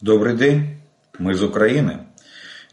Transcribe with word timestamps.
Добрый 0.00 0.36
день, 0.36 0.80
мы 1.20 1.32
из 1.32 1.42
Украины. 1.42 2.08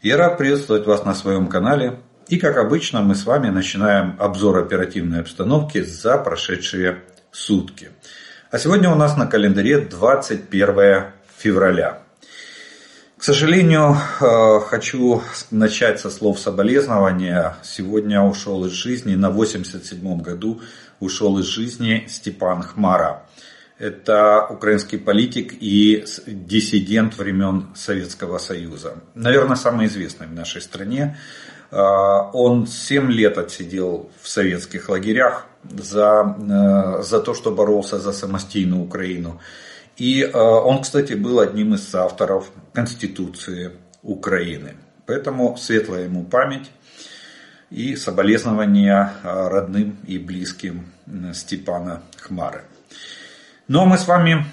Я 0.02 0.16
рад 0.16 0.38
приветствовать 0.38 0.86
вас 0.86 1.04
на 1.04 1.14
своем 1.14 1.46
канале. 1.46 2.00
И 2.26 2.36
как 2.36 2.56
обычно 2.56 3.00
мы 3.00 3.14
с 3.14 3.24
вами 3.24 3.48
начинаем 3.48 4.16
обзор 4.18 4.58
оперативной 4.58 5.20
обстановки 5.20 5.82
за 5.82 6.18
прошедшие 6.18 7.04
сутки. 7.30 7.90
А 8.50 8.58
сегодня 8.58 8.90
у 8.90 8.96
нас 8.96 9.16
на 9.16 9.26
календаре 9.26 9.78
21 9.78 11.12
февраля. 11.38 12.02
К 13.16 13.22
сожалению, 13.22 13.96
э, 14.20 14.60
хочу 14.66 15.22
начать 15.52 16.00
со 16.00 16.10
слов 16.10 16.40
соболезнования. 16.40 17.56
Сегодня 17.62 18.20
ушел 18.20 18.64
из 18.66 18.72
жизни, 18.72 19.14
на 19.14 19.30
87 19.30 20.20
году 20.20 20.60
ушел 20.98 21.38
из 21.38 21.46
жизни 21.46 22.04
Степан 22.08 22.62
Хмара. 22.64 23.22
Это 23.82 24.46
украинский 24.48 24.96
политик 24.96 25.54
и 25.58 26.04
диссидент 26.28 27.18
времен 27.18 27.66
Советского 27.74 28.38
Союза. 28.38 28.94
Наверное, 29.16 29.56
самый 29.56 29.88
известный 29.88 30.28
в 30.28 30.32
нашей 30.32 30.62
стране. 30.62 31.16
А, 31.72 32.30
он 32.32 32.68
7 32.68 33.10
лет 33.10 33.38
отсидел 33.38 34.08
в 34.20 34.28
советских 34.28 34.88
лагерях 34.88 35.46
за, 35.64 36.36
э, 36.38 37.02
за 37.02 37.18
то, 37.18 37.34
что 37.34 37.50
боролся 37.50 37.98
за 37.98 38.12
самостийную 38.12 38.84
Украину. 38.84 39.40
И 39.96 40.22
э, 40.22 40.30
он, 40.32 40.82
кстати, 40.82 41.14
был 41.14 41.40
одним 41.40 41.74
из 41.74 41.92
авторов 41.92 42.52
Конституции 42.72 43.72
Украины. 44.04 44.76
Поэтому 45.06 45.56
светлая 45.56 46.04
ему 46.04 46.22
память 46.22 46.70
и 47.70 47.96
соболезнования 47.96 49.12
э, 49.24 49.48
родным 49.48 49.96
и 50.06 50.18
близким 50.18 50.86
Степана 51.32 52.02
Хмары. 52.20 52.62
Но 53.72 53.86
мы 53.86 53.96
с 53.96 54.06
вами 54.06 54.44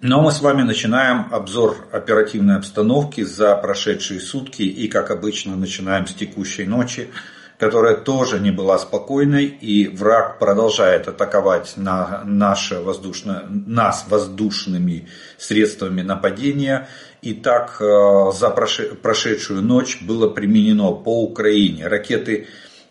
но 0.00 0.22
мы 0.22 0.32
с 0.32 0.40
вами 0.40 0.62
начинаем 0.62 1.26
обзор 1.34 1.86
оперативной 1.92 2.56
обстановки 2.56 3.22
за 3.24 3.54
прошедшие 3.56 4.20
сутки 4.20 4.62
и, 4.62 4.88
как 4.88 5.10
обычно, 5.10 5.54
начинаем 5.54 6.06
с 6.06 6.14
текущей 6.14 6.64
ночи, 6.64 7.10
которая 7.58 7.94
тоже 7.96 8.40
не 8.40 8.50
была 8.50 8.78
спокойной, 8.78 9.44
и 9.44 9.86
враг 9.88 10.38
продолжает 10.38 11.08
атаковать 11.08 11.74
на 11.76 12.22
наше 12.24 12.80
воздушное, 12.80 13.42
нас 13.50 14.06
воздушными 14.08 15.06
средствами 15.36 16.00
нападения. 16.00 16.88
И 17.20 17.34
так 17.34 17.82
э, 17.82 18.32
за 18.32 18.48
прошедшую 18.48 19.60
ночь 19.60 20.00
было 20.00 20.30
применено 20.30 20.92
по 20.92 21.22
Украине 21.22 21.86
ракеты 21.86 22.46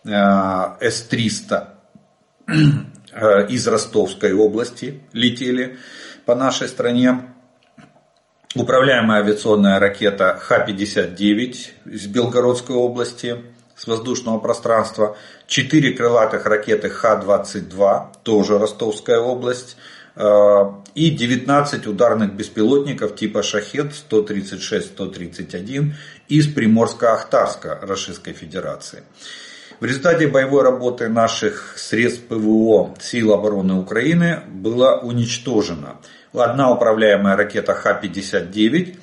э, 0.06 0.10
С-300 0.12 1.78
Э, 2.48 2.54
из 3.50 3.68
Ростовской 3.68 4.34
области 4.34 5.02
летели 5.14 5.78
по 6.26 6.36
нашей 6.36 6.68
стране. 6.68 7.34
Управляемая 8.56 9.22
авиационная 9.22 9.80
ракета 9.80 10.38
Х-59 10.42 11.56
из 11.86 12.08
Белгородской 12.08 12.76
области 12.76 13.38
с 13.76 13.88
воздушного 13.88 14.40
пространства. 14.40 15.16
Четыре 15.46 15.94
крылатых 15.94 16.46
ракеты 16.46 16.90
Х-22, 16.90 18.08
тоже 18.24 18.58
Ростовская 18.58 19.20
область. 19.20 19.78
Э, 20.16 20.72
и 20.96 21.12
19 21.12 21.86
ударных 21.86 22.34
беспилотников 22.34 23.16
типа 23.16 23.44
Шахет 23.44 23.92
136-131 24.10 25.92
из 26.28 26.48
Приморска-Ахтарска 26.54 27.80
Российской 27.84 28.34
Федерации. 28.34 29.04
В 29.80 29.86
результате 29.86 30.28
боевой 30.28 30.64
работы 30.64 31.08
наших 31.08 31.76
средств 31.78 32.24
ПВО 32.28 32.96
сил 33.00 33.34
обороны 33.34 33.76
Украины 33.76 34.42
была 34.48 35.00
уничтожена 35.00 35.98
одна 36.34 36.72
управляемая 36.72 37.36
ракета 37.36 37.74
Х-59, 37.74 38.98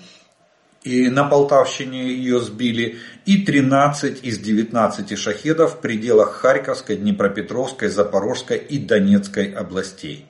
и 0.82 1.08
на 1.08 1.24
Полтавщине 1.24 2.08
ее 2.08 2.40
сбили, 2.40 2.98
и 3.24 3.38
13 3.38 4.22
из 4.22 4.38
19 4.38 5.18
шахедов 5.18 5.74
в 5.74 5.80
пределах 5.80 6.32
Харьковской, 6.32 6.96
Днепропетровской, 6.96 7.88
Запорожской 7.88 8.58
и 8.58 8.78
Донецкой 8.78 9.52
областей. 9.52 10.26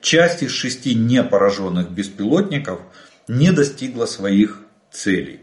Часть 0.00 0.42
из 0.42 0.50
шести 0.50 0.94
непораженных 0.94 1.90
беспилотников 1.90 2.80
не 3.28 3.52
достигла 3.52 4.06
своих 4.06 4.60
целей. 4.90 5.40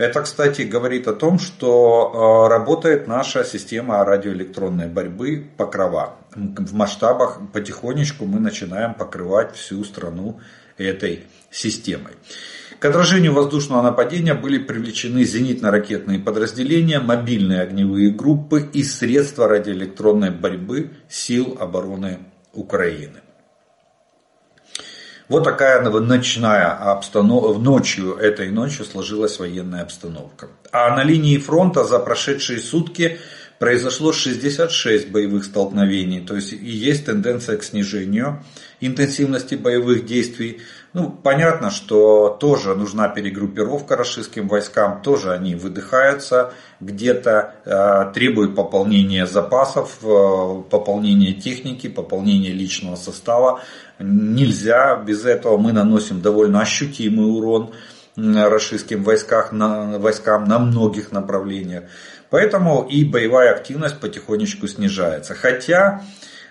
Это, 0.00 0.22
кстати, 0.22 0.62
говорит 0.62 1.08
о 1.08 1.12
том, 1.12 1.38
что 1.38 2.46
э, 2.48 2.48
работает 2.48 3.06
наша 3.06 3.44
система 3.44 4.02
радиоэлектронной 4.02 4.88
борьбы 4.88 5.44
покрова. 5.58 6.16
В 6.34 6.72
масштабах 6.72 7.38
потихонечку 7.52 8.24
мы 8.24 8.40
начинаем 8.40 8.94
покрывать 8.94 9.54
всю 9.56 9.84
страну 9.84 10.40
этой 10.78 11.24
системой. 11.50 12.14
К 12.78 12.86
отражению 12.86 13.34
воздушного 13.34 13.82
нападения 13.82 14.32
были 14.32 14.56
привлечены 14.56 15.24
зенитно-ракетные 15.24 16.18
подразделения, 16.18 16.98
мобильные 16.98 17.60
огневые 17.60 18.10
группы 18.10 18.70
и 18.72 18.82
средства 18.82 19.48
радиоэлектронной 19.48 20.30
борьбы 20.30 20.92
сил 21.10 21.58
обороны 21.60 22.20
Украины. 22.54 23.20
Вот 25.30 25.44
такая 25.44 25.80
ночная 25.80 26.72
обстановка, 26.72 27.56
ночью, 27.60 28.16
этой 28.16 28.50
ночью 28.50 28.84
сложилась 28.84 29.38
военная 29.38 29.82
обстановка. 29.82 30.48
А 30.72 30.96
на 30.96 31.04
линии 31.04 31.38
фронта 31.38 31.84
за 31.84 32.00
прошедшие 32.00 32.58
сутки 32.58 33.20
произошло 33.60 34.10
66 34.10 35.10
боевых 35.10 35.44
столкновений, 35.44 36.20
то 36.20 36.34
есть 36.34 36.54
и 36.54 36.56
есть 36.56 37.04
тенденция 37.04 37.58
к 37.58 37.62
снижению 37.62 38.42
интенсивности 38.80 39.54
боевых 39.54 40.06
действий. 40.06 40.62
Ну, 40.94 41.10
понятно, 41.10 41.70
что 41.70 42.38
тоже 42.40 42.74
нужна 42.74 43.08
перегруппировка 43.08 43.96
российским 43.96 44.48
войскам, 44.48 45.02
тоже 45.02 45.32
они 45.32 45.56
выдыхаются, 45.56 46.54
где-то 46.80 47.54
э, 47.66 48.12
требуют 48.14 48.56
пополнения 48.56 49.26
запасов, 49.26 49.98
э, 50.02 50.62
пополнения 50.70 51.34
техники, 51.34 51.86
пополнения 51.86 52.52
личного 52.52 52.96
состава. 52.96 53.60
Нельзя, 53.98 54.96
без 54.96 55.26
этого 55.26 55.58
мы 55.58 55.72
наносим 55.72 56.22
довольно 56.22 56.62
ощутимый 56.62 57.26
урон 57.26 57.72
российским 58.16 59.04
войскам 59.04 59.58
на, 59.58 59.98
войскам 59.98 60.44
на 60.44 60.58
многих 60.58 61.12
направлениях. 61.12 61.84
Поэтому 62.30 62.86
и 62.88 63.04
боевая 63.04 63.52
активность 63.52 63.98
потихонечку 63.98 64.68
снижается. 64.68 65.34
Хотя, 65.34 66.02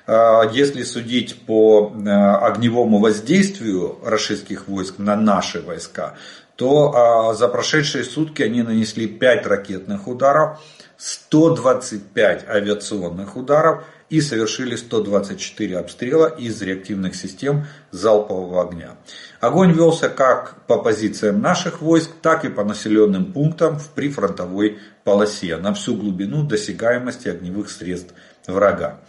э, 0.05 0.41
если 0.51 0.83
судить 0.83 1.41
по 1.45 1.91
э, 1.91 2.09
огневому 2.09 2.99
воздействию 2.99 3.97
российских 4.03 4.67
войск 4.67 4.95
на 4.97 5.15
наши 5.15 5.61
войска, 5.61 6.15
то 6.57 7.31
э, 7.31 7.37
за 7.37 7.47
прошедшие 7.47 8.03
сутки 8.03 8.43
они 8.43 8.61
нанесли 8.61 9.07
5 9.07 9.47
ракетных 9.47 10.07
ударов, 10.07 10.59
125 10.97 12.49
авиационных 12.49 13.37
ударов 13.37 13.85
и 14.09 14.21
совершили 14.21 14.75
124 14.75 15.77
обстрела 15.77 16.27
из 16.27 16.61
реактивных 16.61 17.15
систем 17.15 17.67
залпового 17.91 18.67
огня. 18.67 18.95
Огонь 19.39 19.71
велся 19.71 20.09
как 20.09 20.55
по 20.67 20.77
позициям 20.77 21.41
наших 21.41 21.81
войск, 21.81 22.11
так 22.21 22.45
и 22.45 22.49
по 22.49 22.63
населенным 22.63 23.31
пунктам 23.31 23.77
в 23.77 23.89
прифронтовой 23.89 24.79
полосе 25.03 25.57
на 25.57 25.73
всю 25.73 25.95
глубину 25.95 26.43
досягаемости 26.43 27.27
огневых 27.27 27.69
средств 27.69 28.13
врага. 28.47 28.99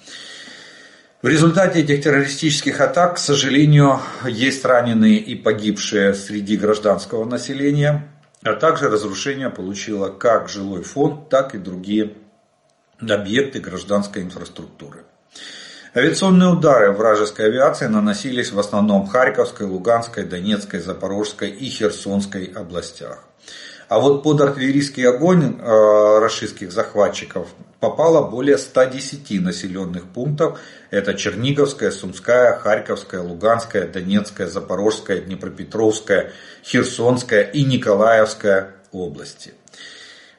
В 1.23 1.29
результате 1.29 1.81
этих 1.81 2.03
террористических 2.03 2.81
атак, 2.81 3.17
к 3.17 3.19
сожалению, 3.19 4.01
есть 4.27 4.65
раненые 4.65 5.19
и 5.19 5.35
погибшие 5.35 6.15
среди 6.15 6.57
гражданского 6.57 7.27
населения, 7.27 8.09
а 8.43 8.55
также 8.55 8.89
разрушение 8.89 9.51
получило 9.51 10.09
как 10.09 10.49
жилой 10.49 10.83
фонд, 10.83 11.29
так 11.29 11.55
и 11.55 11.59
другие 11.59 12.15
объекты 13.09 13.61
гражданской 13.61 14.23
инфраструктуры. 14.23 15.05
Авиационные 15.95 16.51
удары 16.51 16.93
вражеской 16.93 17.47
авиации 17.47 17.87
наносились 17.87 18.53
в 18.53 18.59
основном 18.59 19.07
в 19.07 19.11
Харьковской, 19.11 19.67
Луганской, 19.67 20.25
Донецкой, 20.25 20.81
Запорожской 20.81 21.51
и 21.51 21.69
Херсонской 21.69 22.45
областях. 22.45 23.25
А 23.89 23.99
вот 23.99 24.23
под 24.23 24.41
артиллерийский 24.41 25.05
огонь 25.09 25.59
э, 25.59 26.19
российских 26.21 26.71
захватчиков 26.71 27.49
попало 27.81 28.31
более 28.31 28.57
110 28.57 29.43
населенных 29.43 30.05
пунктов. 30.05 30.61
Это 30.91 31.15
Черниговская, 31.15 31.91
Сумская, 31.91 32.57
Харьковская, 32.57 33.21
Луганская, 33.21 33.89
Донецкая, 33.89 34.47
Запорожская, 34.47 35.21
Днепропетровская, 35.23 36.31
Херсонская 36.63 37.43
и 37.43 37.65
Николаевская 37.65 38.77
области. 38.93 39.55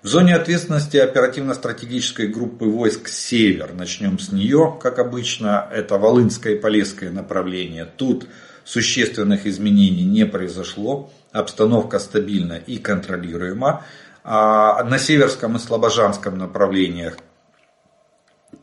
В 0.04 0.08
зоне 0.08 0.36
ответственности 0.36 0.98
оперативно-стратегической 0.98 2.28
группы 2.28 2.66
войск 2.66 3.08
«Север», 3.08 3.74
начнем 3.74 4.18
с 4.18 4.32
нее, 4.32 4.76
как 4.82 4.98
обычно, 4.98 5.68
это 5.72 6.00
Волынское 6.00 6.54
и 6.54 6.60
Полесское 6.60 7.12
направление. 7.12 7.86
Тут 7.86 8.26
существенных 8.64 9.46
изменений 9.46 10.06
не 10.06 10.26
произошло, 10.26 11.12
обстановка 11.32 12.00
стабильна 12.00 12.54
и 12.54 12.80
контролируема. 12.80 13.86
А 14.24 14.84
на 14.84 14.98
Северском 14.98 15.58
и 15.58 15.60
Слобожанском 15.60 16.36
направлениях 16.36 17.18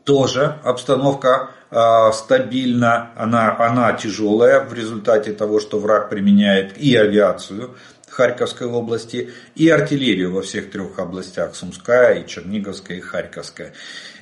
тоже 0.03 0.59
обстановка 0.65 1.51
э, 1.71 2.11
стабильна, 2.13 3.11
она, 3.15 3.55
она 3.57 3.93
тяжелая 3.93 4.65
в 4.65 4.73
результате 4.73 5.31
того, 5.31 5.61
что 5.61 5.79
враг 5.79 6.09
применяет 6.09 6.77
и 6.77 6.95
авиацию 6.95 7.75
Харьковской 8.09 8.67
области, 8.67 9.29
и 9.55 9.69
артиллерию 9.69 10.33
во 10.33 10.41
всех 10.41 10.71
трех 10.71 10.99
областях, 10.99 11.55
Сумская, 11.55 12.15
и 12.15 12.27
Черниговская, 12.27 12.97
и 12.97 13.01
Харьковская. 13.01 13.73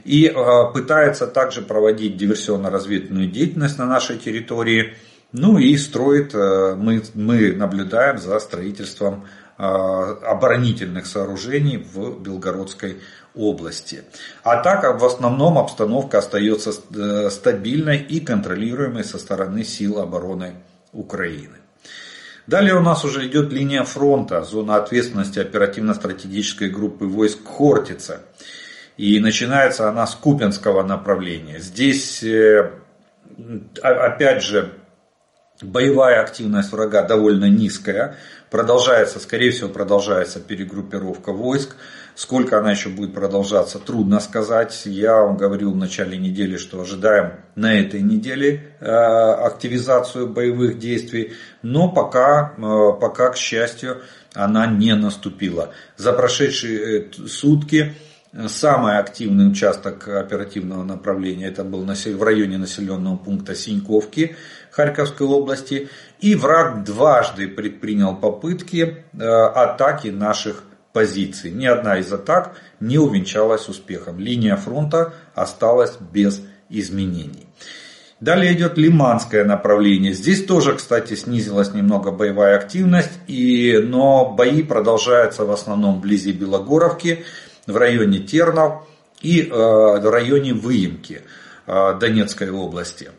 И 0.03 0.25
э, 0.27 0.33
пытается 0.73 1.27
также 1.27 1.61
проводить 1.61 2.17
диверсионно-разведывательную 2.17 3.27
деятельность 3.27 3.77
на 3.77 3.85
нашей 3.85 4.17
территории, 4.17 4.95
ну 5.33 5.57
и 5.57 5.75
строит, 5.77 6.33
э, 6.33 6.75
мы, 6.75 7.03
мы 7.13 7.51
наблюдаем 7.51 8.17
за 8.17 8.39
строительством 8.39 9.27
э, 9.57 9.63
оборонительных 9.63 11.05
сооружений 11.05 11.77
в 11.77 12.21
Белгородской 12.21 13.01
области. 13.35 14.03
А 14.43 14.61
так 14.61 14.99
в 14.99 15.05
основном 15.05 15.57
обстановка 15.57 16.19
остается 16.19 16.71
э, 16.71 17.29
стабильной 17.29 17.97
и 17.97 18.19
контролируемой 18.19 19.03
со 19.03 19.17
стороны 19.17 19.63
сил 19.63 19.99
обороны 19.99 20.55
Украины. 20.93 21.57
Далее 22.47 22.75
у 22.75 22.81
нас 22.81 23.03
уже 23.03 23.27
идет 23.27 23.51
линия 23.51 23.83
фронта, 23.83 24.41
зона 24.43 24.77
ответственности 24.77 25.39
оперативно-стратегической 25.39 26.69
группы 26.69 27.05
войск 27.05 27.45
Хортица. 27.45 28.21
И 28.95 29.19
начинается 29.19 29.89
она 29.89 30.07
с 30.07 30.15
Купинского 30.15 30.81
направления. 30.81 31.59
Здесь, 31.59 32.23
э, 32.23 32.71
опять 33.81 34.41
же, 34.43 34.73
боевая 35.61 36.21
активность 36.21 36.71
врага 36.71 37.01
довольно 37.01 37.49
низкая. 37.49 38.15
Продолжается, 38.49 39.19
скорее 39.19 39.51
всего, 39.51 39.67
продолжается 39.67 40.39
перегруппировка 40.39 41.33
войск. 41.33 41.75
Сколько 42.17 42.57
она 42.57 42.71
еще 42.71 42.89
будет 42.89 43.13
продолжаться, 43.13 43.77
трудно 43.77 44.19
сказать. 44.19 44.81
Я 44.85 45.17
вам 45.17 45.37
говорил 45.37 45.73
в 45.73 45.75
начале 45.75 46.17
недели, 46.17 46.57
что 46.57 46.81
ожидаем 46.81 47.33
на 47.53 47.79
этой 47.79 48.01
неделе 48.01 48.71
э, 48.79 48.87
активизацию 48.87 50.27
боевых 50.27 50.79
действий, 50.79 51.33
но 51.61 51.91
пока, 51.91 52.55
э, 52.57 52.99
пока, 52.99 53.29
к 53.29 53.37
счастью, 53.37 54.01
она 54.33 54.65
не 54.65 54.95
наступила. 54.95 55.69
За 55.95 56.11
прошедшие 56.11 57.01
э, 57.01 57.27
сутки 57.27 57.93
Самый 58.47 58.99
активный 58.99 59.49
участок 59.49 60.07
оперативного 60.09 60.83
направления 60.83 61.47
это 61.47 61.63
был 61.63 61.85
в 61.85 62.23
районе 62.23 62.57
населенного 62.57 63.15
пункта 63.15 63.55
Синьковки 63.55 64.35
Харьковской 64.69 65.25
области. 65.25 65.87
И 66.19 66.35
враг 66.35 66.83
дважды 66.83 67.47
предпринял 67.47 68.15
попытки 68.15 69.05
атаки 69.17 70.09
наших 70.09 70.66
позиций. 70.97 71.51
Ни 71.51 71.67
одна 71.67 71.99
из 71.99 72.11
атак 72.11 72.55
не 72.79 72.97
увенчалась 72.97 73.69
успехом. 73.69 74.17
Линия 74.17 74.55
фронта 74.55 75.13
осталась 75.35 75.95
без 76.11 76.41
изменений. 76.69 77.45
Далее 78.19 78.53
идет 78.53 78.79
Лиманское 78.79 79.45
направление. 79.45 80.13
Здесь 80.13 80.43
тоже, 80.43 80.73
кстати, 80.73 81.13
снизилась 81.13 81.71
немного 81.71 82.09
боевая 82.11 82.57
активность, 82.57 83.11
и, 83.27 83.77
но 83.77 84.33
бои 84.33 84.63
продолжаются 84.63 85.45
в 85.45 85.51
основном 85.51 85.99
вблизи 85.99 86.31
Белогоровки, 86.31 87.23
в 87.67 87.77
районе 87.77 88.17
Тернов 88.17 88.87
и 89.21 89.41
э, 89.43 89.51
в 89.51 90.09
районе 90.09 90.55
Выемки 90.55 91.21
э, 91.67 91.99
Донецкой 91.99 92.49
области. 92.49 93.11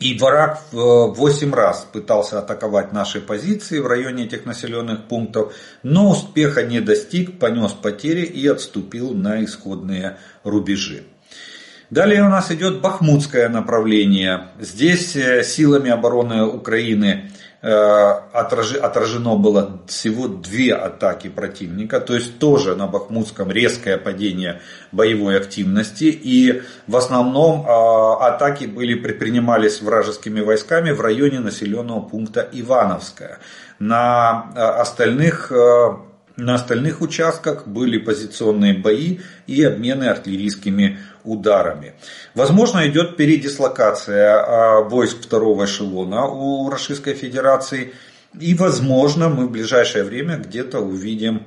И 0.00 0.16
враг 0.16 0.60
8 0.72 1.52
раз 1.52 1.86
пытался 1.92 2.38
атаковать 2.38 2.92
наши 2.92 3.20
позиции 3.20 3.80
в 3.80 3.86
районе 3.86 4.24
этих 4.24 4.46
населенных 4.46 5.08
пунктов, 5.08 5.52
но 5.82 6.10
успеха 6.10 6.62
не 6.62 6.80
достиг, 6.80 7.38
понес 7.38 7.72
потери 7.72 8.22
и 8.22 8.46
отступил 8.46 9.12
на 9.14 9.44
исходные 9.44 10.18
рубежи. 10.44 11.04
Далее 11.90 12.22
у 12.22 12.28
нас 12.28 12.50
идет 12.52 12.80
Бахмутское 12.80 13.48
направление. 13.48 14.48
Здесь 14.60 15.16
э, 15.16 15.42
силами 15.42 15.90
обороны 15.90 16.44
Украины 16.44 17.30
Э, 17.30 17.47
отражено 17.60 19.34
было 19.34 19.80
всего 19.88 20.28
две 20.28 20.74
атаки 20.74 21.28
противника, 21.28 22.00
то 22.00 22.14
есть 22.14 22.38
тоже 22.38 22.76
на 22.76 22.86
Бахмутском 22.86 23.50
резкое 23.50 23.96
падение 23.98 24.60
боевой 24.92 25.36
активности 25.36 26.04
и 26.04 26.62
в 26.86 26.96
основном 26.96 27.66
э, 27.66 28.24
атаки 28.24 28.66
были 28.66 28.94
предпринимались 28.94 29.82
вражескими 29.82 30.40
войсками 30.40 30.92
в 30.92 31.00
районе 31.00 31.40
населенного 31.40 32.00
пункта 32.00 32.48
Ивановская. 32.52 33.40
На 33.80 34.52
э, 34.54 34.60
остальных 34.60 35.50
на 36.38 36.54
остальных 36.54 37.00
участках 37.00 37.66
были 37.66 37.98
позиционные 37.98 38.72
бои 38.72 39.18
и 39.48 39.64
обмены 39.64 40.04
артиллерийскими 40.04 40.98
ударами. 41.30 41.94
Возможно, 42.34 42.86
идет 42.88 43.16
передислокация 43.16 44.34
а, 44.34 44.80
войск 44.80 45.22
второго 45.22 45.64
эшелона 45.64 46.26
у 46.26 46.70
Российской 46.70 47.14
Федерации. 47.14 47.92
И, 48.38 48.54
возможно, 48.54 49.28
мы 49.28 49.46
в 49.46 49.50
ближайшее 49.50 50.04
время 50.04 50.38
где-то 50.38 50.80
увидим, 50.80 51.42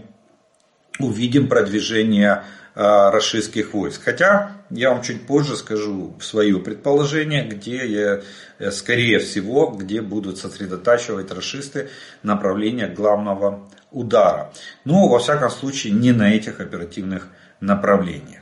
увидим 0.99 1.47
продвижение 1.47 2.43
а, 2.73 3.11
российских 3.11 3.73
войск. 3.73 4.01
Хотя 4.03 4.51
я 4.69 4.91
вам 4.91 5.01
чуть 5.01 5.27
позже 5.27 5.57
скажу 5.57 6.15
свое 6.21 6.57
предположение, 6.59 7.43
где 7.43 7.85
я, 7.85 8.21
э, 8.59 8.71
скорее 8.71 9.19
всего, 9.19 9.67
где 9.67 10.01
будут 10.01 10.37
сосредотачивать 10.37 11.31
расисты 11.31 11.89
направление 12.23 12.87
главного 12.87 13.69
удара. 13.91 14.53
Но, 14.85 15.09
во 15.09 15.19
всяком 15.19 15.49
случае, 15.49 15.91
не 15.93 16.13
на 16.13 16.33
этих 16.33 16.61
оперативных 16.61 17.27
направлениях. 17.59 18.40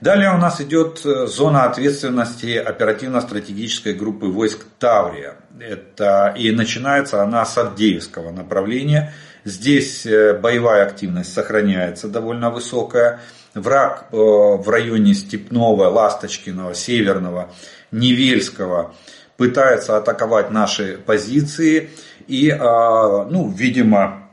Далее 0.00 0.34
у 0.34 0.38
нас 0.38 0.60
идет 0.60 1.00
э, 1.04 1.26
зона 1.26 1.64
ответственности 1.64 2.56
оперативно-стратегической 2.56 3.94
группы 3.94 4.26
войск 4.26 4.66
Таврия. 4.78 5.36
Это, 5.60 6.34
и 6.36 6.50
начинается 6.50 7.22
она 7.22 7.44
с 7.46 7.56
Авдеевского 7.56 8.30
направления. 8.30 9.14
Здесь 9.44 10.04
э, 10.04 10.34
боевая 10.34 10.84
активность 10.84 11.32
сохраняется 11.32 12.08
довольно 12.08 12.50
высокая. 12.50 13.20
Враг 13.54 14.06
э, 14.10 14.16
в 14.16 14.68
районе 14.68 15.14
Степного, 15.14 15.84
Ласточкиного, 15.84 16.74
Северного, 16.74 17.52
Невельского 17.92 18.94
пытается 19.36 19.96
атаковать 19.96 20.50
наши 20.50 20.98
позиции. 20.98 21.90
И, 22.26 22.50
ну, 22.50 23.52
видимо, 23.54 24.24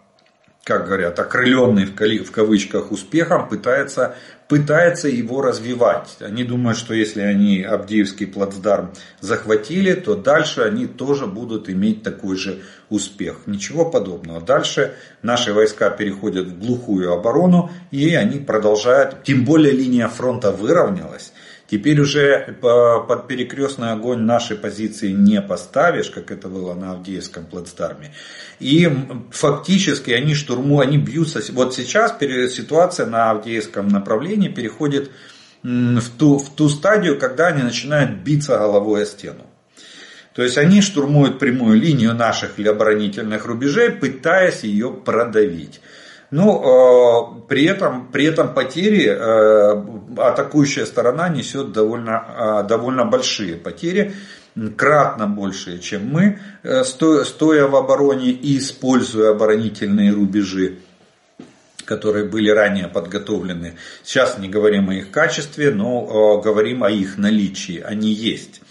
как 0.63 0.85
говорят, 0.85 1.19
окрыленный 1.19 1.85
в 1.85 2.31
кавычках 2.31 2.91
успехом, 2.91 3.49
пытается, 3.49 4.15
пытается 4.51 5.07
его 5.07 5.41
развивать. 5.41 6.17
Они 6.19 6.43
думают, 6.43 6.77
что 6.77 6.93
если 6.93 7.21
они 7.21 7.63
Абдиевский 7.63 8.27
плацдарм 8.27 8.91
захватили, 9.21 9.93
то 9.93 10.15
дальше 10.15 10.59
они 10.63 10.87
тоже 10.87 11.25
будут 11.25 11.69
иметь 11.69 12.03
такой 12.03 12.35
же 12.35 12.61
успех. 12.89 13.43
Ничего 13.45 13.89
подобного. 13.89 14.41
Дальше 14.41 14.95
наши 15.21 15.53
войска 15.53 15.89
переходят 15.89 16.47
в 16.47 16.59
глухую 16.59 17.13
оборону 17.13 17.71
и 17.91 18.13
они 18.13 18.39
продолжают, 18.39 19.23
тем 19.23 19.45
более 19.45 19.71
линия 19.71 20.09
фронта 20.09 20.51
выровнялась. 20.51 21.30
Теперь 21.71 22.01
уже 22.01 22.57
под 22.59 23.27
перекрестный 23.29 23.93
огонь 23.93 24.23
наши 24.23 24.57
позиции 24.57 25.11
не 25.11 25.41
поставишь, 25.41 26.09
как 26.09 26.29
это 26.29 26.49
было 26.49 26.73
на 26.73 26.91
Авдеевском 26.91 27.45
плацдарме. 27.45 28.13
И 28.59 28.89
фактически 29.31 30.11
они 30.11 30.35
штурму, 30.35 30.81
они 30.81 30.97
бьются. 30.97 31.41
Вот 31.53 31.73
сейчас 31.73 32.17
ситуация 32.19 33.05
на 33.05 33.31
Авдеевском 33.31 33.87
направлении 33.87 34.49
переходит 34.49 35.11
в 35.63 36.09
ту, 36.17 36.39
в 36.39 36.53
ту 36.55 36.67
стадию, 36.67 37.17
когда 37.17 37.47
они 37.47 37.63
начинают 37.63 38.17
биться 38.17 38.57
головой 38.57 39.03
о 39.03 39.05
стену. 39.05 39.45
То 40.35 40.43
есть 40.43 40.57
они 40.57 40.81
штурмуют 40.81 41.39
прямую 41.39 41.79
линию 41.79 42.13
наших 42.13 42.59
оборонительных 42.59 43.45
рубежей, 43.45 43.91
пытаясь 43.91 44.63
ее 44.63 44.91
продавить. 44.91 45.79
Но 46.31 47.41
э, 47.43 47.47
при, 47.49 47.65
этом, 47.65 48.07
при 48.07 48.25
этом 48.25 48.53
потери 48.53 49.05
э, 49.05 49.83
атакующая 50.17 50.85
сторона 50.85 51.27
несет 51.27 51.73
довольно, 51.73 52.63
э, 52.63 52.67
довольно 52.67 53.03
большие 53.03 53.57
потери, 53.57 54.13
кратно 54.77 55.27
большие, 55.27 55.79
чем 55.79 56.07
мы, 56.09 56.39
стоя, 56.83 57.67
в 57.67 57.75
обороне 57.75 58.31
и 58.31 58.57
используя 58.57 59.31
оборонительные 59.31 60.11
рубежи 60.11 60.79
которые 61.83 62.23
были 62.23 62.49
ранее 62.49 62.87
подготовлены. 62.87 63.75
Сейчас 64.01 64.37
не 64.37 64.47
говорим 64.47 64.89
о 64.89 64.93
их 64.93 65.11
качестве, 65.11 65.71
но 65.71 66.39
говорим 66.39 66.85
о 66.85 66.89
их 66.89 67.17
наличии. 67.17 67.81
Они 67.81 68.13
есть. 68.13 68.61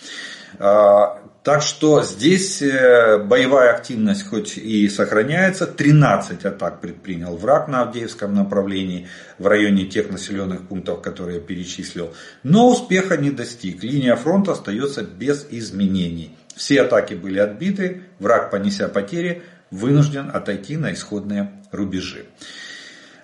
Так 1.43 1.63
что 1.63 2.03
здесь 2.03 2.61
э, 2.61 3.17
боевая 3.17 3.73
активность 3.75 4.29
хоть 4.29 4.59
и 4.59 4.87
сохраняется, 4.91 5.67
13 5.67 6.45
атак 6.45 6.83
предпринял 6.83 7.35
враг 7.35 7.67
на 7.67 7.81
Авдеевском 7.83 8.35
направлении 8.35 9.09
в 9.39 9.47
районе 9.47 9.87
тех 9.87 10.11
населенных 10.11 10.69
пунктов, 10.69 11.01
которые 11.01 11.39
я 11.39 11.43
перечислил, 11.43 12.13
но 12.43 12.69
успеха 12.69 13.17
не 13.17 13.31
достиг. 13.31 13.83
Линия 13.83 14.17
фронта 14.17 14.53
остается 14.53 15.03
без 15.03 15.47
изменений. 15.51 16.37
Все 16.55 16.83
атаки 16.83 17.15
были 17.15 17.39
отбиты, 17.39 18.03
враг, 18.19 18.51
понеся 18.51 18.89
потери, 18.89 19.43
вынужден 19.71 20.31
отойти 20.31 20.77
на 20.77 20.93
исходные 20.93 21.53
рубежи. 21.73 22.27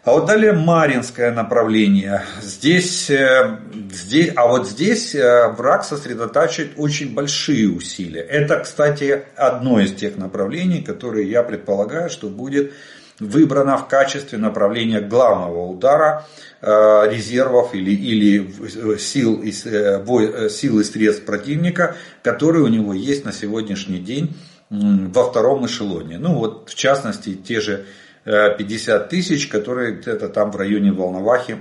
А 0.07 0.13
вот 0.13 0.27
далее 0.27 0.53
Маринское 0.53 1.33
направление. 1.33 2.23
Здесь, 2.41 3.11
э, 3.11 3.59
здесь, 3.91 4.31
а 4.37 4.47
вот 4.47 4.69
здесь 4.69 5.17
э, 5.17 5.49
враг 5.49 5.83
сосредотачивает 5.83 6.75
очень 6.77 7.13
большие 7.13 7.69
усилия. 7.69 8.21
Это, 8.21 8.61
кстати, 8.61 9.25
одно 9.35 9.81
из 9.81 9.93
тех 9.95 10.17
направлений, 10.17 10.81
которые 10.81 11.29
я 11.29 11.43
предполагаю, 11.43 12.09
что 12.09 12.29
будет 12.29 12.73
выбрано 13.19 13.79
в 13.79 13.89
качестве 13.89 14.39
направления 14.39 15.01
главного 15.01 15.67
удара 15.67 16.25
э, 16.63 16.67
резервов 17.11 17.75
или, 17.75 17.91
или 17.91 18.99
сил, 18.99 19.43
и, 19.43 19.51
сил 19.51 20.79
и 20.79 20.85
средств 20.85 21.25
противника, 21.25 21.97
которые 22.23 22.63
у 22.63 22.69
него 22.69 22.95
есть 22.95 23.25
на 23.25 23.33
сегодняшний 23.33 23.99
день 23.99 24.37
во 24.71 25.25
втором 25.25 25.67
эшелоне. 25.67 26.19
Ну 26.19 26.35
вот 26.35 26.71
в 26.71 26.77
частности 26.77 27.35
те 27.35 27.61
же 27.61 27.87
50 28.27 29.09
тысяч, 29.09 29.47
которые 29.47 29.93
где-то 29.93 30.29
там 30.29 30.51
в 30.51 30.57
районе 30.57 30.93
Волновахи 30.93 31.59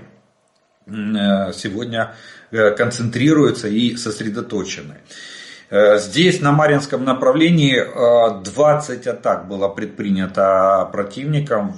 э, 0.87 1.53
сегодня 1.53 2.15
э, 2.51 2.71
концентрируются 2.71 3.67
и 3.67 3.95
сосредоточены. 3.95 4.95
Э, 5.69 5.99
здесь 5.99 6.41
на 6.41 6.51
Маринском 6.51 7.03
направлении 7.03 7.75
20 8.43 9.05
атак 9.05 9.47
было 9.47 9.67
предпринято 9.67 10.89
противником 10.91 11.75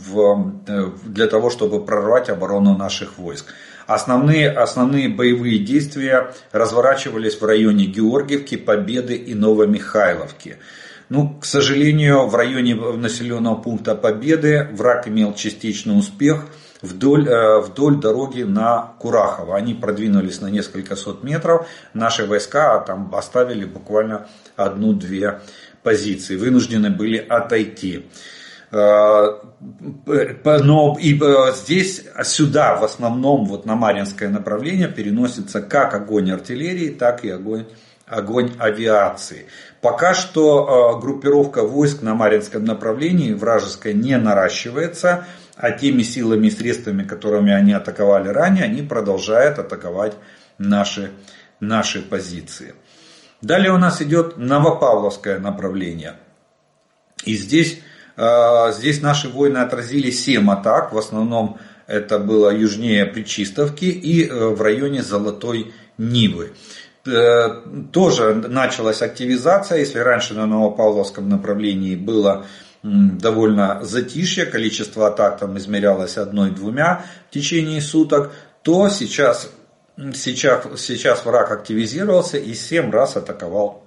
для 1.03 1.27
того, 1.27 1.50
чтобы 1.50 1.86
прорвать 1.86 2.29
оборону 2.29 2.77
наших 2.77 3.17
войск. 3.17 3.53
Основные, 3.88 4.50
основные 4.50 5.10
боевые 5.10 5.60
действия 5.60 6.34
разворачивались 6.51 7.39
в 7.39 7.46
районе 7.46 7.86
Георгиевки, 7.86 8.56
Победы 8.56 9.15
и 9.15 9.34
Новомихайловки. 9.34 10.58
Ну, 11.10 11.38
к 11.40 11.46
сожалению, 11.46 12.28
в 12.28 12.36
районе 12.36 12.76
населенного 12.76 13.56
пункта 13.56 13.96
Победы 13.96 14.68
враг 14.74 15.08
имел 15.08 15.34
частичный 15.34 15.98
успех 15.98 16.46
вдоль, 16.82 17.28
э, 17.28 17.62
вдоль 17.62 17.96
дороги 18.00 18.44
на 18.44 18.94
Курахово. 19.00 19.56
Они 19.56 19.74
продвинулись 19.74 20.42
на 20.42 20.48
несколько 20.48 20.98
сот 20.98 21.24
метров. 21.24 21.68
Наши 21.94 22.26
войска 22.26 22.80
там 22.80 23.14
оставили 23.16 23.64
буквально 23.64 24.28
одну-две 24.58 25.40
позиции. 25.82 26.36
Вынуждены 26.36 26.90
были 26.90 27.18
отойти. 27.18 28.06
Э, 28.72 29.28
но 30.46 30.98
и 31.00 31.18
э, 31.18 31.54
здесь, 31.56 32.04
сюда 32.24 32.76
в 32.76 32.84
основном 32.84 33.46
вот 33.46 33.66
на 33.66 33.76
Маринское 33.76 34.28
направление 34.28 34.90
переносится 34.90 35.62
как 35.62 35.94
огонь 35.94 36.32
артиллерии, 36.32 36.90
так 36.90 37.24
и 37.24 37.30
огонь 37.30 37.66
огонь 38.08 38.54
авиации. 38.58 39.46
Пока 39.82 40.14
что 40.14 40.96
э, 40.98 41.02
группировка 41.02 41.64
войск 41.64 42.02
на 42.02 42.16
Маринском 42.16 42.64
направлении 42.64 43.34
вражеская 43.34 43.94
не 43.94 44.18
наращивается, 44.18 45.26
а 45.56 45.72
теми 45.72 46.04
силами 46.04 46.48
и 46.48 46.52
средствами, 46.52 47.04
которыми 47.04 47.52
они 47.52 47.74
атаковали 47.74 48.30
ранее, 48.30 48.64
они 48.64 48.82
продолжают 48.82 49.60
атаковать 49.60 50.14
наши, 50.58 51.12
наши 51.60 52.02
позиции. 52.02 52.74
Далее 53.42 53.72
у 53.72 53.78
нас 53.78 54.02
идет 54.02 54.38
Новопавловское 54.38 55.40
направление. 55.40 56.14
И 57.26 57.36
здесь, 57.36 57.82
э, 58.16 58.72
здесь 58.72 59.02
наши 59.02 59.28
воины 59.28 59.58
отразили 59.58 60.12
7 60.12 60.50
атак, 60.50 60.94
в 60.94 60.98
основном 60.98 61.60
это 61.88 62.20
было 62.20 62.56
южнее 62.56 63.06
Причистовки 63.06 63.86
и 63.86 64.28
э, 64.28 64.48
в 64.50 64.62
районе 64.62 65.04
Золотой 65.04 65.74
Нивы. 65.98 66.54
Э, 67.08 67.62
тоже 67.92 68.36
началась 68.36 69.02
активизация. 69.02 69.80
Если 69.80 70.00
раньше 70.00 70.34
на 70.34 70.46
Новопавловском 70.46 71.30
направлении 71.30 71.96
было 71.96 72.46
довольно 72.84 73.84
затишье, 73.84 74.46
количество 74.46 75.08
атак 75.08 75.40
там 75.40 75.58
измерялось 75.58 76.18
одной-двумя 76.18 77.06
в 77.30 77.34
течение 77.34 77.82
суток, 77.82 78.32
то 78.62 78.90
сейчас, 78.90 79.50
сейчас, 80.14 80.66
сейчас 80.78 81.26
враг 81.26 81.52
активизировался 81.52 82.38
и 82.38 82.54
7 82.54 82.92
раз 82.92 83.18
атаковал 83.18 83.84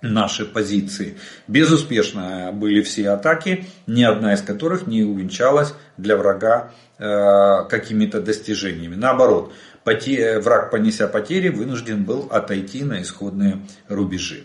наши 0.00 0.44
позиции. 0.44 1.18
Безуспешно 1.48 2.50
были 2.52 2.82
все 2.82 3.10
атаки, 3.10 3.66
ни 3.86 4.02
одна 4.02 4.34
из 4.34 4.42
которых 4.42 4.86
не 4.86 5.02
увенчалась 5.02 5.74
для 5.96 6.16
врага 6.16 6.72
э, 6.98 7.64
какими-то 7.68 8.20
достижениями. 8.20 8.94
Наоборот, 8.94 9.52
враг, 9.84 10.70
понеся 10.70 11.08
потери, 11.08 11.48
вынужден 11.48 12.04
был 12.04 12.28
отойти 12.30 12.84
на 12.84 13.02
исходные 13.02 13.60
рубежи. 13.88 14.44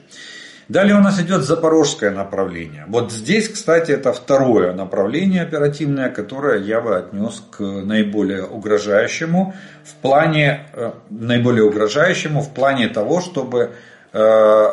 Далее 0.69 0.95
у 0.95 0.99
нас 0.99 1.19
идет 1.19 1.41
запорожское 1.41 2.11
направление. 2.11 2.85
Вот 2.87 3.11
здесь, 3.11 3.49
кстати, 3.49 3.91
это 3.91 4.13
второе 4.13 4.71
направление 4.71 5.41
оперативное, 5.41 6.11
которое 6.11 6.59
я 6.59 6.79
бы 6.79 6.95
отнес 6.95 7.43
к 7.49 7.59
наиболее 7.59 8.43
угрожающему 8.43 9.55
в 9.83 9.95
плане, 9.95 10.67
э, 10.73 10.91
наиболее 11.09 11.63
угрожающему 11.63 12.41
в 12.41 12.53
плане 12.53 12.87
того, 12.87 13.19
чтобы, 13.19 13.71
э, 14.13 14.67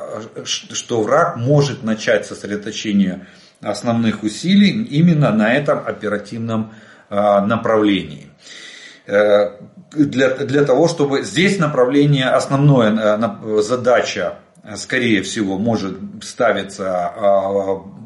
что 0.45 1.03
враг 1.03 1.37
может 1.39 1.83
начать 1.83 2.27
сосредоточение 2.27 3.27
основных 3.63 4.23
усилий 4.23 4.85
именно 4.85 5.33
на 5.33 5.55
этом 5.55 5.79
оперативном 5.79 6.75
э, 7.09 7.15
направлении 7.15 8.29
для, 9.07 10.31
для 10.31 10.65
того, 10.65 10.89
чтобы 10.89 11.23
здесь 11.23 11.59
направление, 11.59 12.27
основное 12.27 12.93
э, 12.93 13.63
задача, 13.63 14.39
э, 14.63 14.77
скорее 14.77 15.23
всего, 15.23 15.59
может 15.59 15.99
ставиться 16.23 17.13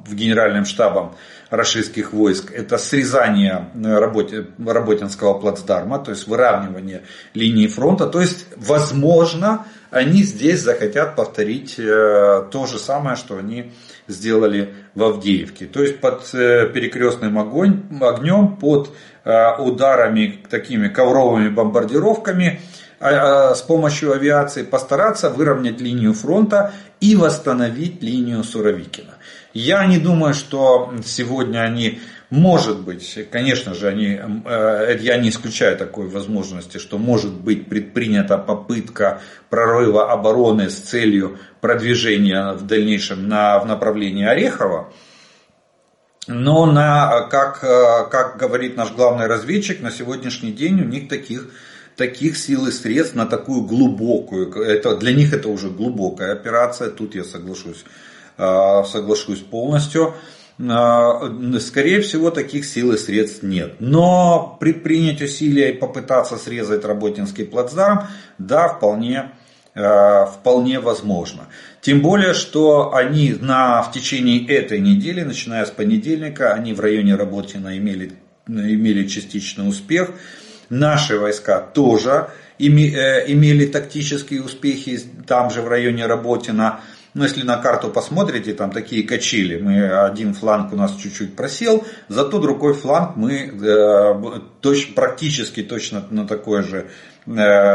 в 0.06 0.14
генеральным 0.14 0.64
штабом 0.64 1.14
российских 1.50 2.12
войск, 2.12 2.52
это 2.52 2.78
срезание 2.78 3.68
э, 3.74 3.98
работе, 3.98 4.46
работинского 4.58 5.38
плацдарма, 5.38 5.98
то 5.98 6.12
есть 6.12 6.26
выравнивание 6.26 7.02
линии 7.34 7.66
фронта. 7.66 8.06
То 8.06 8.20
есть, 8.20 8.46
возможно, 8.56 9.66
они 9.90 10.22
здесь 10.22 10.60
захотят 10.60 11.16
повторить 11.16 11.76
то 11.76 12.66
же 12.70 12.78
самое, 12.78 13.16
что 13.16 13.36
они 13.36 13.72
сделали 14.08 14.74
в 14.94 15.02
Авдеевке. 15.02 15.66
То 15.66 15.82
есть 15.82 16.00
под 16.00 16.30
перекрестным 16.30 17.38
огонь, 17.38 17.82
огнем, 18.00 18.56
под 18.56 18.90
Э, 19.22 19.56
ударами, 19.58 20.40
такими 20.48 20.88
ковровыми 20.88 21.50
бомбардировками 21.50 22.62
а, 22.98 23.50
а, 23.50 23.54
с 23.54 23.60
помощью 23.60 24.14
авиации 24.14 24.62
постараться 24.62 25.28
выровнять 25.28 25.78
линию 25.78 26.14
фронта 26.14 26.72
и 27.00 27.16
восстановить 27.16 28.02
линию 28.02 28.42
Суровикина. 28.42 29.18
Я 29.52 29.84
не 29.84 29.98
думаю, 29.98 30.32
что 30.32 30.94
сегодня 31.04 31.58
они, 31.58 32.00
может 32.30 32.80
быть, 32.80 33.18
конечно 33.30 33.74
же, 33.74 33.88
они, 33.88 34.20
э, 34.44 34.96
я 35.00 35.16
не 35.16 35.30
исключаю 35.30 35.76
такой 35.76 36.08
возможности, 36.08 36.78
что 36.78 36.96
может 36.96 37.32
быть 37.32 37.68
предпринята 37.68 38.38
попытка 38.38 39.20
прорыва 39.48 40.12
обороны 40.12 40.70
с 40.70 40.76
целью 40.76 41.38
продвижения 41.60 42.52
в 42.52 42.66
дальнейшем 42.66 43.28
на, 43.28 43.58
в 43.58 43.66
направлении 43.66 44.24
Орехова. 44.24 44.92
Но 46.28 46.66
на, 46.66 47.22
как, 47.30 47.60
как 47.60 48.36
говорит 48.36 48.76
наш 48.76 48.92
главный 48.92 49.26
разведчик, 49.26 49.80
на 49.80 49.90
сегодняшний 49.90 50.52
день 50.52 50.80
у 50.80 50.84
них 50.84 51.08
таких, 51.08 51.50
таких 51.96 52.38
сил 52.38 52.68
и 52.68 52.70
средств 52.70 53.16
на 53.16 53.26
такую 53.26 53.62
глубокую, 53.62 54.52
это, 54.52 54.96
для 54.96 55.12
них 55.12 55.32
это 55.32 55.48
уже 55.48 55.68
глубокая 55.68 56.32
операция, 56.32 56.90
тут 56.90 57.16
я 57.16 57.24
соглашусь, 57.24 57.84
а, 58.38 58.84
соглашусь 58.84 59.40
полностью. 59.40 60.14
А, 60.68 61.32
скорее 61.60 62.00
всего, 62.00 62.30
таких 62.30 62.66
сил 62.66 62.92
и 62.92 62.98
средств 62.98 63.42
нет. 63.42 63.76
Но 63.78 64.56
предпринять 64.60 65.22
усилия 65.22 65.70
и 65.70 65.78
попытаться 65.78 66.36
срезать 66.36 66.84
Работинский 66.84 67.44
плацдарм, 67.46 68.08
да, 68.38 68.68
вполне, 68.68 69.32
а, 69.74 70.26
вполне 70.26 70.80
возможно. 70.80 71.48
Тем 71.80 72.02
более, 72.02 72.34
что 72.34 72.94
они 72.94 73.34
на, 73.40 73.82
в 73.82 73.92
течение 73.92 74.46
этой 74.46 74.80
недели, 74.80 75.22
начиная 75.22 75.64
с 75.64 75.70
понедельника, 75.70 76.52
они 76.52 76.74
в 76.74 76.80
районе 76.80 77.14
Работина 77.14 77.78
имели, 77.78 78.12
имели 78.46 79.06
частичный 79.06 79.66
успех. 79.66 80.10
Наши 80.68 81.18
войска 81.18 81.60
тоже 81.60 82.28
э, 82.58 82.62
имели 83.32 83.66
тактические 83.66 84.42
успехи 84.42 85.00
там 85.26 85.50
же 85.50 85.62
в 85.62 85.68
районе 85.68 86.06
Работина. 86.06 86.80
Но 87.12 87.24
если 87.24 87.42
на 87.42 87.56
карту 87.56 87.88
посмотрите, 87.88 88.54
там 88.54 88.70
такие 88.70 89.02
качели. 89.02 89.60
Мы, 89.60 89.88
один 89.88 90.32
фланг 90.32 90.72
у 90.72 90.76
нас 90.76 90.94
чуть-чуть 90.94 91.34
просел, 91.34 91.84
зато 92.08 92.38
другой 92.38 92.74
фланг 92.74 93.16
мы 93.16 93.50
э, 93.52 94.40
точ, 94.60 94.94
практически 94.94 95.62
точно 95.62 96.04
на 96.10 96.26
такой, 96.26 96.62
же, 96.62 96.86
э, 97.26 97.30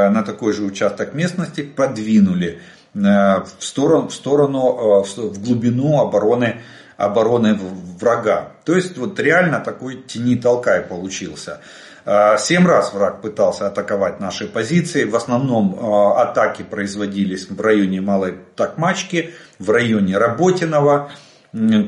на 0.09 0.23
такой 0.23 0.53
же 0.53 0.63
участок 0.63 1.13
местности 1.13 1.63
подвинули. 1.63 2.61
Э, 2.95 3.43
в 3.43 3.63
сторону, 3.63 4.07
в, 4.07 4.13
сторону, 4.13 5.03
э, 5.05 5.21
в 5.21 5.43
глубину 5.43 5.99
обороны, 5.99 6.61
обороны 6.95 7.59
врага. 7.99 8.53
То 8.63 8.73
есть 8.73 8.97
вот 8.97 9.19
реально 9.19 9.59
такой 9.59 10.01
тени-толкай 10.01 10.81
получился. 10.81 11.59
Э, 12.05 12.37
семь 12.37 12.67
раз 12.67 12.93
враг 12.93 13.21
пытался 13.21 13.67
атаковать 13.67 14.19
наши 14.19 14.47
позиции. 14.47 15.05
В 15.05 15.15
основном 15.15 15.77
атаки 16.17 16.61
производились 16.61 17.49
в 17.49 17.59
районе 17.59 17.99
Малой 18.01 18.37
Такмачки, 18.55 19.33
в 19.59 19.69
районе 19.71 20.17
Работиного. 20.17 21.11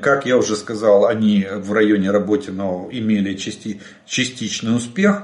Как 0.02 0.26
я 0.26 0.38
уже 0.38 0.56
сказал, 0.56 1.06
они 1.06 1.46
в 1.50 1.74
районе 1.74 2.10
Работиного 2.10 2.90
имели 2.90 3.36
части, 3.36 3.82
частичный 4.06 4.76
успех. 4.76 5.24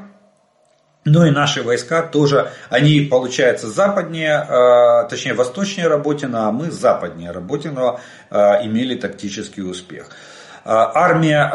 Ну 1.06 1.26
и 1.26 1.32
наши 1.32 1.64
войска 1.64 2.02
тоже, 2.02 2.52
они, 2.70 3.02
получается, 3.02 3.68
западнее, 3.68 4.46
э, 4.48 5.10
точнее, 5.10 5.34
восточнее 5.34 5.88
Работина, 5.88 6.48
а 6.48 6.52
мы 6.52 6.72
западнее 6.72 7.32
Работиного 7.32 8.00
имели 8.32 8.96
тактический 8.96 9.64
успех. 9.64 10.10
Э, 10.66 10.70
армия, 10.94 11.50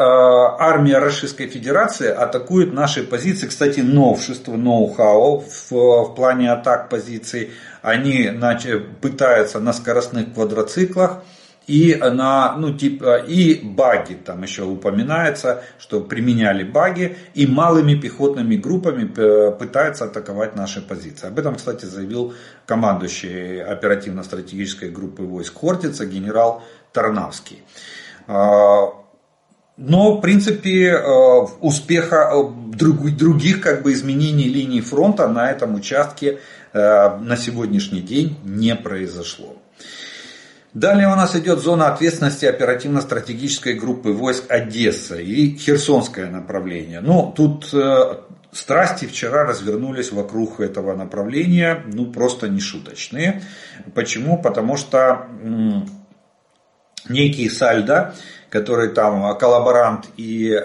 армия 0.59 0.99
Российской 0.99 1.47
Федерации 1.47 2.09
атакует 2.09 2.73
наши 2.73 3.03
позиции. 3.03 3.47
Кстати, 3.47 3.79
новшество, 3.79 4.55
ноу-хау 4.55 5.39
в, 5.39 5.71
в 5.71 6.15
плане 6.15 6.51
атак 6.51 6.89
позиций. 6.89 7.51
Они 7.81 8.29
пытаются 9.01 9.59
на 9.59 9.73
скоростных 9.73 10.33
квадроциклах 10.33 11.23
и 11.65 11.95
на, 11.95 12.55
ну, 12.57 12.73
типа, 12.73 13.17
и 13.17 13.59
баги, 13.63 14.15
там 14.15 14.41
еще 14.41 14.63
упоминается, 14.63 15.63
что 15.77 16.01
применяли 16.01 16.63
баги, 16.63 17.15
и 17.35 17.45
малыми 17.45 17.93
пехотными 17.93 18.55
группами 18.55 19.05
пытаются 19.51 20.05
атаковать 20.05 20.55
наши 20.55 20.81
позиции. 20.81 21.27
Об 21.27 21.37
этом, 21.37 21.55
кстати, 21.55 21.85
заявил 21.85 22.33
командующий 22.65 23.63
оперативно-стратегической 23.63 24.89
группы 24.89 25.21
войск 25.21 25.59
Хортица 25.59 26.07
генерал 26.07 26.63
Тарнавский. 26.91 27.63
Но, 29.81 30.17
в 30.17 30.21
принципе, 30.21 30.91
а, 30.91 31.47
успеха 31.61 32.29
а, 32.29 32.43
других 32.43 33.61
как 33.61 33.81
бы, 33.81 33.93
изменений 33.93 34.49
линии 34.49 34.81
фронта 34.81 35.27
на 35.27 35.49
этом 35.49 35.75
участке 35.75 36.39
на 36.71 37.35
сегодняшний 37.35 38.01
день 38.01 38.37
не 38.43 38.75
произошло. 38.75 39.57
Далее 40.73 41.07
у 41.07 41.15
нас 41.15 41.35
идет 41.35 41.59
зона 41.59 41.87
ответственности 41.87 42.45
оперативно-стратегической 42.45 43.73
группы 43.73 44.11
войск 44.11 44.51
Одесса 44.51 45.15
и 45.15 45.57
Херсонское 45.57 46.29
направление. 46.29 47.01
Ну, 47.01 47.33
тут 47.35 47.73
э, 47.73 48.17
страсти 48.51 49.05
вчера 49.05 49.45
развернулись 49.45 50.11
вокруг 50.11 50.59
этого 50.59 50.95
направления, 50.95 51.83
ну, 51.87 52.05
просто 52.05 52.49
нешуточные. 52.49 53.41
Почему? 53.95 54.39
Потому 54.39 54.77
что 54.77 55.27
некий 57.07 57.49
Сальдо, 57.49 58.13
который 58.49 58.89
там 58.89 59.37
коллаборант 59.37 60.05
и 60.17 60.51
э, 60.51 60.61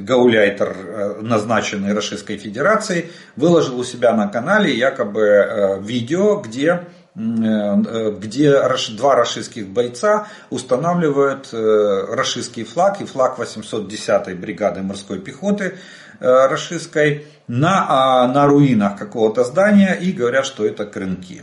гауляйтер, 0.00 1.20
назначенный 1.20 1.92
Российской 1.92 2.36
Федерацией, 2.36 3.10
выложил 3.36 3.78
у 3.78 3.84
себя 3.84 4.14
на 4.14 4.28
канале 4.28 4.74
якобы 4.76 5.20
э, 5.20 5.80
видео, 5.80 6.36
где 6.40 6.86
Э, 7.18 8.12
где 8.12 8.52
два 8.96 9.16
рашистских 9.16 9.66
бойца 9.68 10.28
устанавливают 10.50 11.48
э, 11.52 12.04
рашистский 12.10 12.62
флаг 12.62 13.00
и 13.00 13.06
флаг 13.06 13.40
810-й 13.40 14.34
бригады 14.34 14.82
морской 14.82 15.18
пехоты 15.18 15.78
э, 16.20 16.46
рашистской 16.46 17.26
на, 17.48 17.86
а, 17.88 18.28
на 18.28 18.46
руинах 18.46 18.96
какого-то 18.96 19.42
здания 19.42 19.94
и 19.94 20.12
говорят, 20.12 20.46
что 20.46 20.64
это 20.64 20.86
крынки. 20.86 21.42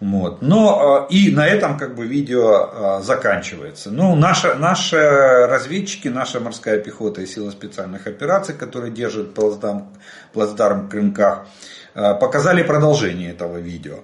Вот. 0.00 0.40
Но 0.40 1.06
и 1.10 1.30
на 1.30 1.46
этом 1.46 1.76
как 1.76 1.94
бы 1.94 2.06
видео 2.06 3.00
заканчивается. 3.02 3.90
Ну, 3.90 4.16
наши, 4.16 4.54
наши 4.54 4.96
разведчики, 4.96 6.08
наша 6.08 6.40
морская 6.40 6.78
пехота 6.78 7.20
и 7.20 7.26
силы 7.26 7.50
специальных 7.50 8.06
операций, 8.06 8.54
которые 8.54 8.92
держат 8.92 9.34
плацдарм, 9.34 9.88
плацдарм 10.32 10.86
в 10.86 10.88
Крынках, 10.88 11.46
показали 11.92 12.62
продолжение 12.62 13.30
этого 13.30 13.58
видео. 13.58 14.00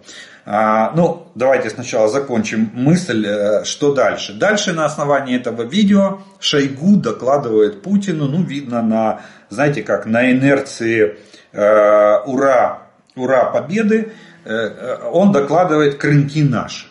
А, 0.48 0.92
ну, 0.94 1.26
давайте 1.34 1.70
сначала 1.70 2.08
закончим 2.08 2.70
мысль, 2.72 3.26
э, 3.26 3.64
что 3.64 3.92
дальше. 3.92 4.32
Дальше 4.32 4.72
на 4.72 4.84
основании 4.84 5.36
этого 5.36 5.62
видео 5.62 6.20
Шойгу 6.38 6.98
докладывает 6.98 7.82
Путину, 7.82 8.28
ну, 8.28 8.44
видно 8.44 8.80
на, 8.80 9.22
знаете, 9.48 9.82
как 9.82 10.06
на 10.06 10.30
инерции 10.30 11.18
э, 11.52 12.18
ура, 12.26 12.82
ура 13.16 13.46
победы, 13.46 14.12
э, 14.12 14.14
он 14.46 15.32
докладывает 15.32 15.96
крынки 15.96 16.42
наши. 16.42 16.86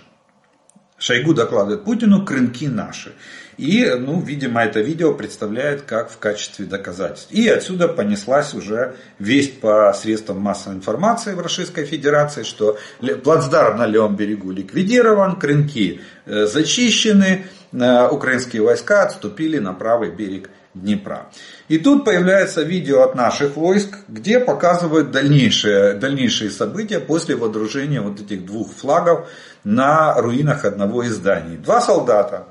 Шойгу 0.97 1.33
докладывает 1.33 1.83
Путину 1.83 2.25
крынки 2.25 2.67
наши. 2.67 3.13
И, 3.57 3.85
ну, 3.97 4.19
видимо, 4.19 4.63
это 4.63 4.81
видео 4.81 5.13
представляет 5.13 5.83
как 5.83 6.09
в 6.09 6.17
качестве 6.17 6.65
доказательств. 6.65 7.31
И 7.31 7.47
отсюда 7.47 7.88
понеслась 7.88 8.53
уже 8.53 8.95
весть 9.19 9.61
по 9.61 9.94
средствам 9.94 10.39
массовой 10.39 10.75
информации 10.75 11.33
в 11.33 11.39
Российской 11.39 11.85
Федерации, 11.85 12.44
что 12.44 12.77
плацдарм 13.24 13.77
на 13.77 13.85
левом 13.85 14.15
берегу 14.15 14.51
ликвидирован, 14.51 15.39
крынки 15.39 16.01
э, 16.25 16.46
зачищены, 16.46 17.46
э, 17.72 18.07
украинские 18.09 18.61
войска 18.61 19.03
отступили 19.03 19.59
на 19.59 19.74
правый 19.74 20.11
берег 20.11 20.50
Днепра. 20.75 21.29
И 21.70 21.77
тут 21.77 22.03
появляется 22.03 22.61
видео 22.61 23.03
от 23.03 23.16
наших 23.16 23.55
войск, 23.55 23.98
где 24.09 24.40
показывают 24.40 25.11
дальнейшие, 25.11 25.94
дальнейшие 25.94 26.51
события 26.51 27.00
после 27.00 27.35
водружения 27.35 28.01
вот 28.01 28.20
этих 28.20 28.46
двух 28.46 28.74
флагов 28.74 29.29
на 29.64 30.14
руинах 30.22 30.66
одного 30.66 31.03
из 31.03 31.14
зданий. 31.16 31.57
Два 31.57 31.79
солдата 31.79 32.48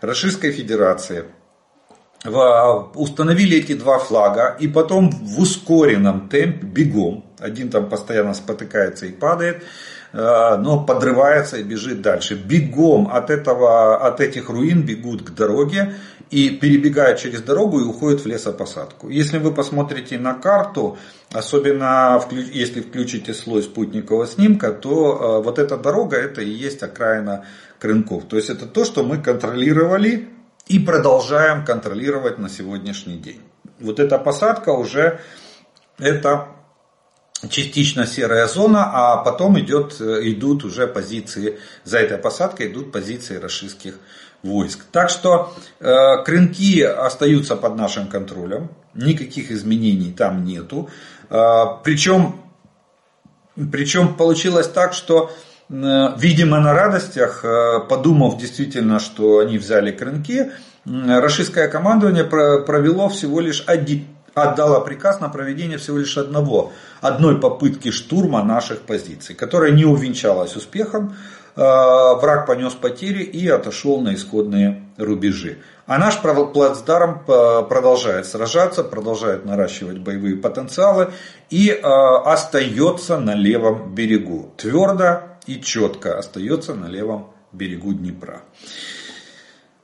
Российской 0.00 0.52
Федерации 0.52 1.24
установили 2.24 3.58
эти 3.58 3.74
два 3.74 3.98
флага 3.98 4.56
и 4.58 4.68
потом 4.68 5.10
в 5.10 5.40
ускоренном 5.40 6.28
темпе, 6.28 6.66
бегом, 6.66 7.24
один 7.38 7.70
там 7.70 7.88
постоянно 7.88 8.34
спотыкается 8.34 9.06
и 9.06 9.12
падает, 9.12 9.62
э, 10.12 10.56
но 10.58 10.84
подрывается 10.84 11.58
и 11.58 11.62
бежит 11.62 12.00
дальше. 12.00 12.34
Бегом 12.34 13.08
от, 13.12 13.30
этого, 13.30 13.98
от 13.98 14.20
этих 14.20 14.48
руин 14.48 14.82
бегут 14.82 15.22
к 15.22 15.30
дороге 15.30 15.94
и 16.30 16.50
перебегают 16.50 17.18
через 17.18 17.42
дорогу 17.42 17.80
и 17.80 17.84
уходят 17.84 18.20
в 18.20 18.26
лесопосадку. 18.26 19.08
Если 19.08 19.38
вы 19.38 19.52
посмотрите 19.52 20.18
на 20.18 20.34
карту, 20.34 20.98
особенно 21.32 22.20
если 22.52 22.80
включите 22.80 23.32
слой 23.32 23.62
спутникового 23.62 24.26
снимка, 24.26 24.72
то 24.72 25.38
э, 25.40 25.42
вот 25.44 25.58
эта 25.58 25.76
дорога 25.76 26.16
это 26.16 26.40
и 26.42 26.50
есть 26.50 26.82
окраина 26.82 27.44
Крынков. 27.78 28.24
То 28.24 28.36
есть 28.36 28.50
это 28.50 28.66
то, 28.66 28.84
что 28.84 29.02
мы 29.02 29.18
контролировали 29.18 30.28
и 30.66 30.78
продолжаем 30.78 31.64
контролировать 31.64 32.38
на 32.38 32.48
сегодняшний 32.48 33.18
день. 33.18 33.40
Вот 33.78 34.00
эта 34.00 34.18
посадка 34.18 34.70
уже 34.70 35.20
это 35.98 36.48
частично 37.48 38.06
серая 38.06 38.46
зона, 38.46 38.90
а 38.92 39.16
потом 39.18 39.58
идет, 39.60 40.00
идут 40.00 40.64
уже 40.64 40.86
позиции, 40.86 41.58
за 41.84 41.98
этой 41.98 42.18
посадкой 42.18 42.68
идут 42.68 42.92
позиции 42.92 43.36
российских 43.36 43.98
войск. 44.46 44.84
Так 44.92 45.10
что 45.10 45.52
э, 45.80 46.22
крынки 46.24 46.80
остаются 46.82 47.56
под 47.56 47.76
нашим 47.76 48.06
контролем, 48.06 48.70
никаких 48.94 49.50
изменений 49.50 50.12
там 50.12 50.44
нету. 50.44 50.88
Э, 51.28 51.64
причем, 51.84 52.36
причем 53.54 54.14
получилось 54.14 54.68
так, 54.68 54.94
что 54.94 55.30
Э, 55.68 56.14
видимо, 56.16 56.60
на 56.60 56.74
радостях, 56.74 57.44
э, 57.44 57.80
подумав 57.88 58.38
действительно, 58.38 59.00
что 59.00 59.38
они 59.38 59.58
взяли 59.58 59.90
крынки, 59.90 60.52
российское 60.84 61.66
командование 61.66 62.24
провело 62.24 63.08
всего 63.08 63.40
лишь 63.40 63.64
один, 63.66 64.06
отдало 64.34 64.78
приказ 64.80 65.18
на 65.20 65.28
проведение 65.28 65.78
всего 65.78 65.98
лишь 65.98 66.16
одного, 66.16 66.72
одной 67.00 67.40
попытки 67.40 67.90
штурма 67.90 68.44
наших 68.44 68.82
позиций, 68.82 69.34
которая 69.34 69.72
не 69.72 69.84
увенчалась 69.84 70.54
успехом. 70.54 71.16
Э, 71.56 72.14
враг 72.20 72.46
понес 72.46 72.74
потери 72.74 73.22
и 73.22 73.48
отошел 73.48 74.00
на 74.00 74.14
исходные 74.14 74.82
рубежи. 74.98 75.58
А 75.86 75.98
наш 75.98 76.20
плацдарм 76.20 77.24
продолжает 77.24 78.26
сражаться, 78.26 78.84
продолжает 78.84 79.44
наращивать 79.44 79.98
боевые 79.98 80.36
потенциалы 80.36 81.12
и 81.48 81.70
остается 81.70 83.18
на 83.18 83.34
левом 83.34 83.94
берегу. 83.94 84.52
Твердо 84.56 85.20
и 85.46 85.60
четко 85.60 86.18
остается 86.18 86.74
на 86.74 86.86
левом 86.86 87.32
берегу 87.52 87.92
Днепра. 87.92 88.42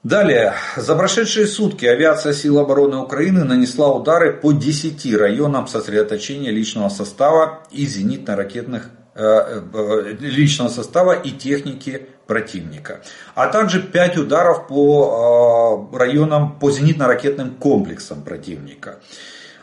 Далее, 0.02 0.54
за 0.76 0.96
прошедшие 0.96 1.46
сутки 1.46 1.86
авиация 1.86 2.32
сил 2.32 2.58
обороны 2.58 2.96
Украины 2.96 3.44
нанесла 3.44 3.92
удары 3.92 4.32
по 4.32 4.50
10 4.50 5.14
районам 5.14 5.68
сосредоточения 5.68 6.50
личного 6.50 6.88
состава 6.88 7.60
и 7.70 7.86
зенитно-ракетных 7.86 8.82
э, 8.82 8.88
э, 8.88 9.01
личного 9.14 10.68
состава 10.68 11.12
и 11.12 11.30
техники 11.30 12.08
противника, 12.26 13.02
а 13.34 13.48
также 13.48 13.82
5 13.82 14.16
ударов 14.18 14.66
по 14.68 15.90
э, 15.92 15.96
районам, 15.98 16.58
по 16.58 16.70
зенитно-ракетным 16.70 17.56
комплексам 17.58 18.22
противника. 18.22 19.00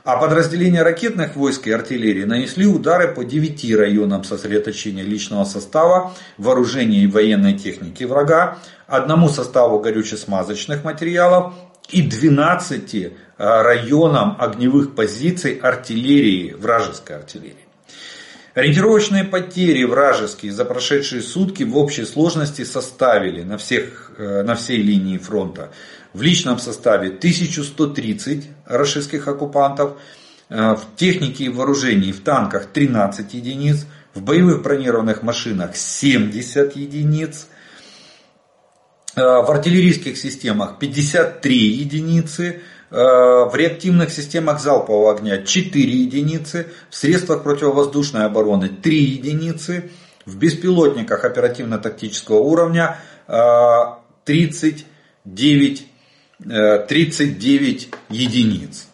А 0.03 0.17
подразделения 0.17 0.81
ракетных 0.81 1.35
войск 1.35 1.67
и 1.67 1.71
артиллерии 1.71 2.23
нанесли 2.23 2.65
удары 2.65 3.13
по 3.13 3.23
9 3.23 3.75
районам 3.75 4.23
сосредоточения 4.23 5.03
личного 5.03 5.45
состава, 5.45 6.13
вооружения 6.37 6.99
и 6.99 7.07
военной 7.07 7.57
техники 7.57 8.03
врага, 8.03 8.59
одному 8.87 9.29
составу 9.29 9.79
горюче-смазочных 9.79 10.83
материалов 10.83 11.53
и 11.89 12.01
12 12.01 12.93
э, 12.95 13.11
районам 13.37 14.37
огневых 14.39 14.95
позиций 14.95 15.57
артиллерии, 15.57 16.53
вражеской 16.53 17.17
артиллерии. 17.17 17.68
Ориентировочные 18.55 19.25
потери 19.25 19.83
вражеские 19.83 20.51
за 20.51 20.65
прошедшие 20.65 21.21
сутки 21.21 21.63
в 21.63 21.77
общей 21.77 22.05
сложности 22.05 22.63
составили 22.63 23.43
на, 23.43 23.57
всех, 23.57 24.11
э, 24.17 24.41
на 24.41 24.55
всей 24.55 24.81
линии 24.81 25.17
фронта. 25.17 25.71
В 26.13 26.23
личном 26.23 26.57
составе 26.57 27.09
1130 27.09 28.49
российских 28.65 29.27
оккупантов, 29.27 29.99
э, 30.49 30.73
в 30.73 30.81
технике 30.95 31.45
и 31.45 31.49
вооружении 31.49 32.11
в 32.11 32.21
танках 32.21 32.65
13 32.65 33.35
единиц, 33.35 33.85
в 34.15 34.23
боевых 34.23 34.63
бронированных 34.63 35.21
машинах 35.21 35.75
70 35.75 36.75
единиц, 36.75 37.47
э, 39.15 39.21
в 39.21 39.51
артиллерийских 39.51 40.17
системах 40.17 40.79
53 40.79 41.55
единицы, 41.55 42.61
в 42.89 43.51
реактивных 43.53 44.09
системах 44.11 44.59
залпового 44.59 45.11
огня 45.15 45.43
4 45.43 45.83
единицы, 45.83 46.67
в 46.89 46.95
средствах 46.95 47.43
противовоздушной 47.43 48.25
обороны 48.25 48.69
3 48.69 48.97
единицы, 48.97 49.91
в 50.25 50.37
беспилотниках 50.37 51.23
оперативно-тактического 51.23 52.39
уровня 52.39 52.99
39, 54.25 55.87
39 56.39 57.89
единиц. 58.09 58.87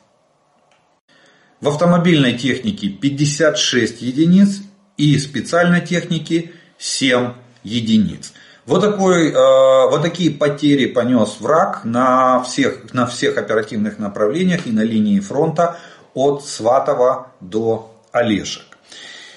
В 1.61 1.69
автомобильной 1.69 2.37
технике 2.37 2.89
56 2.89 4.01
единиц 4.01 4.61
и 4.97 5.17
специальной 5.17 5.81
техники 5.81 6.51
7 6.77 7.33
единиц. 7.63 8.33
Вот, 8.65 8.81
такой, 8.81 9.29
э, 9.29 9.89
вот 9.89 10.01
такие 10.01 10.31
потери 10.31 10.87
понес 10.87 11.37
враг 11.39 11.81
на 11.83 12.41
всех, 12.41 12.93
на 12.93 13.05
всех 13.05 13.37
оперативных 13.37 13.99
направлениях 13.99 14.65
и 14.65 14.71
на 14.71 14.81
линии 14.81 15.19
фронта 15.19 15.77
от 16.15 16.43
Сватова 16.43 17.27
до 17.41 17.91
Олешек. 18.11 18.63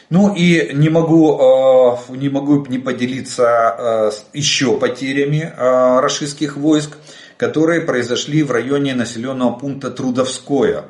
Ну 0.09 0.35
и 0.35 0.73
не 0.73 0.89
могу, 0.89 1.39
э, 1.39 2.17
не 2.17 2.31
могу 2.31 2.65
не 2.69 2.79
поделиться 2.79 3.77
э, 3.79 4.11
еще 4.33 4.79
потерями 4.79 5.53
российских 6.01 6.57
войск, 6.57 6.97
которые 7.37 7.83
произошли 7.83 8.43
в 8.43 8.51
районе 8.51 8.95
населенного 8.95 9.53
пункта 9.53 9.91
Трудовское. 9.91 10.85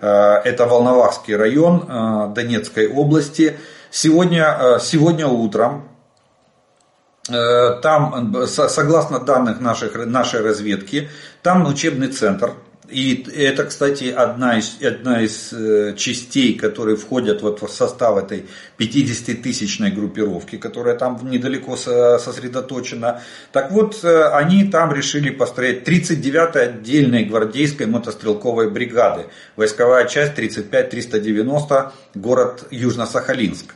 Это 0.00 0.66
Волновахский 0.66 1.34
район 1.34 2.34
Донецкой 2.34 2.88
области. 2.88 3.56
Сегодня, 3.90 4.78
сегодня 4.80 5.26
утром 5.26 5.88
там, 7.26 8.46
согласно 8.46 9.18
данных 9.18 9.60
наших, 9.60 9.94
нашей 10.06 10.42
разведки, 10.42 11.08
там 11.42 11.66
учебный 11.66 12.08
центр. 12.08 12.52
И 12.90 13.26
это, 13.34 13.64
кстати, 13.64 14.10
одна 14.10 14.58
из, 14.58 14.76
одна 14.82 15.22
из 15.22 15.52
э, 15.54 15.94
частей, 15.96 16.54
которые 16.54 16.96
входят 16.96 17.40
вот 17.40 17.62
в 17.62 17.68
состав 17.68 18.18
этой 18.18 18.44
50-тысячной 18.78 19.90
группировки, 19.90 20.56
которая 20.56 20.94
там 20.96 21.18
недалеко 21.30 21.76
сосредоточена. 21.76 23.22
Так 23.52 23.70
вот, 23.72 24.04
они 24.04 24.64
там 24.64 24.92
решили 24.92 25.30
построить 25.30 25.88
39-й 25.88 26.62
отдельной 26.62 27.24
гвардейской 27.24 27.86
мотострелковой 27.86 28.70
бригады. 28.70 29.26
Войсковая 29.56 30.06
часть 30.06 30.38
35-390, 30.38 31.90
город 32.14 32.64
Южно-Сахалинск. 32.70 33.72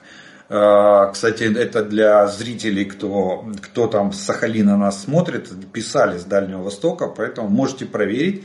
А, 0.50 1.10
кстати, 1.12 1.44
это 1.44 1.82
для 1.82 2.26
зрителей, 2.26 2.86
кто, 2.86 3.44
кто 3.60 3.86
там 3.86 4.12
с 4.12 4.20
Сахалина 4.20 4.76
нас 4.76 5.02
смотрит, 5.02 5.50
писали 5.72 6.16
с 6.16 6.24
Дальнего 6.24 6.62
Востока, 6.62 7.06
поэтому 7.06 7.48
можете 7.48 7.84
проверить, 7.84 8.44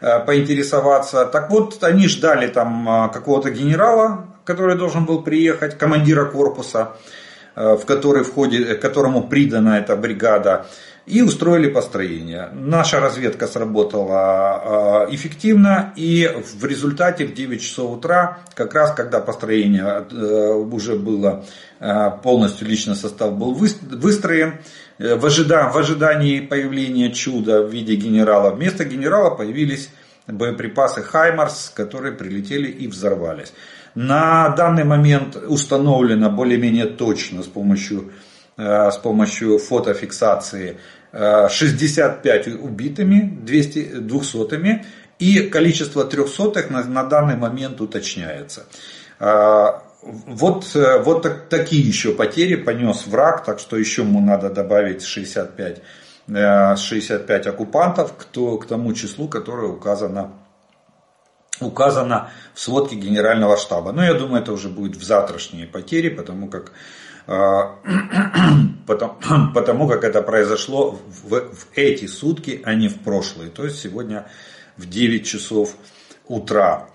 а, 0.00 0.20
поинтересоваться. 0.20 1.26
Так 1.26 1.50
вот, 1.50 1.82
они 1.84 2.08
ждали 2.08 2.46
там 2.46 2.88
а, 2.88 3.08
какого-то 3.08 3.50
генерала, 3.50 4.28
который 4.44 4.76
должен 4.76 5.04
был 5.04 5.22
приехать, 5.22 5.76
командира 5.76 6.24
корпуса, 6.24 6.96
в 7.54 7.84
который 7.84 8.24
входит, 8.24 8.80
которому 8.80 9.28
придана 9.28 9.78
эта 9.78 9.94
бригада 9.94 10.64
и 11.06 11.20
устроили 11.20 11.68
построение. 11.68 12.50
Наша 12.52 13.00
разведка 13.00 13.46
сработала 13.46 15.08
эффективно, 15.10 15.92
и 15.96 16.30
в 16.60 16.64
результате 16.64 17.26
в 17.26 17.34
9 17.34 17.60
часов 17.60 17.98
утра, 17.98 18.38
как 18.54 18.74
раз 18.74 18.92
когда 18.92 19.20
построение 19.20 20.06
э, 20.10 20.52
уже 20.52 20.94
было 20.94 21.44
э, 21.80 22.10
полностью, 22.22 22.68
личный 22.68 22.94
состав 22.94 23.36
был 23.36 23.52
выстроен, 23.52 24.60
э, 24.98 25.16
в, 25.16 25.26
ожидании, 25.26 26.40
появления 26.40 27.10
чуда 27.10 27.62
в 27.62 27.70
виде 27.70 27.96
генерала, 27.96 28.50
вместо 28.50 28.84
генерала 28.84 29.30
появились 29.30 29.90
боеприпасы 30.28 31.02
«Хаймарс», 31.02 31.72
которые 31.74 32.12
прилетели 32.12 32.68
и 32.68 32.86
взорвались. 32.86 33.52
На 33.96 34.50
данный 34.50 34.84
момент 34.84 35.36
установлено 35.36 36.30
более-менее 36.30 36.86
точно 36.86 37.42
с 37.42 37.46
помощью 37.46 38.04
Э, 38.04 38.31
с 38.62 38.96
помощью 38.98 39.58
фотофиксации 39.58 40.78
65 41.12 42.48
э, 42.48 42.52
убитыми, 42.52 43.38
200, 43.42 43.98
200 43.98 44.84
и 45.18 45.48
количество 45.48 46.04
трехсотых 46.04 46.70
на, 46.70 46.84
на 46.84 47.04
данный 47.04 47.36
момент 47.36 47.80
уточняется. 47.80 48.66
Э, 49.20 49.66
вот, 50.02 50.66
вот 50.74 51.22
так, 51.22 51.48
такие 51.48 51.86
еще 51.86 52.12
потери 52.12 52.56
понес 52.56 53.06
враг, 53.06 53.44
так 53.44 53.60
что 53.60 53.76
еще 53.76 54.02
ему 54.02 54.20
надо 54.20 54.50
добавить 54.50 55.04
65, 55.04 55.80
65 56.26 57.46
оккупантов 57.46 58.16
к, 58.16 58.24
то, 58.24 58.58
к 58.58 58.66
тому 58.66 58.92
числу, 58.94 59.28
которое 59.28 59.68
указано 59.68 60.32
указано 61.60 62.30
в 62.54 62.60
сводке 62.60 62.96
генерального 62.96 63.56
штаба. 63.56 63.92
Но 63.92 64.04
я 64.04 64.14
думаю, 64.14 64.42
это 64.42 64.52
уже 64.52 64.68
будет 64.68 64.96
в 64.96 65.04
завтрашние 65.04 65.66
потери, 65.66 66.08
потому 66.08 66.48
как 66.48 66.72
потому, 68.86 69.14
потому 69.54 69.88
как 69.88 70.04
это 70.04 70.22
произошло 70.22 70.98
в, 71.22 71.30
в 71.30 71.66
эти 71.74 72.06
сутки, 72.06 72.60
а 72.64 72.74
не 72.74 72.88
в 72.88 73.00
прошлые. 73.00 73.50
То 73.50 73.64
есть 73.64 73.80
сегодня 73.80 74.26
в 74.76 74.88
9 74.88 75.26
часов 75.26 75.74
утра. 76.26 76.88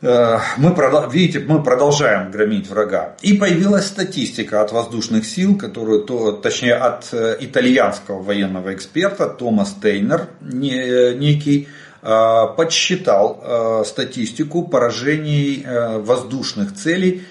Э, 0.00 0.38
мы, 0.56 0.74
видите, 1.10 1.40
мы 1.40 1.62
продолжаем 1.62 2.30
громить 2.30 2.68
врага. 2.68 3.16
И 3.22 3.34
появилась 3.34 3.86
статистика 3.86 4.62
от 4.62 4.72
воздушных 4.72 5.26
сил, 5.26 5.58
которую, 5.58 6.04
то, 6.04 6.32
точнее 6.32 6.74
от 6.74 7.08
э, 7.12 7.36
итальянского 7.40 8.22
военного 8.22 8.74
эксперта 8.74 9.28
Томас 9.28 9.74
Тейнер, 9.82 10.28
некий, 10.40 11.68
э, 12.02 12.46
подсчитал 12.56 13.84
статистику 13.84 14.62
поражений 14.62 15.66
воздушных 15.98 16.74
целей 16.74 17.24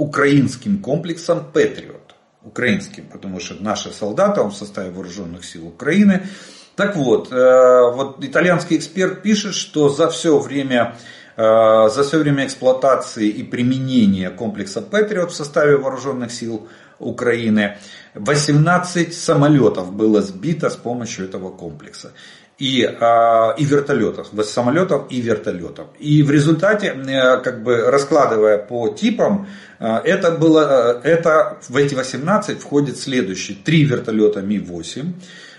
украинским 0.00 0.78
комплексом 0.78 1.44
Патриот. 1.52 2.14
Украинским, 2.42 3.04
потому 3.12 3.38
что 3.38 3.62
наши 3.62 3.90
солдаты, 3.90 4.40
он 4.40 4.50
в 4.50 4.56
составе 4.56 4.90
вооруженных 4.90 5.44
сил 5.44 5.66
Украины. 5.66 6.26
Так 6.74 6.96
вот, 6.96 7.30
э, 7.30 7.92
вот 7.94 8.24
итальянский 8.24 8.78
эксперт 8.78 9.22
пишет, 9.22 9.54
что 9.54 9.90
за 9.90 10.08
все 10.08 10.38
время 10.38 10.96
э, 11.36 11.42
за 11.42 12.02
все 12.02 12.18
время 12.18 12.46
эксплуатации 12.46 13.28
и 13.28 13.42
применения 13.42 14.30
комплекса 14.30 14.80
Патриот 14.80 15.32
в 15.32 15.34
составе 15.34 15.76
вооруженных 15.76 16.32
сил 16.32 16.66
Украины 16.98 17.76
18 18.14 19.14
самолетов 19.14 19.92
было 19.92 20.22
сбито 20.22 20.70
с 20.70 20.76
помощью 20.76 21.26
этого 21.26 21.50
комплекса 21.50 22.12
и, 22.60 22.84
а, 22.84 23.54
и 23.56 23.64
вертолетов, 23.64 24.28
самолетов 24.44 25.06
и 25.08 25.20
вертолетов. 25.22 25.86
И 25.98 26.22
в 26.22 26.30
результате, 26.30 26.88
э, 26.88 27.38
как 27.38 27.62
бы 27.62 27.90
раскладывая 27.90 28.58
по 28.58 28.90
типам, 28.90 29.48
э, 29.78 29.86
это 30.04 30.30
было, 30.32 31.00
э, 31.02 31.08
это 31.08 31.58
в 31.68 31.76
эти 31.76 31.94
18 31.94 32.60
входит 32.60 32.98
следующие. 32.98 33.56
Три 33.64 33.84
вертолета 33.84 34.42
Ми-8, 34.42 35.12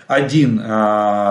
один 0.06 0.58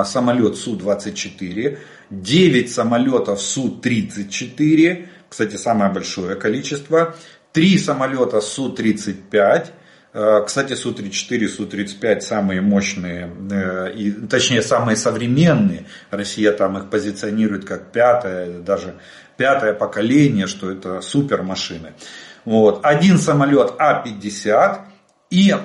самолет 0.05 0.57
Су-24, 0.57 1.77
9 2.10 2.71
самолетов 2.71 3.41
Су-34, 3.41 5.05
кстати, 5.29 5.55
самое 5.55 5.91
большое 5.91 6.36
количество, 6.36 7.15
три 7.53 7.77
самолета 7.77 8.41
Су-35, 8.41 9.31
Э, 9.38 9.67
кстати, 10.13 10.74
Су-34, 10.74 11.47
Су-35 11.47 12.19
самые 12.19 12.60
мощные, 12.60 13.32
э, 13.50 13.93
и, 13.93 14.12
точнее 14.12 14.62
самые 14.62 14.97
современные. 14.97 15.86
Россия 16.10 16.52
там 16.52 16.78
их 16.78 16.89
позиционирует 16.89 17.65
как 17.65 17.91
пятое, 17.91 18.60
даже 18.60 18.95
пятое 19.38 19.74
поколение, 19.74 20.47
что 20.47 20.69
это 20.69 21.00
супер 21.02 21.43
машины. 21.43 21.93
Вот. 22.43 22.82
Один 22.84 23.17
самолет 23.17 23.74
А-50 23.80 24.80
и 25.30 25.56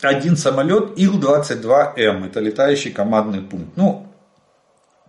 один 0.00 0.36
самолет 0.36 0.92
Ил-22М, 0.96 2.26
это 2.26 2.40
летающий 2.40 2.92
командный 2.92 3.40
пункт. 3.40 3.76
Ну, 3.76 4.06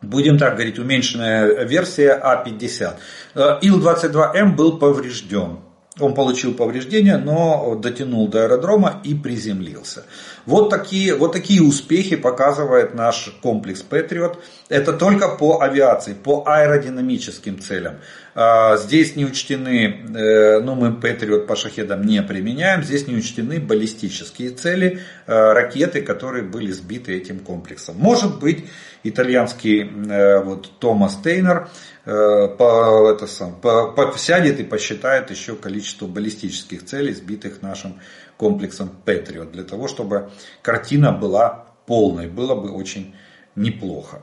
будем 0.02 0.40
так 0.40 0.56
говорить, 0.56 0.80
уменьшенная 0.80 1.66
версия 1.66 2.14
А-50. 2.14 2.96
Э, 3.36 3.60
Ил-22М 3.62 4.56
был 4.56 4.80
поврежден. 4.80 5.60
Он 6.00 6.14
получил 6.14 6.54
повреждения, 6.54 7.18
но 7.18 7.76
дотянул 7.76 8.28
до 8.28 8.44
аэродрома 8.44 9.02
и 9.04 9.16
приземлился. 9.16 10.06
Вот 10.46 10.70
такие, 10.70 11.16
вот 11.16 11.34
такие 11.34 11.62
успехи 11.62 12.16
показывает 12.16 12.94
наш 12.94 13.32
комплекс 13.42 13.84
Patriot. 13.90 14.38
Это 14.70 14.94
только 14.94 15.30
по 15.30 15.62
авиации, 15.62 16.14
по 16.14 16.44
аэродинамическим 16.46 17.60
целям. 17.60 17.96
А, 18.40 18.78
здесь 18.78 19.16
не 19.16 19.26
учтены, 19.26 20.06
э, 20.16 20.60
ну 20.60 20.76
мы 20.76 20.94
Патриот 20.94 21.48
по 21.48 21.56
шахедам 21.56 22.04
не 22.04 22.22
применяем, 22.22 22.84
здесь 22.84 23.08
не 23.08 23.16
учтены 23.16 23.60
баллистические 23.60 24.52
цели, 24.52 25.00
э, 25.26 25.54
ракеты, 25.54 26.04
которые 26.04 26.44
были 26.44 26.72
сбиты 26.72 27.18
этим 27.18 27.40
комплексом. 27.40 27.96
Может 27.98 28.40
быть, 28.40 28.66
итальянский 29.02 29.90
э, 29.90 30.44
вот, 30.44 30.70
Томас 30.78 31.18
Тейнер 31.24 31.70
по, 32.06 33.12
это 33.12 33.26
сам, 33.26 33.60
по, 33.60 33.92
по, 33.92 34.16
сядет 34.16 34.60
и 34.60 34.64
посчитает 34.64 35.32
еще 35.32 35.56
количество 35.56 36.06
баллистических 36.06 36.86
целей, 36.86 37.14
сбитых 37.14 37.64
нашим 37.64 38.00
комплексом 38.38 38.92
Патриот, 39.04 39.52
для 39.52 39.64
того, 39.64 39.88
чтобы 39.88 40.30
картина 40.62 41.12
была 41.12 41.66
полной. 41.88 42.28
Было 42.28 42.54
бы 42.54 42.70
очень 42.70 43.16
неплохо. 43.56 44.22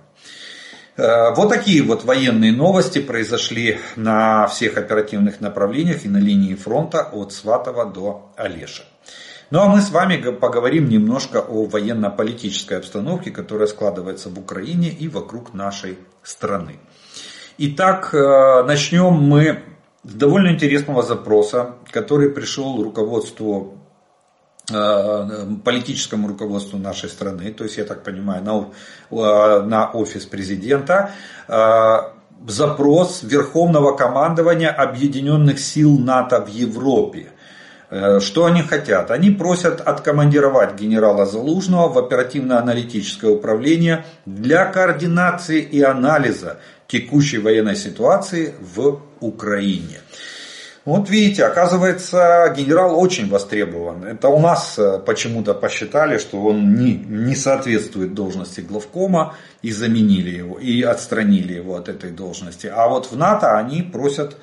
Э, 0.96 1.34
вот 1.34 1.48
такие 1.48 1.82
вот 1.82 2.04
военные 2.04 2.52
новости 2.52 3.00
произошли 3.00 3.78
на 3.96 4.46
всех 4.46 4.76
оперативных 4.76 5.40
направлениях 5.40 6.04
и 6.04 6.08
на 6.08 6.18
линии 6.18 6.54
фронта 6.54 7.02
от 7.02 7.32
Сватова 7.32 7.86
до 7.86 8.30
Олеша. 8.36 8.84
Ну 9.50 9.60
а 9.60 9.66
мы 9.68 9.80
с 9.80 9.90
вами 9.90 10.16
поговорим 10.30 10.88
немножко 10.88 11.40
о 11.40 11.66
военно-политической 11.66 12.78
обстановке, 12.78 13.30
которая 13.30 13.66
складывается 13.66 14.28
в 14.30 14.38
Украине 14.38 14.88
и 14.88 15.08
вокруг 15.08 15.52
нашей 15.52 15.98
страны. 16.22 16.78
Итак, 17.58 18.14
э, 18.14 18.62
начнем 18.64 19.12
мы 19.14 19.62
с 20.04 20.12
довольно 20.12 20.48
интересного 20.48 21.02
запроса, 21.02 21.74
который 21.90 22.30
пришел 22.30 22.82
руководству 22.82 23.78
политическому 24.66 26.28
руководству 26.28 26.78
нашей 26.78 27.10
страны, 27.10 27.52
то 27.52 27.64
есть, 27.64 27.76
я 27.76 27.84
так 27.84 28.02
понимаю, 28.02 28.42
на, 28.42 28.70
э, 29.10 29.62
на 29.62 29.90
офис 29.90 30.24
президента, 30.24 31.10
э, 31.48 31.98
запрос 32.48 33.22
Верховного 33.22 33.96
командования 33.96 34.70
Объединенных 34.70 35.58
сил 35.58 35.98
НАТО 35.98 36.40
в 36.40 36.48
Европе. 36.48 37.26
Что 38.20 38.46
они 38.46 38.62
хотят? 38.62 39.10
Они 39.10 39.30
просят 39.30 39.80
откомандировать 39.80 40.74
генерала 40.74 41.26
Залужного 41.26 41.88
в 41.88 41.98
оперативно-аналитическое 41.98 43.30
управление 43.30 44.04
для 44.26 44.64
координации 44.64 45.60
и 45.60 45.80
анализа 45.82 46.58
текущей 46.88 47.38
военной 47.38 47.76
ситуации 47.76 48.54
в 48.74 49.00
Украине. 49.20 50.00
Вот 50.84 51.08
видите, 51.08 51.44
оказывается, 51.46 52.52
генерал 52.54 53.00
очень 53.00 53.30
востребован. 53.30 54.04
Это 54.04 54.28
у 54.28 54.38
нас 54.38 54.78
э, 54.78 54.98
почему-то 54.98 55.54
посчитали, 55.54 56.18
что 56.18 56.42
он 56.42 56.74
не, 56.74 56.94
не 56.94 57.34
соответствует 57.34 58.12
должности 58.12 58.60
главкома 58.60 59.34
и 59.62 59.72
заменили 59.72 60.36
его, 60.36 60.58
и 60.58 60.82
отстранили 60.82 61.54
его 61.54 61.76
от 61.76 61.88
этой 61.88 62.10
должности. 62.10 62.66
А 62.66 62.86
вот 62.88 63.10
в 63.10 63.16
НАТО 63.16 63.56
они 63.56 63.80
просят, 63.80 64.36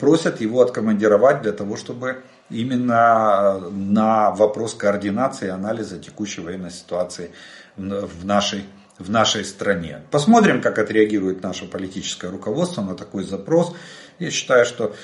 просят 0.00 0.40
его 0.40 0.60
откомандировать 0.60 1.42
для 1.42 1.52
того, 1.52 1.76
чтобы 1.76 2.24
именно 2.50 3.60
э, 3.62 3.70
на 3.70 4.32
вопрос 4.32 4.74
координации 4.74 5.46
и 5.46 5.50
анализа 5.50 6.00
текущей 6.00 6.40
военной 6.40 6.72
ситуации 6.72 7.30
в 7.76 8.24
нашей 8.24 8.64
в 8.98 9.10
нашей 9.10 9.44
стране. 9.44 10.02
Посмотрим, 10.12 10.62
как 10.62 10.78
отреагирует 10.78 11.42
наше 11.42 11.66
политическое 11.66 12.30
руководство 12.30 12.80
на 12.80 12.94
такой 12.94 13.24
запрос. 13.24 13.74
Я 14.20 14.30
считаю, 14.30 14.64
что 14.64 14.94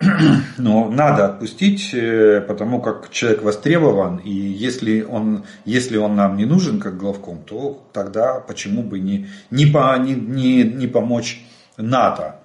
но 0.58 0.88
надо 0.90 1.26
отпустить, 1.26 1.92
э, 1.92 2.40
потому 2.40 2.80
как 2.80 3.10
человек 3.10 3.42
востребован, 3.42 4.18
и 4.18 4.30
если 4.30 5.02
он, 5.02 5.44
если 5.64 5.96
он 5.96 6.14
нам 6.14 6.36
не 6.36 6.44
нужен 6.44 6.78
как 6.78 6.96
главком, 6.96 7.42
то 7.42 7.82
тогда 7.92 8.38
почему 8.38 8.84
бы 8.84 9.00
не, 9.00 9.28
не, 9.50 9.66
по, 9.66 9.98
не, 9.98 10.14
не, 10.14 10.62
не 10.62 10.86
помочь 10.86 11.44
НАТО 11.76 12.36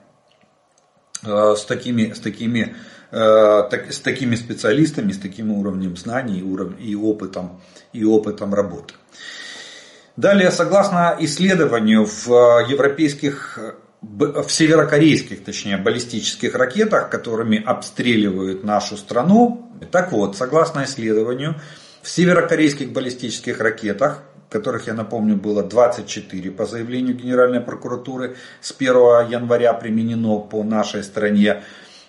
э, 1.24 1.54
с 1.56 1.64
такими, 1.66 2.12
с 2.14 2.20
такими 2.20 2.76
э, 3.12 3.92
с 3.92 4.00
такими 4.00 4.36
специалистами, 4.36 5.12
с 5.12 5.20
таким 5.20 5.52
уровнем 5.52 5.96
знаний 5.96 6.40
и 6.80 6.96
опытом, 6.96 7.62
и 7.94 8.04
опытом 8.04 8.56
работы. 8.56 8.96
Далее, 10.18 10.50
согласно 10.50 11.16
исследованию 11.20 12.06
в 12.06 12.30
европейских 12.68 13.60
в 14.04 14.50
северокорейских, 14.50 15.44
точнее, 15.44 15.78
баллистических 15.78 16.56
ракетах, 16.56 17.10
которыми 17.10 17.64
обстреливают 17.64 18.64
нашу 18.64 18.98
страну. 18.98 19.72
Так 19.92 20.12
вот, 20.12 20.36
согласно 20.36 20.84
исследованию, 20.84 21.56
в 22.02 22.10
северокорейских 22.10 22.92
баллистических 22.92 23.60
ракетах, 23.60 24.22
которых, 24.50 24.88
я 24.88 24.94
напомню, 24.94 25.38
было 25.38 25.64
24 25.64 26.52
по 26.52 26.66
заявлению 26.66 27.16
Генеральной 27.16 27.62
прокуратуры, 27.62 28.36
с 28.62 28.72
1 28.78 29.30
января 29.32 29.74
применено 29.74 30.40
по 30.40 30.64
нашей 30.64 31.02
стране, 31.04 31.64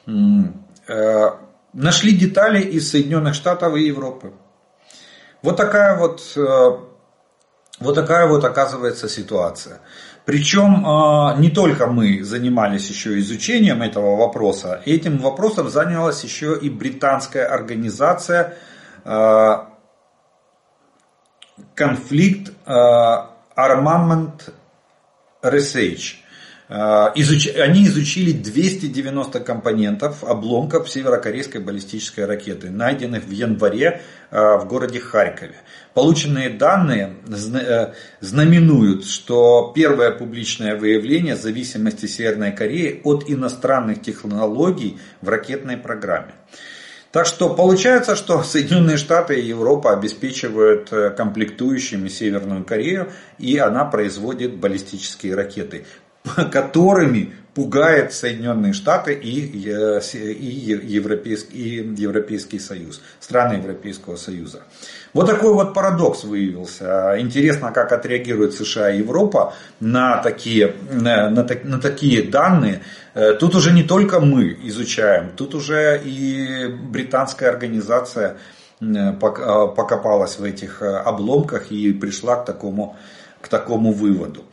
э, 0.06 1.30
нашли 1.72 2.12
детали 2.12 2.60
из 2.60 2.90
Соединенных 2.90 3.34
Штатов 3.34 3.76
и 3.76 3.86
Европы. 3.86 4.32
Вот 5.42 5.56
такая 5.56 5.96
вот, 5.96 6.20
э, 6.36 6.70
вот 7.80 7.94
такая 7.94 8.26
вот 8.26 8.44
оказывается 8.44 9.08
ситуация. 9.08 9.80
Причем 10.24 10.86
а, 10.86 11.36
не 11.36 11.50
только 11.50 11.86
мы 11.86 12.22
занимались 12.24 12.88
еще 12.88 13.18
изучением 13.18 13.82
этого 13.82 14.16
вопроса, 14.16 14.80
этим 14.86 15.18
вопросом 15.18 15.68
занялась 15.68 16.24
еще 16.24 16.58
и 16.58 16.70
британская 16.70 17.44
организация 17.44 18.56
а, 19.04 19.68
конфликт 21.74 22.52
а, 22.64 23.32
Armament 23.54 24.52
Research. 25.42 26.23
Они 26.66 27.86
изучили 27.86 28.32
290 28.32 29.40
компонентов, 29.40 30.24
обломков 30.24 30.88
северокорейской 30.88 31.60
баллистической 31.60 32.24
ракеты, 32.24 32.70
найденных 32.70 33.24
в 33.24 33.30
январе 33.30 34.00
в 34.30 34.64
городе 34.66 34.98
Харькове. 34.98 35.56
Полученные 35.94 36.50
данные 36.50 37.14
э, 37.28 37.92
знаменуют, 38.20 39.06
что 39.06 39.72
первое 39.76 40.10
публичное 40.10 40.76
выявление 40.76 41.36
зависимости 41.36 42.06
Северной 42.06 42.50
Кореи 42.50 43.00
от 43.04 43.30
иностранных 43.30 44.02
технологий 44.02 44.98
в 45.20 45.28
ракетной 45.28 45.76
программе. 45.76 46.34
Так 47.12 47.26
что 47.26 47.54
получается, 47.54 48.16
что 48.16 48.42
Соединенные 48.42 48.96
Штаты 48.96 49.38
и 49.38 49.46
Европа 49.46 49.92
обеспечивают 49.92 50.92
э, 50.92 51.10
комплектующими 51.10 52.08
Северную 52.08 52.64
Корею, 52.64 53.12
и 53.38 53.56
она 53.56 53.84
производит 53.84 54.56
баллистические 54.56 55.36
ракеты, 55.36 55.86
которыми 56.50 57.34
пугает 57.54 58.12
Соединенные 58.12 58.72
Штаты 58.72 59.14
и, 59.14 59.68
э, 59.68 60.00
и, 60.12 60.94
Европейский, 60.94 61.56
и 61.56 62.02
Европейский 62.02 62.58
Союз, 62.58 63.00
страны 63.20 63.54
Европейского 63.54 64.16
Союза. 64.16 64.62
Вот 65.12 65.26
такой 65.26 65.52
вот 65.54 65.72
парадокс 65.74 66.24
выявился. 66.24 67.14
Интересно, 67.18 67.70
как 67.70 67.92
отреагирует 67.92 68.54
США 68.54 68.90
и 68.90 68.98
Европа 68.98 69.54
на 69.78 70.16
такие, 70.16 70.74
на, 70.90 71.30
на, 71.30 71.46
на 71.62 71.80
такие 71.80 72.22
данные. 72.22 72.80
Э, 73.14 73.34
тут 73.34 73.54
уже 73.54 73.72
не 73.72 73.84
только 73.84 74.18
мы 74.18 74.58
изучаем, 74.64 75.30
тут 75.36 75.54
уже 75.54 76.00
и 76.04 76.66
британская 76.66 77.50
организация 77.50 78.38
э, 78.80 79.12
покопалась 79.12 80.38
в 80.38 80.42
этих 80.42 80.82
обломках 80.82 81.70
и 81.70 81.92
пришла 81.92 82.36
к 82.36 82.44
такому, 82.44 82.96
к 83.40 83.46
такому 83.46 83.92
выводу. 83.92 84.44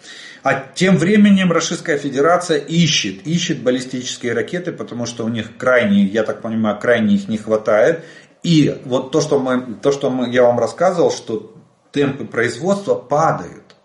А 0.43 0.56
тем 0.73 0.97
временем 0.97 1.51
Российская 1.51 1.97
Федерация 1.97 2.58
ищет, 2.58 3.27
ищет 3.27 3.62
баллистические 3.62 4.34
ракеты, 4.34 4.71
потому 4.71 5.06
что 5.06 5.23
у 5.23 5.30
них 5.30 5.56
крайне, 5.58 6.04
я 6.04 6.23
так 6.23 6.41
понимаю, 6.41 6.80
крайне 6.80 7.15
их 7.15 7.27
не 7.27 7.38
хватает. 7.38 8.04
И 8.41 8.82
вот 8.86 9.12
то, 9.12 9.21
что, 9.21 9.39
мы, 9.39 9.75
то, 9.82 9.91
что 9.91 10.10
мы, 10.10 10.32
я 10.32 10.43
вам 10.43 10.58
рассказывал, 10.58 11.12
что 11.12 11.56
темпы 11.91 12.25
производства 12.25 12.95
падают. 12.95 13.75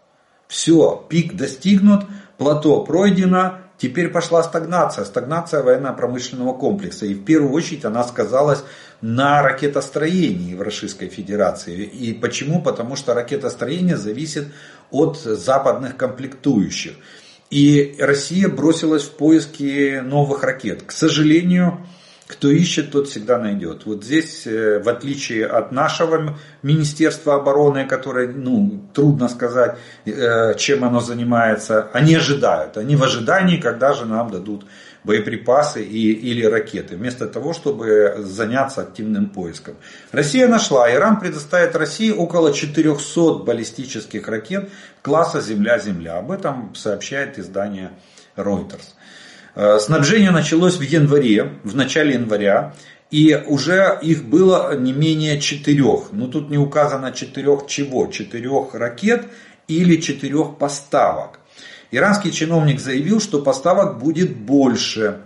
Все, 0.49 1.05
пик 1.11 1.35
достигнут, 1.35 2.05
плато 2.39 2.83
пройдено, 2.85 3.59
теперь 3.77 4.09
пошла 4.09 4.43
стагнация, 4.43 5.05
стагнация 5.05 5.63
военно-промышленного 5.63 6.55
комплекса. 6.55 7.05
И 7.05 7.15
в 7.15 7.25
первую 7.25 7.53
очередь 7.53 7.85
она 7.85 8.03
сказалась 8.05 8.65
на 9.03 9.43
ракетостроении 9.43 10.55
в 10.55 10.63
Российской 10.63 11.09
Федерации. 11.09 11.85
И 11.85 12.15
почему? 12.15 12.63
Потому 12.63 12.97
что 12.97 13.13
ракетостроение 13.13 13.97
зависит 13.97 14.47
от 14.91 15.19
западных 15.19 15.97
комплектующих. 15.97 16.95
И 17.51 17.97
Россия 17.99 18.49
бросилась 18.49 19.05
в 19.05 19.13
поиски 19.13 20.01
новых 20.01 20.43
ракет. 20.43 20.83
К 20.83 20.91
сожалению, 20.91 21.87
кто 22.27 22.51
ищет, 22.51 22.91
тот 22.91 23.09
всегда 23.09 23.39
найдет. 23.39 23.87
Вот 23.87 24.05
здесь, 24.05 24.47
э, 24.47 24.81
в 24.81 24.89
отличие 24.89 25.47
от 25.47 25.71
нашего 25.71 26.37
Министерства 26.63 27.37
обороны, 27.37 27.87
которое, 27.87 28.29
ну, 28.29 28.83
трудно 28.93 29.29
сказать, 29.29 29.79
э, 30.05 30.55
чем 30.59 30.85
оно 30.85 30.99
занимается, 30.99 31.89
они 31.93 32.17
ожидают. 32.17 32.77
Они 32.79 32.97
в 32.97 33.03
ожидании, 33.05 33.59
когда 33.59 33.93
же 33.93 34.07
нам 34.07 34.31
дадут 34.31 34.67
боеприпасы 35.07 35.85
и, 35.85 36.13
или 36.13 36.45
ракеты, 36.45 36.97
вместо 36.97 37.29
того, 37.29 37.53
чтобы 37.53 38.17
заняться 38.19 38.83
активным 38.83 39.31
поиском. 39.31 39.77
Россия 40.11 40.49
нашла, 40.49 40.93
Иран 40.93 41.21
предоставит 41.21 41.77
России 41.77 42.11
около 42.11 42.53
400 42.53 43.45
баллистических 43.45 44.27
ракет 44.29 44.69
класса 45.03 45.41
Земля-Земля. 45.41 46.19
Об 46.19 46.33
этом 46.33 46.75
сообщает 46.75 47.39
издание 47.39 47.93
Reuters. 48.37 49.79
Снабжение 49.79 50.33
началось 50.33 50.77
в 50.77 50.83
январе, 50.83 51.53
в 51.65 51.75
начале 51.77 52.15
января. 52.15 52.75
И 53.11 53.41
уже 53.47 53.99
их 54.03 54.25
было 54.25 54.77
не 54.77 54.93
менее 54.93 55.41
четырех. 55.41 56.11
Но 56.11 56.27
тут 56.27 56.51
не 56.51 56.59
указано 56.59 57.13
четырех 57.13 57.67
чего. 57.67 58.09
Четырех 58.09 58.75
ракет 58.75 59.27
или 59.69 60.01
четырех 60.01 60.59
поставок. 60.59 61.36
Иранский 61.91 62.33
чиновник 62.33 62.81
заявил, 62.81 63.21
что 63.21 63.43
поставок 63.43 63.99
будет 63.99 64.37
больше. 64.37 65.21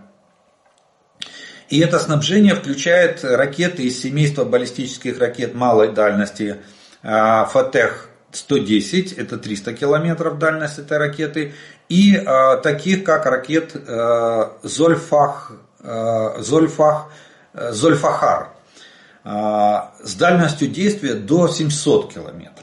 И 1.68 1.79
это 1.79 1.99
снабжение 2.01 2.55
включает 2.55 3.25
ракеты 3.25 3.85
из 3.85 4.01
семейства 4.01 4.44
баллистических 4.44 5.18
ракет 5.18 5.55
малой 5.55 5.92
дальности 5.92 6.57
а, 7.03 7.44
Фатех-110, 7.46 9.14
это 9.16 9.38
300 9.38 9.73
километров 9.75 10.38
дальность 10.38 10.79
этой 10.81 10.99
ракеты, 10.99 11.55
и 11.88 12.16
а, 12.16 12.57
таких 12.57 13.05
как 13.05 13.25
ракет 13.27 13.77
а, 13.88 14.59
Зольфах, 14.64 15.53
Зольфах, 16.38 17.11
Зольфахар 17.55 18.51
с 19.25 20.14
дальностью 20.14 20.68
действия 20.68 21.14
до 21.14 21.49
700 21.49 22.12
километров. 22.12 22.60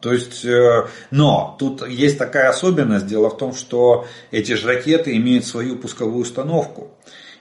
То 0.00 0.12
есть, 0.12 0.44
э, 0.44 0.86
но 1.10 1.56
тут 1.58 1.86
есть 1.88 2.18
такая 2.18 2.48
особенность. 2.48 3.06
Дело 3.06 3.30
в 3.30 3.36
том, 3.36 3.54
что 3.54 4.06
эти 4.30 4.52
же 4.52 4.66
ракеты 4.66 5.16
имеют 5.16 5.44
свою 5.44 5.76
пусковую 5.76 6.22
установку. 6.22 6.90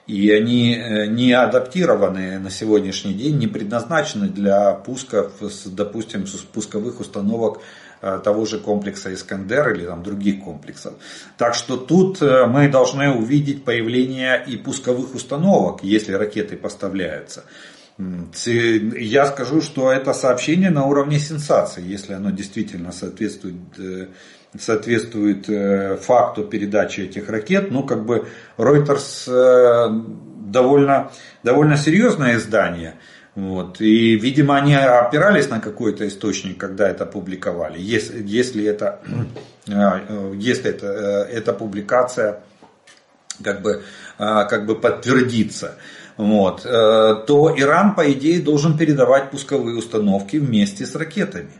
И 0.07 0.31
они 0.31 0.75
э, 0.75 1.07
не 1.07 1.33
адаптированы 1.33 2.39
на 2.39 2.49
сегодняшний 2.49 3.13
день, 3.13 3.37
не 3.37 3.47
предназначены 3.47 4.29
для 4.29 4.73
пусков, 4.73 5.33
допустим, 5.65 6.25
пусковых 6.53 6.99
установок 6.99 7.61
э, 8.01 8.19
того 8.23 8.45
же 8.45 8.59
комплекса 8.59 9.13
Искандер 9.13 9.73
или 9.73 9.85
там, 9.85 10.03
других 10.03 10.43
комплексов. 10.43 10.93
Так 11.37 11.55
что 11.55 11.75
тут 11.75 12.21
мы 12.21 12.69
должны 12.69 13.11
увидеть 13.11 13.65
появление 13.65 14.43
и 14.47 14.57
пусковых 14.57 15.15
установок, 15.15 15.83
если 15.83 16.13
ракеты 16.13 16.55
поставляются. 16.55 17.43
Я 17.97 19.25
скажу, 19.25 19.61
что 19.61 19.89
это 19.89 20.13
сообщение 20.13 20.69
на 20.69 20.85
уровне 20.85 21.17
сенсации, 21.17 21.81
если 21.81 22.13
оно 22.13 22.29
действительно 22.29 22.91
соответствует, 22.91 23.55
э, 23.77 24.07
соответствует 24.59 25.49
э, 25.49 25.95
факту 25.95 26.43
передачи 26.43 27.01
этих 27.01 27.29
ракет. 27.29 27.71
Ну, 27.71 27.83
как 27.83 28.05
бы 28.05 28.27
Reuters 28.57 29.31
э, 29.31 29.89
довольно, 30.45 31.11
довольно 31.43 31.77
серьезное 31.77 32.35
издание. 32.35 32.95
Вот. 33.33 33.79
И, 33.79 34.15
видимо, 34.17 34.57
они 34.57 34.75
опирались 34.75 35.49
на 35.49 35.61
какой-то 35.61 36.05
источник, 36.05 36.57
когда 36.57 36.89
это 36.89 37.05
публиковали. 37.05 37.79
Если, 37.79 38.21
если, 38.27 38.65
это, 38.65 38.99
если 40.33 40.69
это, 40.69 40.87
эта 41.31 41.53
публикация 41.53 42.41
как 43.41 43.61
бы, 43.61 43.83
как 44.17 44.65
бы 44.65 44.75
подтвердится 44.79 45.75
вот, 46.17 46.65
э, 46.65 47.15
то 47.27 47.53
Иран, 47.57 47.95
по 47.95 48.11
идее, 48.11 48.39
должен 48.39 48.77
передавать 48.77 49.31
пусковые 49.31 49.77
установки 49.77 50.37
вместе 50.37 50.85
с 50.85 50.95
ракетами. 50.95 51.51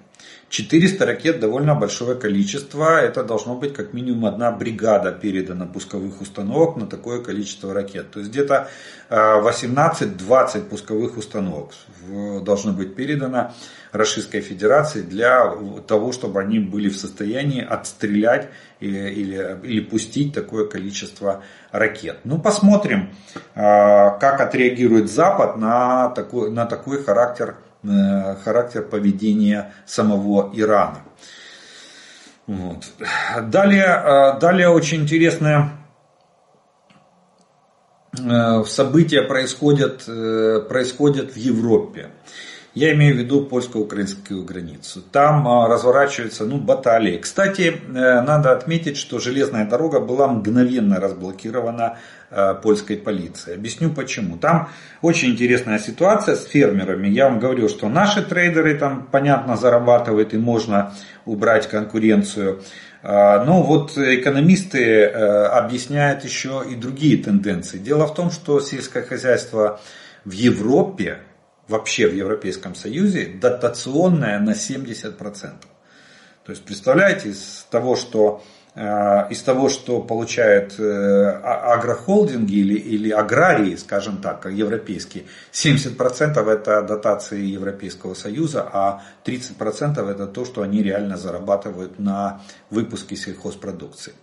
400 0.56 1.06
ракет 1.06 1.40
довольно 1.42 1.76
большое 1.76 2.16
количество. 2.16 3.02
Это 3.02 3.24
должно 3.24 3.56
быть 3.56 3.74
как 3.74 3.92
минимум 3.92 4.26
одна 4.26 4.52
бригада 4.52 5.12
передана 5.12 5.66
пусковых 5.66 6.22
установок 6.22 6.78
на 6.78 6.88
такое 6.88 7.22
количество 7.22 7.74
ракет. 7.74 8.12
То 8.12 8.20
есть 8.20 8.32
где-то 8.32 8.70
18-20 9.10 10.58
э, 10.58 10.62
пусковых 10.62 11.18
установок 11.18 11.74
должно 12.42 12.72
быть 12.72 12.96
передано 12.96 13.54
Российской 13.92 14.40
Федерации 14.40 15.02
для 15.02 15.54
того, 15.88 16.14
чтобы 16.14 16.40
они 16.40 16.60
были 16.60 16.88
в 16.88 16.96
состоянии 16.96 17.62
отстрелять 17.62 18.48
или, 18.80 19.10
или, 19.10 19.60
или 19.64 19.80
пустить 19.82 20.34
такое 20.34 20.68
количество 20.68 21.44
ракет. 21.72 22.20
Ну, 22.24 22.40
посмотрим, 22.40 23.10
а, 23.56 24.12
как 24.20 24.42
отреагирует 24.42 25.10
Запад 25.10 25.58
на 25.58 26.10
такой, 26.10 26.52
на 26.52 26.66
такой 26.66 27.04
характер, 27.04 27.56
э, 27.56 27.65
характер 28.44 28.84
поведения 28.84 29.74
самого 29.86 30.52
Ирана. 30.54 31.02
Вот. 32.48 32.86
Далее, 33.48 33.86
а, 33.86 34.40
далее 34.40 34.70
очень 34.70 35.02
интересное 35.02 35.72
э, 38.18 38.64
события 38.66 39.24
происходят, 39.24 40.04
э, 40.08 40.62
происходят 40.70 41.32
в 41.32 41.38
Европе. 41.38 42.12
Я 42.76 42.94
имею 42.94 43.16
в 43.16 43.18
виду 43.18 43.46
польско-украинскую 43.46 44.44
границу. 44.44 45.02
Там 45.02 45.48
а, 45.48 45.70
разворачиваются 45.70 46.44
ну, 46.44 46.58
баталии. 46.58 47.18
Кстати, 47.18 47.74
э, 47.74 48.22
надо 48.22 48.52
отметить, 48.52 48.98
что 48.98 49.18
железная 49.20 49.66
дорога 49.66 50.02
была 50.02 50.28
мгновенно 50.28 51.00
разблокирована 51.00 51.98
э, 52.30 52.54
польской 52.62 52.98
полицией. 52.98 53.56
Объясню 53.56 53.92
почему. 53.92 54.38
Там 54.38 54.68
очень 55.02 55.32
интересная 55.32 55.80
ситуация 55.80 56.36
с 56.36 56.44
фермерами. 56.44 57.08
Я 57.08 57.30
вам 57.30 57.40
говорил, 57.40 57.70
что 57.70 57.88
наши 57.88 58.22
трейдеры 58.22 58.78
там, 58.78 59.08
понятно, 59.10 59.56
зарабатывают 59.56 60.34
и 60.34 60.38
можно 60.38 60.94
убрать 61.26 61.70
конкуренцию. 61.70 62.62
А, 63.04 63.46
но 63.46 63.64
вот 63.64 63.98
экономисты 63.98 64.84
э, 64.84 65.46
объясняют 65.46 66.26
еще 66.26 66.66
и 66.70 66.76
другие 66.76 67.24
тенденции. 67.24 67.78
Дело 67.78 68.06
в 68.06 68.14
том, 68.14 68.32
что 68.32 68.60
сельское 68.60 69.02
хозяйство 69.02 69.80
в 70.26 70.32
Европе 70.32 71.20
вообще 71.68 72.08
в 72.08 72.14
Европейском 72.14 72.76
Союзе 72.76 73.28
дотационная 73.28 74.40
на 74.40 74.52
70%. 74.52 75.18
То 76.46 76.52
есть 76.52 76.64
представляете, 76.64 77.30
из 77.30 77.66
того, 77.72 77.96
что 77.96 78.44
э, 78.76 79.32
из 79.32 79.42
того, 79.42 79.68
что 79.68 80.00
получают 80.00 80.80
э, 80.80 80.84
а, 80.84 81.74
агрохолдинги 81.74 82.54
или, 82.54 82.76
или 82.76 83.10
аграрии, 83.10 83.76
скажем 83.76 84.18
так, 84.18 84.46
европейские, 84.46 85.26
70% 85.52 86.48
это 86.48 86.84
дотации 86.84 87.42
Европейского 87.42 88.14
Союза, 88.14 88.62
а 88.72 89.02
30% 89.26 90.08
это 90.08 90.28
то, 90.28 90.46
что 90.46 90.62
они 90.62 90.84
реально 90.84 91.18
зарабатывают 91.18 91.98
на 91.98 92.42
выпуске 92.70 93.16
сельхозпродукции. 93.16 94.14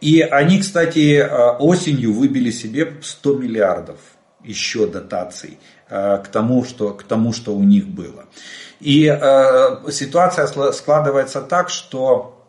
И 0.00 0.20
они, 0.20 0.58
кстати, 0.58 1.18
э, 1.18 1.56
осенью 1.58 2.12
выбили 2.12 2.50
себе 2.50 2.94
100 3.00 3.34
миллиардов 3.34 3.98
еще 4.44 4.86
дотаций. 4.86 5.58
Э, 5.88 6.18
к 6.18 6.28
тому, 6.28 6.64
что, 6.64 6.94
к 6.94 7.02
тому, 7.02 7.34
что 7.34 7.54
у 7.54 7.62
них 7.62 7.86
было. 7.86 8.24
И 8.80 9.06
э, 9.06 9.90
ситуация 9.90 10.46
складывается 10.72 11.42
так, 11.42 11.68
что 11.68 12.42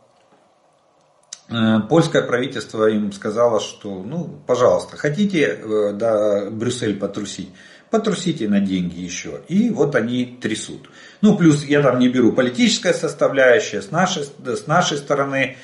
э, 1.49 1.53
польское 1.89 2.21
правительство 2.21 2.89
им 2.89 3.11
сказало, 3.11 3.59
что, 3.59 4.01
ну, 4.01 4.39
пожалуйста, 4.47 4.95
хотите 4.95 5.41
э, 5.41 5.91
да, 5.93 6.49
Брюссель 6.49 6.97
потрусить, 6.97 7.49
потрусите 7.91 8.47
на 8.47 8.61
деньги 8.61 8.99
еще. 8.99 9.41
И 9.49 9.69
вот 9.69 9.93
они 9.95 10.39
трясут. 10.41 10.89
Ну, 11.19 11.37
плюс 11.37 11.65
я 11.65 11.81
там 11.81 11.99
не 11.99 12.07
беру 12.07 12.31
политическая 12.31 12.93
составляющая, 12.93 13.81
с 13.81 13.91
нашей, 13.91 14.23
с 14.23 14.67
нашей 14.67 14.97
стороны 14.97 15.57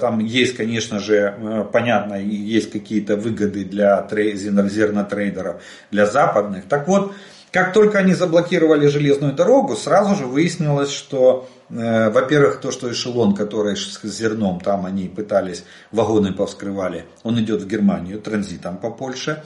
там 0.00 0.18
есть, 0.18 0.56
конечно 0.56 0.98
же, 0.98 1.34
э, 1.36 1.64
понятно, 1.72 2.14
есть 2.14 2.70
какие-то 2.70 3.16
выгоды 3.16 3.64
для 3.64 4.06
зернотрейдеров, 4.10 5.62
для 5.90 6.06
западных. 6.06 6.64
Так 6.68 6.86
вот, 6.86 7.14
как 7.50 7.72
только 7.72 7.98
они 7.98 8.14
заблокировали 8.14 8.86
железную 8.86 9.32
дорогу, 9.32 9.74
сразу 9.74 10.14
же 10.14 10.26
выяснилось, 10.26 10.92
что, 10.92 11.48
э, 11.70 12.10
во-первых, 12.10 12.60
то, 12.60 12.70
что 12.70 12.92
эшелон, 12.92 13.34
который 13.34 13.76
с 13.76 14.00
зерном, 14.04 14.60
там 14.60 14.86
они 14.86 15.08
пытались, 15.08 15.64
вагоны 15.90 16.32
повскрывали, 16.32 17.06
он 17.22 17.40
идет 17.40 17.62
в 17.62 17.66
Германию 17.66 18.20
транзитом 18.20 18.76
по 18.76 18.90
Польше. 18.90 19.42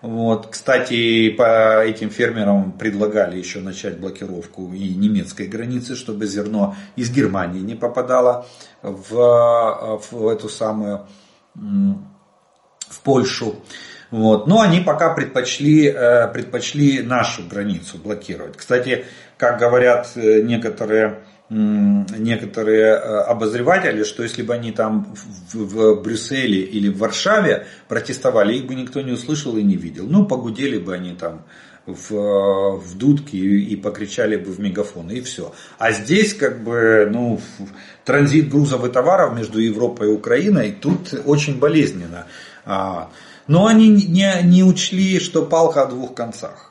Вот. 0.00 0.48
Кстати, 0.48 1.30
по 1.30 1.82
этим 1.82 2.10
фермерам 2.10 2.72
предлагали 2.72 3.36
еще 3.36 3.60
начать 3.60 3.98
блокировку 3.98 4.72
и 4.72 4.94
немецкой 4.94 5.48
границы, 5.48 5.96
чтобы 5.96 6.26
зерно 6.26 6.76
из 6.94 7.10
Германии 7.10 7.60
не 7.60 7.74
попадало 7.74 8.46
в, 8.82 10.00
в 10.10 10.28
эту 10.28 10.48
самую 10.48 11.06
в 11.54 13.00
Польшу. 13.02 13.56
Вот. 14.10 14.46
Но 14.46 14.60
они 14.60 14.80
пока 14.80 15.12
предпочли, 15.12 15.88
э, 15.88 16.28
предпочли 16.28 17.02
нашу 17.02 17.42
границу 17.46 17.98
блокировать. 17.98 18.56
Кстати, 18.56 19.04
как 19.36 19.58
говорят 19.58 20.12
э, 20.14 20.42
некоторые 20.42 21.20
некоторые 21.50 22.84
э, 22.84 23.20
обозреватели, 23.22 24.04
что 24.04 24.22
если 24.22 24.42
бы 24.42 24.54
они 24.54 24.70
там 24.70 25.14
в, 25.52 25.54
в 25.54 26.02
Брюсселе 26.02 26.60
или 26.60 26.88
в 26.90 26.98
Варшаве 26.98 27.66
протестовали, 27.88 28.54
их 28.54 28.66
бы 28.66 28.74
никто 28.74 29.00
не 29.00 29.12
услышал 29.12 29.56
и 29.56 29.62
не 29.62 29.76
видел. 29.76 30.06
Ну, 30.06 30.26
погудели 30.26 30.78
бы 30.78 30.94
они 30.94 31.14
там 31.14 31.44
в, 31.86 32.76
в 32.76 32.98
дудки 32.98 33.36
и, 33.36 33.72
и 33.72 33.76
покричали 33.76 34.36
бы 34.36 34.52
в 34.52 34.60
мегафон, 34.60 35.10
и 35.10 35.22
все. 35.22 35.54
А 35.78 35.92
здесь 35.92 36.34
как 36.34 36.62
бы, 36.62 37.08
ну, 37.10 37.40
транзит 38.04 38.50
грузов 38.50 38.84
и 38.84 38.90
товаров 38.90 39.34
между 39.34 39.58
Европой 39.58 40.08
и 40.08 40.12
Украиной 40.12 40.72
тут 40.72 41.14
очень 41.24 41.58
болезненно. 41.58 42.26
А, 42.66 43.10
но 43.46 43.66
они 43.66 43.88
не, 43.88 44.30
не 44.44 44.62
учли, 44.64 45.18
что 45.18 45.46
палка 45.46 45.84
о 45.84 45.86
двух 45.86 46.14
концах. 46.14 46.67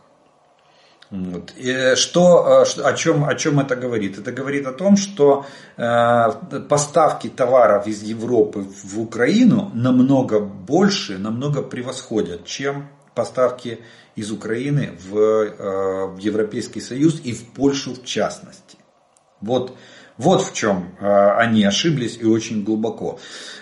Вот. 1.09 1.53
И 1.55 1.95
что, 1.95 2.63
о, 2.63 2.93
чем, 2.93 3.23
о 3.23 3.35
чем 3.35 3.59
это 3.59 3.77
говорит? 3.77 4.19
Это 4.19 4.33
говорит 4.33 4.67
о 4.67 4.73
том, 4.73 4.97
что 4.97 5.45
э, 5.77 6.31
поставки 6.67 7.29
товаров 7.29 7.87
из 7.87 8.03
Европы 8.03 8.65
в 8.83 8.99
Украину 8.99 9.71
намного 9.73 10.41
больше, 10.41 11.17
намного 11.17 11.61
превосходят, 11.61 12.45
чем 12.45 12.89
поставки 13.15 13.79
из 14.15 14.31
Украины 14.31 14.97
в, 15.09 15.17
э, 15.17 16.05
в 16.07 16.17
Европейский 16.17 16.81
Союз 16.81 17.21
и 17.23 17.31
в 17.31 17.53
Польшу 17.53 17.93
в 17.93 18.03
частности. 18.03 18.77
Вот, 19.39 19.77
вот 20.17 20.41
в 20.41 20.53
чем 20.53 20.93
э, 20.99 21.29
они 21.37 21.63
ошиблись 21.63 22.17
и 22.19 22.25
очень 22.25 22.65
глубоко. 22.65 23.17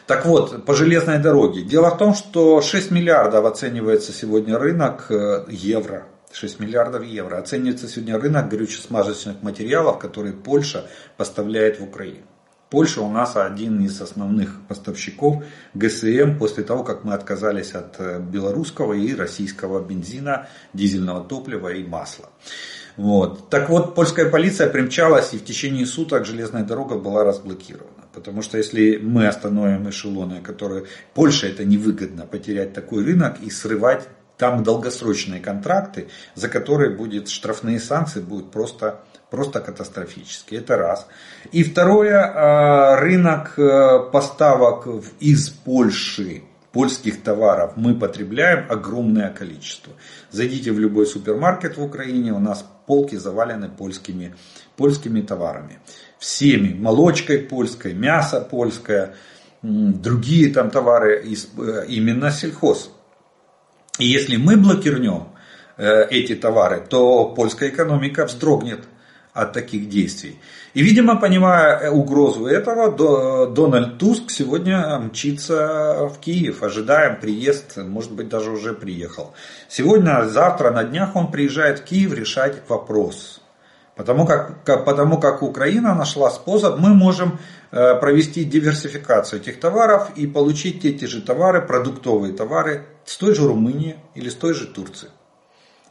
Так 0.08 0.26
вот, 0.26 0.66
по 0.66 0.74
железной 0.74 1.20
дороге. 1.20 1.62
Дело 1.62 1.92
в 1.92 1.98
том, 2.00 2.16
что 2.16 2.60
6 2.60 2.90
миллиардов 2.90 3.46
оценивается 3.46 4.14
сегодня 4.14 4.58
рынок 4.58 5.12
евро 5.48 6.08
6 6.36 6.60
миллиардов 6.60 7.04
евро. 7.04 7.38
Оценивается 7.38 7.88
сегодня 7.88 8.20
рынок 8.20 8.50
горюче-смазочных 8.50 9.42
материалов, 9.42 10.00
которые 10.00 10.34
Польша 10.34 10.86
поставляет 11.16 11.80
в 11.80 11.84
Украину. 11.84 12.26
Польша 12.70 13.02
у 13.02 13.10
нас 13.10 13.38
один 13.38 13.80
из 13.86 14.02
основных 14.02 14.60
поставщиков 14.68 15.44
ГСМ 15.76 16.38
после 16.38 16.64
того, 16.66 16.84
как 16.84 17.06
мы 17.06 17.14
отказались 17.14 17.72
от 17.72 17.96
э, 18.00 18.20
белорусского 18.20 18.94
и 18.94 19.16
российского 19.16 19.82
бензина, 19.82 20.48
дизельного 20.74 21.24
топлива 21.24 21.70
и 21.70 21.86
масла. 21.86 22.30
Вот. 22.98 23.50
Так 23.50 23.70
вот, 23.70 23.96
польская 23.96 24.30
полиция 24.30 24.70
примчалась 24.70 25.34
и 25.34 25.38
в 25.38 25.46
течение 25.46 25.86
суток 25.86 26.26
железная 26.26 26.66
дорога 26.66 26.96
была 26.96 27.24
разблокирована. 27.24 28.08
Потому 28.14 28.42
что 28.42 28.58
если 28.58 28.98
мы 28.98 29.28
остановим 29.28 29.90
эшелоны, 29.90 30.42
которые... 30.42 30.86
Польше 31.14 31.48
это 31.48 31.64
невыгодно 31.64 32.26
потерять 32.26 32.74
такой 32.74 33.06
рынок 33.06 33.38
и 33.42 33.50
срывать 33.50 34.08
там 34.38 34.64
долгосрочные 34.64 35.40
контракты, 35.40 36.10
за 36.36 36.50
которые 36.50 36.96
будет 36.96 37.30
штрафные 37.30 37.80
санкции 37.80 38.20
будут 38.20 38.52
просто, 38.52 39.02
просто 39.30 39.62
катастрофические. 39.62 40.60
Это 40.60 40.78
раз. 40.78 41.08
И 41.52 41.64
второе, 41.64 42.20
а, 42.20 42.98
рынок 42.98 43.58
э, 43.58 44.10
поставок 44.12 44.88
из 45.20 45.50
Польши 45.50 46.44
польских 46.72 47.24
товаров 47.24 47.74
мы 47.78 47.96
потребляем 47.96 48.66
огромное 48.70 49.30
количество. 49.30 49.94
Зайдите 50.32 50.74
в 50.74 50.80
любой 50.80 51.06
супермаркет 51.06 51.78
в 51.78 51.84
Украине, 51.84 52.34
у 52.34 52.40
нас 52.40 52.66
полки 52.86 53.16
завалены 53.16 53.70
польскими, 53.70 54.36
польскими 54.76 55.22
товарами. 55.22 55.80
Всеми, 56.20 56.74
молочкой 56.74 57.40
польской, 57.40 57.94
мясо 57.94 58.42
польское, 58.42 59.16
другие 59.62 60.54
там 60.54 60.70
товары, 60.70 61.24
э, 61.24 61.86
именно 61.88 62.30
сельхоз 62.32 62.92
и 63.98 64.06
если 64.06 64.36
мы 64.38 64.58
блокирнем 64.58 65.30
э, 65.78 66.08
эти 66.10 66.36
товары, 66.36 66.84
то 66.88 67.30
польская 67.30 67.70
экономика 67.70 68.26
вздрогнет 68.26 68.82
от 69.34 69.52
таких 69.54 69.90
действий. 69.90 70.40
И, 70.74 70.82
видимо, 70.82 71.20
понимая 71.20 71.78
э, 71.78 71.90
угрозу 71.90 72.46
этого, 72.46 73.48
Дональд 73.48 73.98
Туск 73.98 74.30
сегодня 74.30 75.00
мчится 75.00 76.10
в 76.10 76.20
Киев. 76.20 76.64
Ожидаем 76.64 77.20
приезд, 77.20 77.78
может 77.78 78.12
быть, 78.12 78.28
даже 78.28 78.52
уже 78.52 78.74
приехал. 78.74 79.34
Сегодня, 79.70 80.26
завтра, 80.26 80.72
на 80.72 80.84
днях 80.84 81.16
он 81.16 81.32
приезжает 81.32 81.80
в 81.80 81.84
Киев 81.84 82.14
решать 82.14 82.62
вопрос. 82.68 83.42
Потому 83.96 84.26
как, 84.26 84.66
потому 84.66 85.20
как 85.20 85.42
Украина 85.42 85.96
нашла 85.96 86.30
способ, 86.30 86.80
мы 86.80 86.94
можем 86.94 87.40
э, 87.72 87.96
провести 87.96 88.44
диверсификацию 88.44 89.42
этих 89.42 89.60
товаров 89.62 90.12
и 90.18 90.28
получить 90.28 90.84
эти 90.84 91.06
же 91.06 91.22
товары, 91.22 91.62
продуктовые 91.62 92.34
товары 92.34 92.86
с 93.06 93.18
той 93.18 93.36
же 93.36 93.48
Румынии 93.48 93.98
или 94.16 94.30
с 94.30 94.36
той 94.36 94.54
же 94.54 94.68
Турции. 94.68 95.10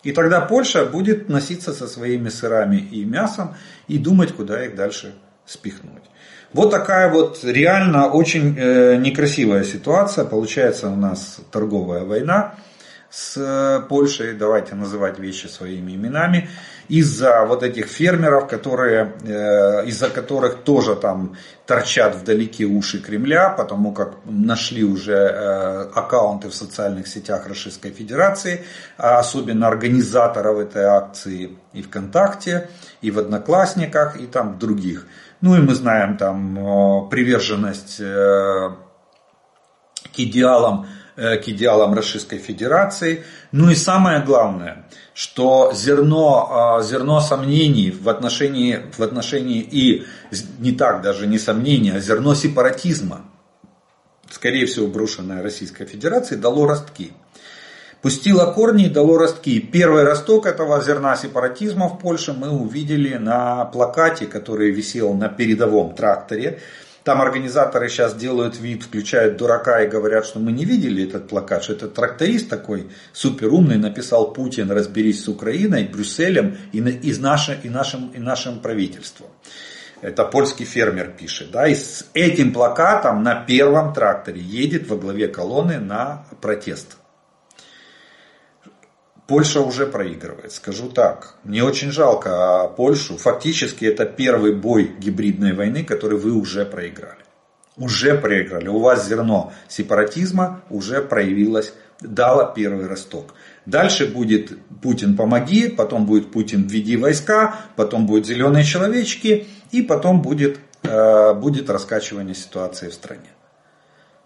И 0.02 0.12
тогда 0.12 0.40
Польша 0.42 0.84
будет 0.84 1.28
носиться 1.28 1.72
со 1.72 1.88
своими 1.88 2.28
сырами 2.28 2.76
и 2.76 3.04
мясом 3.04 3.54
и 3.88 3.98
думать, 3.98 4.32
куда 4.32 4.64
их 4.64 4.74
дальше 4.74 5.14
спихнуть. 5.46 6.02
Вот 6.52 6.70
такая 6.70 7.10
вот 7.10 7.42
реально 7.42 8.08
очень 8.08 8.54
э, 8.56 8.96
некрасивая 8.96 9.64
ситуация. 9.64 10.24
Получается 10.24 10.88
у 10.88 10.96
нас 10.96 11.40
торговая 11.50 12.04
война 12.04 12.54
с 13.10 13.36
э, 13.36 13.86
Польшей, 13.88 14.34
давайте 14.34 14.74
называть 14.74 15.18
вещи 15.18 15.46
своими 15.46 15.92
именами 15.92 16.48
из-за 16.88 17.44
вот 17.44 17.62
этих 17.62 17.86
фермеров, 17.86 18.48
которые, 18.48 19.14
э, 19.22 19.86
из-за 19.86 20.10
которых 20.10 20.64
тоже 20.64 20.96
там 20.96 21.36
торчат 21.66 22.16
вдалеке 22.16 22.64
уши 22.64 23.00
Кремля, 23.00 23.50
потому 23.50 23.92
как 23.92 24.16
нашли 24.24 24.84
уже 24.84 25.14
э, 25.14 25.82
аккаунты 25.94 26.48
в 26.48 26.54
социальных 26.54 27.06
сетях 27.06 27.46
Российской 27.46 27.90
Федерации, 27.90 28.64
а 28.98 29.18
особенно 29.18 29.68
организаторов 29.68 30.58
этой 30.58 30.84
акции 30.84 31.56
и 31.72 31.82
ВКонтакте, 31.82 32.68
и 33.00 33.10
в 33.10 33.18
Одноклассниках, 33.18 34.20
и 34.20 34.26
там 34.26 34.58
других. 34.58 35.06
Ну 35.40 35.56
и 35.56 35.60
мы 35.60 35.74
знаем 35.74 36.16
там 36.16 36.58
э, 36.58 37.10
приверженность 37.10 37.98
к 37.98 40.18
идеалам 40.18 40.86
к 41.16 41.42
идеалам 41.46 41.94
Российской 41.94 42.38
Федерации. 42.38 43.24
Ну 43.52 43.70
и 43.70 43.74
самое 43.74 44.20
главное, 44.20 44.86
что 45.14 45.72
зерно, 45.74 46.48
а, 46.50 46.82
зерно 46.82 47.20
сомнений 47.20 47.90
в 47.90 48.08
отношении, 48.08 48.80
в 48.96 49.02
отношении 49.02 49.60
и 49.60 50.04
не 50.58 50.72
так 50.72 51.02
даже 51.02 51.26
не 51.26 51.38
сомнений, 51.38 51.92
а 51.92 52.00
зерно 52.00 52.34
сепаратизма, 52.34 53.22
скорее 54.30 54.66
всего 54.66 54.88
брошенное 54.88 55.42
Российской 55.42 55.86
Федерацией, 55.86 56.40
дало 56.40 56.66
ростки. 56.66 57.12
Пустило 58.02 58.52
корни 58.52 58.84
и 58.84 58.90
дало 58.90 59.16
ростки. 59.16 59.60
Первый 59.60 60.02
росток 60.02 60.44
этого 60.44 60.78
зерна 60.82 61.16
сепаратизма 61.16 61.88
в 61.88 61.98
Польше 61.98 62.34
мы 62.34 62.50
увидели 62.50 63.14
на 63.14 63.64
плакате, 63.64 64.26
который 64.26 64.72
висел 64.72 65.14
на 65.14 65.30
передовом 65.30 65.94
тракторе 65.94 66.60
там 67.04 67.20
организаторы 67.20 67.90
сейчас 67.90 68.14
делают 68.14 68.58
вид, 68.58 68.82
включают 68.82 69.36
дурака 69.36 69.82
и 69.82 69.88
говорят, 69.88 70.24
что 70.24 70.40
мы 70.40 70.52
не 70.52 70.64
видели 70.64 71.06
этот 71.06 71.28
плакат, 71.28 71.62
что 71.62 71.74
это 71.74 71.86
тракторист 71.86 72.48
такой 72.48 72.88
суперумный 73.12 73.76
написал 73.76 74.32
Путин, 74.32 74.70
разберись 74.70 75.22
с 75.22 75.28
Украиной, 75.28 75.84
Брюсселем 75.84 76.56
и, 76.72 76.78
и, 76.78 77.14
наше, 77.20 77.60
и, 77.62 77.68
нашим, 77.68 78.08
и 78.08 78.18
нашим 78.18 78.60
правительством. 78.60 79.28
Это 80.00 80.24
польский 80.24 80.64
фермер 80.64 81.10
пишет. 81.10 81.50
Да, 81.50 81.68
и 81.68 81.74
с 81.74 82.06
этим 82.14 82.52
плакатом 82.52 83.22
на 83.22 83.34
первом 83.34 83.92
тракторе 83.92 84.40
едет 84.40 84.88
во 84.88 84.96
главе 84.96 85.28
колонны 85.28 85.78
на 85.78 86.26
протест. 86.40 86.96
Польша 89.26 89.60
уже 89.60 89.86
проигрывает, 89.86 90.52
скажу 90.52 90.90
так. 90.90 91.36
Мне 91.44 91.64
очень 91.64 91.90
жалко 91.90 92.70
Польшу. 92.76 93.16
Фактически 93.16 93.86
это 93.86 94.04
первый 94.04 94.54
бой 94.54 94.94
гибридной 94.98 95.54
войны, 95.54 95.82
который 95.82 96.18
вы 96.18 96.32
уже 96.32 96.66
проиграли. 96.66 97.24
Уже 97.76 98.16
проиграли. 98.18 98.68
У 98.68 98.80
вас 98.80 99.08
зерно 99.08 99.52
сепаратизма 99.66 100.60
уже 100.68 101.00
проявилось, 101.00 101.72
дало 102.00 102.52
первый 102.54 102.86
росток. 102.86 103.34
Дальше 103.64 104.06
будет 104.06 104.52
Путин 104.82 105.16
помоги, 105.16 105.68
потом 105.68 106.04
будет 106.04 106.30
Путин 106.30 106.64
введи 106.64 106.98
войска, 106.98 107.56
потом 107.76 108.06
будут 108.06 108.26
зеленые 108.26 108.64
человечки 108.64 109.46
и 109.70 109.80
потом 109.80 110.20
будет, 110.20 110.58
э, 110.82 111.32
будет 111.32 111.70
раскачивание 111.70 112.34
ситуации 112.34 112.90
в 112.90 112.94
стране. 112.94 113.30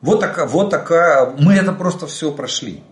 Вот 0.00 0.20
такая, 0.20 0.46
вот 0.46 0.70
такая, 0.70 1.34
мы 1.38 1.54
это 1.54 1.72
просто 1.72 2.06
все 2.08 2.32
прошли. 2.32 2.82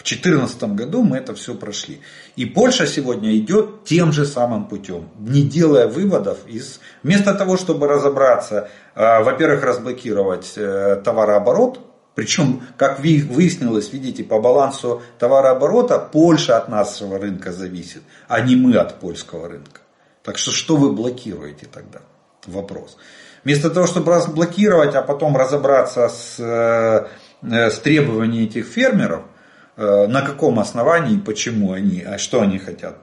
В 0.00 0.02
2014 0.02 0.62
году 0.76 1.02
мы 1.02 1.18
это 1.18 1.34
все 1.34 1.54
прошли. 1.54 2.00
И 2.34 2.46
Польша 2.46 2.86
сегодня 2.86 3.36
идет 3.36 3.84
тем 3.84 4.12
же 4.12 4.24
самым 4.24 4.64
путем, 4.64 5.10
не 5.18 5.42
делая 5.42 5.88
выводов 5.88 6.38
из... 6.46 6.80
Вместо 7.02 7.34
того, 7.34 7.58
чтобы 7.58 7.86
разобраться, 7.86 8.70
э, 8.94 9.22
во-первых, 9.22 9.62
разблокировать 9.62 10.54
э, 10.56 11.02
товарооборот, 11.04 11.80
причем, 12.14 12.62
как 12.78 12.98
выяснилось, 13.00 13.92
видите, 13.92 14.24
по 14.24 14.40
балансу 14.40 15.02
товарооборота 15.18 15.98
Польша 15.98 16.56
от 16.56 16.70
нашего 16.70 17.18
рынка 17.18 17.52
зависит, 17.52 18.02
а 18.26 18.40
не 18.40 18.56
мы 18.56 18.76
от 18.76 19.00
польского 19.00 19.50
рынка. 19.50 19.82
Так 20.22 20.38
что 20.38 20.50
что 20.50 20.76
вы 20.76 20.92
блокируете 20.92 21.66
тогда? 21.70 22.00
Вопрос. 22.46 22.96
Вместо 23.44 23.68
того, 23.68 23.86
чтобы 23.86 24.12
разблокировать, 24.12 24.94
а 24.94 25.02
потом 25.02 25.36
разобраться 25.36 26.08
с, 26.08 26.40
э, 26.40 27.06
с 27.42 27.78
требованиями 27.80 28.46
этих 28.46 28.64
фермеров, 28.64 29.24
Э, 29.24 29.39
на 29.80 30.22
каком 30.22 30.58
основании, 30.58 31.18
почему 31.18 31.72
они, 31.72 32.02
а 32.02 32.18
что 32.18 32.42
они 32.42 32.58
хотят, 32.58 33.02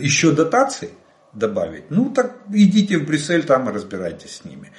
еще 0.00 0.32
дотации 0.32 0.90
добавить, 1.32 1.90
ну 1.90 2.10
так 2.10 2.36
идите 2.50 2.98
в 2.98 3.06
Брюссель, 3.06 3.44
там 3.44 3.68
и 3.68 3.72
разбирайтесь 3.72 4.36
с 4.36 4.44
ними. 4.44 4.72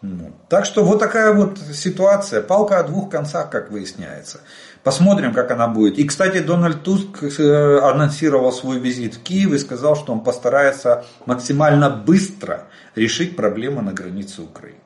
Ну, 0.00 0.32
так 0.48 0.64
что 0.64 0.84
вот 0.84 1.00
такая 1.00 1.32
вот 1.34 1.58
ситуация, 1.58 2.40
палка 2.40 2.78
о 2.78 2.84
двух 2.84 3.10
концах, 3.10 3.50
как 3.50 3.72
выясняется. 3.72 4.40
Посмотрим, 4.84 5.34
как 5.34 5.50
она 5.50 5.66
будет. 5.66 5.98
И, 5.98 6.06
кстати, 6.06 6.38
Дональд 6.38 6.84
Туск 6.84 7.20
э, 7.20 7.78
анонсировал 7.80 8.52
свой 8.52 8.78
визит 8.78 9.16
в 9.16 9.22
Киев 9.24 9.52
и 9.52 9.58
сказал, 9.58 9.96
что 9.96 10.12
он 10.12 10.22
постарается 10.22 11.04
максимально 11.26 11.90
быстро 11.90 12.68
решить 12.94 13.34
проблему 13.34 13.82
на 13.82 13.92
границе 13.92 14.42
Украины. 14.42 14.78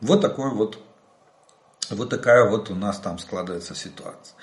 Вот 0.00 0.22
такой 0.22 0.50
вот, 0.50 0.78
вот 1.90 2.08
такая 2.08 2.48
вот 2.48 2.70
у 2.70 2.74
нас 2.74 2.98
там 2.98 3.18
складывается 3.18 3.74
ситуация. 3.74 4.36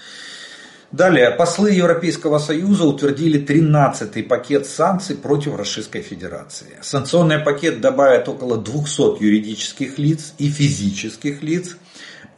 Далее, 0.91 1.31
послы 1.31 1.71
Европейского 1.71 2.37
Союза 2.37 2.83
утвердили 2.83 3.41
13-й 3.41 4.23
пакет 4.23 4.65
санкций 4.65 5.15
против 5.15 5.55
Российской 5.55 6.01
Федерации. 6.01 6.77
Санкционный 6.81 7.39
пакет 7.39 7.79
добавит 7.79 8.27
около 8.27 8.57
200 8.57 9.23
юридических 9.23 9.97
лиц 9.97 10.33
и 10.37 10.49
физических 10.49 11.43
лиц, 11.43 11.77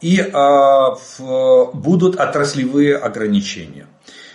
и 0.00 0.20
э, 0.20 0.30
в, 0.32 1.70
будут 1.74 2.20
отраслевые 2.20 2.96
ограничения. 2.96 3.88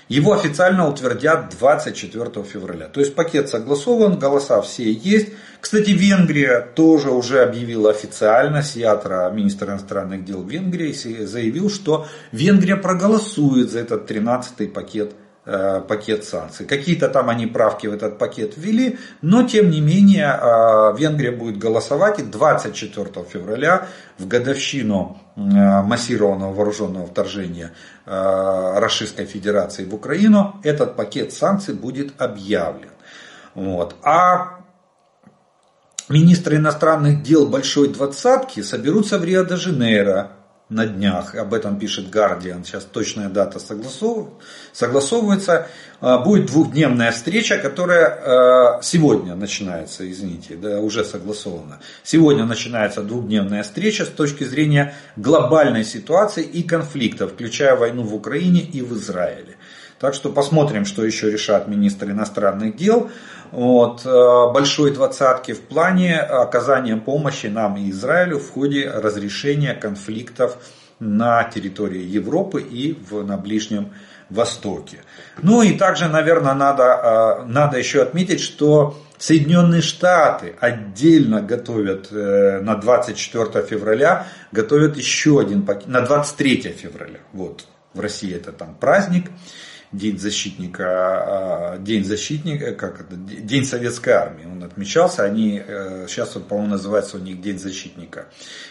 Его 0.09 0.34
официально 0.34 0.89
утвердят 0.89 1.55
24 1.57 2.43
февраля. 2.43 2.88
То 2.88 2.99
есть 2.99 3.15
пакет 3.15 3.47
согласован, 3.47 4.20
голоса 4.20 4.61
все 4.61 4.91
есть. 4.91 5.30
Кстати, 5.62 5.91
Венгрия 5.91 6.62
тоже 6.62 7.12
уже 7.12 7.43
объявила 7.43 7.91
официально, 7.91 8.64
Сиатра, 8.64 9.30
министр 9.30 9.70
иностранных 9.70 10.24
дел 10.26 10.43
Венгрии, 10.43 10.91
заявил, 10.93 11.70
что 11.70 12.07
Венгрия 12.32 12.78
проголосует 12.78 13.70
за 13.70 13.80
этот 13.80 14.10
13-й 14.10 14.68
пакет 14.68 15.14
Э, 15.51 15.82
пакет 15.82 16.26
санкций. 16.26 16.68
Какие-то 16.68 17.10
там 17.10 17.28
они 17.28 17.47
правки 17.47 17.88
в 17.88 17.93
этот 17.93 18.20
пакет 18.20 18.53
ввели, 18.55 18.99
но 19.24 19.41
тем 19.41 19.72
не 19.72 19.82
менее 19.82 20.28
э, 20.28 20.95
Венгрия 20.95 21.32
будет 21.32 21.57
голосовать 21.57 22.20
и 22.20 22.24
24 22.24 23.26
февраля 23.28 23.88
в 24.20 24.28
годовщину 24.28 25.18
э, 25.36 25.39
массированного 25.41 26.53
вооруженного 26.53 27.07
вторжения 27.07 27.72
Российской 28.05 29.26
Федерации 29.26 29.86
в 29.86 29.95
Украину 29.95 30.60
этот 30.64 30.95
пакет 30.95 31.34
санкций 31.34 31.74
будет 31.74 32.22
объявлен. 32.22 32.89
Вот. 33.55 33.95
А 34.03 34.59
министры 36.10 36.57
иностранных 36.57 37.24
дел 37.24 37.47
Большой 37.47 37.88
Двадцатки 37.89 38.62
соберутся 38.62 39.20
в 39.20 39.24
Рио-де-Жанейро 39.24 40.32
на 40.70 40.86
днях, 40.86 41.36
об 41.36 41.53
этом 41.55 41.80
пишет 41.80 42.14
Guardian, 42.14 42.64
сейчас 42.64 42.84
точная 42.84 43.30
дата 43.30 43.60
согласовывается, 43.60 45.68
а, 45.99 46.20
будет 46.20 46.45
двухдневная 46.45 47.12
встреча, 47.12 47.57
которая 47.57 48.05
а, 48.05 48.80
сегодня 48.84 49.34
начинается, 49.34 50.07
извините, 50.10 50.55
да, 50.55 50.80
уже 50.80 51.03
согласована. 51.03 51.80
Сегодня 52.03 52.45
начинается 52.45 53.01
двухдневная 53.01 53.64
встреча 53.64 54.05
с 54.05 54.10
точки 54.10 54.43
зрения 54.43 54.93
глобальной 55.16 55.84
ситуации 55.84 56.43
и 56.43 56.62
конфликта, 56.62 57.28
включая 57.28 57.76
войну 57.76 58.03
в 58.03 58.14
Украине 58.14 58.62
и 58.62 58.84
в 58.84 58.93
Израиле. 58.93 59.57
Так 59.99 60.14
что 60.14 60.32
посмотрим, 60.32 60.86
что 60.86 61.03
еще 61.03 61.30
решат 61.30 61.68
министры 61.68 62.12
иностранных 62.12 62.78
дел 62.78 63.12
вот, 63.52 64.06
э, 64.06 64.54
большой 64.54 64.91
двадцатки 64.91 65.54
в 65.54 65.62
плане 65.62 66.20
оказания 66.20 66.97
помощи 66.97 67.47
нам 67.47 67.78
и 67.78 67.89
Израилю 67.89 68.39
в 68.39 68.52
ходе 68.52 68.89
разрешения 68.89 69.74
конфликтов 69.74 70.58
на 71.00 71.43
территории 71.43 72.04
Европы 72.04 72.62
и 72.62 72.93
в, 72.93 73.24
на 73.24 73.38
Ближнем 73.38 73.93
Востоке. 74.30 75.00
Ну 75.41 75.64
и 75.64 75.78
также, 75.78 76.08
наверное, 76.08 76.54
надо, 76.54 76.84
э, 76.84 77.45
надо 77.45 77.78
еще 77.78 78.02
отметить, 78.02 78.41
что 78.41 78.95
Соединенные 79.18 79.82
Штаты 79.82 80.56
отдельно 80.60 81.41
готовят 81.41 82.10
э, 82.12 82.62
на 82.62 82.76
24 82.76 83.66
февраля, 83.66 84.28
готовят 84.52 84.95
еще 84.97 85.39
один 85.39 85.66
пакет, 85.66 85.88
на 85.88 86.02
23 86.02 86.62
февраля. 86.78 87.20
Вот, 87.34 87.66
в 87.93 88.00
России 88.00 88.34
это 88.34 88.52
там 88.52 88.76
праздник. 88.76 89.32
День 89.91 90.19
защитника, 90.19 90.85
а, 90.85 91.77
День 91.79 92.03
защитника, 92.03 92.73
как 92.75 93.01
это, 93.01 93.15
День 93.15 93.65
Советской 93.65 94.11
Армии. 94.11 94.45
Он 94.45 94.63
отмечался, 94.63 95.23
они, 95.23 95.59
э, 95.65 96.05
сейчас, 96.07 96.35
он, 96.35 96.43
по-моему, 96.43 96.73
называется 96.73 97.17
у 97.17 97.19
них 97.19 97.41
День 97.41 97.57
защитника 97.57 98.27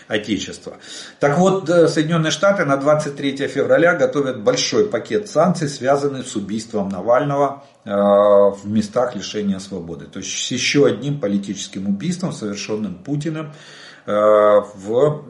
Отечества. 0.06 0.76
Так 1.18 1.38
вот, 1.38 1.68
э, 1.68 1.88
Соединенные 1.88 2.30
Штаты 2.30 2.64
на 2.64 2.76
23 2.76 3.48
февраля 3.48 3.96
готовят 3.96 4.44
большой 4.44 4.86
пакет 4.88 5.28
санкций, 5.28 5.68
связанный 5.68 6.22
с 6.22 6.36
убийством 6.36 6.88
Навального 6.88 7.64
э, 7.84 7.90
в 7.90 8.60
местах 8.66 9.16
лишения 9.16 9.58
свободы. 9.58 10.06
То 10.06 10.20
есть 10.20 10.30
с 10.30 10.50
еще 10.52 10.86
одним 10.86 11.18
политическим 11.18 11.88
убийством, 11.88 12.32
совершенным 12.32 12.94
Путиным 12.94 13.52
в, 14.06 15.24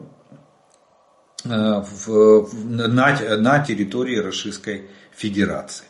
в, 1.43 2.49
на, 2.65 3.37
на 3.37 3.59
территории 3.59 4.17
Российской 4.17 4.89
Федерации. 5.19 5.85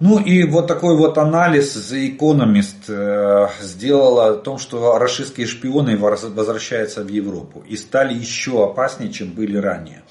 Ну 0.00 0.18
и 0.18 0.42
вот 0.44 0.66
такой 0.66 0.96
вот 0.96 1.18
анализ 1.18 1.76
The 1.76 2.18
Economist 2.18 2.88
э, 2.88 3.48
сделал 3.62 4.18
о 4.18 4.34
том, 4.34 4.58
что 4.58 4.98
российские 4.98 5.46
шпионы 5.46 5.96
возвращаются 5.96 7.04
в 7.04 7.08
Европу 7.08 7.62
и 7.66 7.76
стали 7.76 8.12
еще 8.12 8.64
опаснее, 8.64 9.12
чем 9.12 9.30
были 9.30 9.56
ранее. 9.56 10.02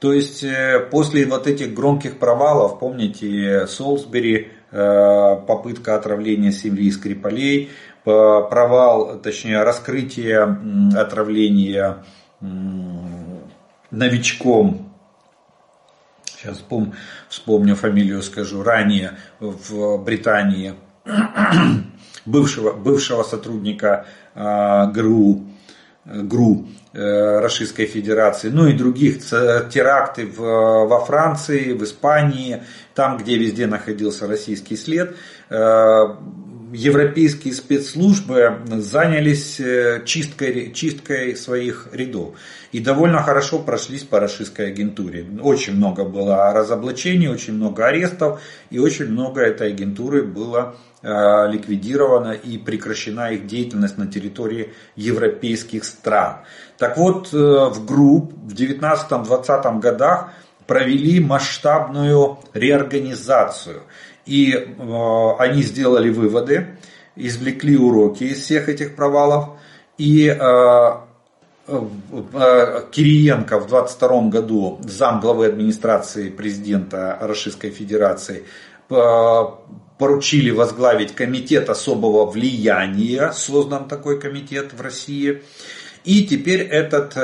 То 0.00 0.14
есть 0.14 0.42
э, 0.42 0.88
после 0.90 1.26
вот 1.26 1.46
этих 1.46 1.74
громких 1.74 2.18
провалов, 2.18 2.78
помните, 2.78 3.66
Солсбери, 3.66 4.48
э, 4.72 5.36
попытка 5.46 5.96
отравления 5.96 6.50
семьи 6.50 6.90
Скрипалей, 6.90 7.70
провал, 8.04 9.18
точнее 9.20 9.64
раскрытие 9.64 10.42
отравления 10.96 12.04
новичком 13.90 14.85
сейчас 16.46 16.64
вспомню 17.28 17.74
фамилию, 17.74 18.22
скажу, 18.22 18.62
ранее 18.62 19.18
в 19.40 19.98
Британии 19.98 20.74
бывшего, 22.26 22.72
бывшего 22.72 23.22
сотрудника 23.22 24.06
а, 24.34 24.86
ГРУ, 24.86 25.46
ГРУ 26.04 26.68
э, 26.92 27.40
Российской 27.40 27.86
Федерации, 27.86 28.48
ну 28.48 28.68
и 28.68 28.74
других 28.74 29.18
теракты 29.18 30.24
в, 30.24 30.38
во 30.40 31.04
Франции, 31.04 31.72
в 31.72 31.82
Испании, 31.82 32.62
там, 32.94 33.18
где 33.18 33.36
везде 33.36 33.66
находился 33.66 34.28
российский 34.28 34.76
след, 34.76 35.16
э, 35.50 36.04
европейские 36.76 37.54
спецслужбы 37.54 38.60
занялись 38.66 39.58
э, 39.58 40.02
чисткой, 40.04 40.72
чисткой 40.72 41.34
своих 41.34 41.88
рядов. 41.92 42.34
И 42.70 42.80
довольно 42.80 43.22
хорошо 43.22 43.60
прошлись 43.60 44.02
по 44.02 44.20
российской 44.20 44.68
агентуре. 44.68 45.26
Очень 45.40 45.76
много 45.76 46.04
было 46.04 46.52
разоблачений, 46.52 47.28
очень 47.28 47.54
много 47.54 47.86
арестов. 47.86 48.40
И 48.68 48.78
очень 48.78 49.06
много 49.06 49.40
этой 49.40 49.68
агентуры 49.68 50.22
было 50.22 50.76
э, 51.02 51.50
ликвидировано 51.50 52.32
и 52.32 52.58
прекращена 52.58 53.30
их 53.32 53.46
деятельность 53.46 53.96
на 53.96 54.06
территории 54.06 54.74
европейских 54.96 55.84
стран. 55.84 56.40
Так 56.76 56.98
вот, 56.98 57.32
э, 57.32 57.36
в 57.36 57.86
ГРУП 57.86 58.34
в 58.34 58.54
19-20 58.54 59.80
годах 59.80 60.30
провели 60.66 61.20
масштабную 61.20 62.38
реорганизацию– 62.52 63.82
и 64.26 64.52
э, 64.52 65.30
они 65.38 65.62
сделали 65.62 66.10
выводы, 66.10 66.76
извлекли 67.14 67.76
уроки 67.76 68.24
из 68.24 68.42
всех 68.42 68.68
этих 68.68 68.96
провалов. 68.96 69.50
И 69.98 70.26
э, 70.26 70.36
э, 71.68 72.82
Кириенко 72.90 73.60
в 73.60 73.68
22 73.68 74.22
году, 74.22 74.80
зам 74.82 75.20
главы 75.20 75.46
администрации 75.46 76.28
президента 76.28 77.16
Российской 77.20 77.70
Федерации, 77.70 78.44
поручили 79.98 80.50
возглавить 80.52 81.12
комитет 81.12 81.68
особого 81.70 82.24
влияния, 82.24 83.32
создан 83.32 83.88
такой 83.88 84.20
комитет 84.20 84.72
в 84.74 84.80
России. 84.80 85.42
И 86.04 86.24
теперь 86.24 86.60
этот, 86.60 87.16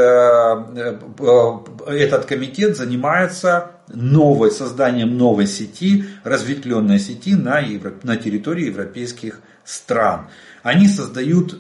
этот 1.86 2.24
комитет 2.24 2.76
занимается 2.76 3.70
новой, 3.93 4.51
созданием 4.51 5.16
новой 5.16 5.47
сети, 5.47 6.05
разветвленной 6.24 6.99
сети 6.99 7.34
на, 7.34 7.59
Евро, 7.59 7.93
на 8.03 8.16
территории 8.16 8.66
европейских 8.66 9.40
стран. 9.64 10.28
Они 10.62 10.88
создают 10.88 11.59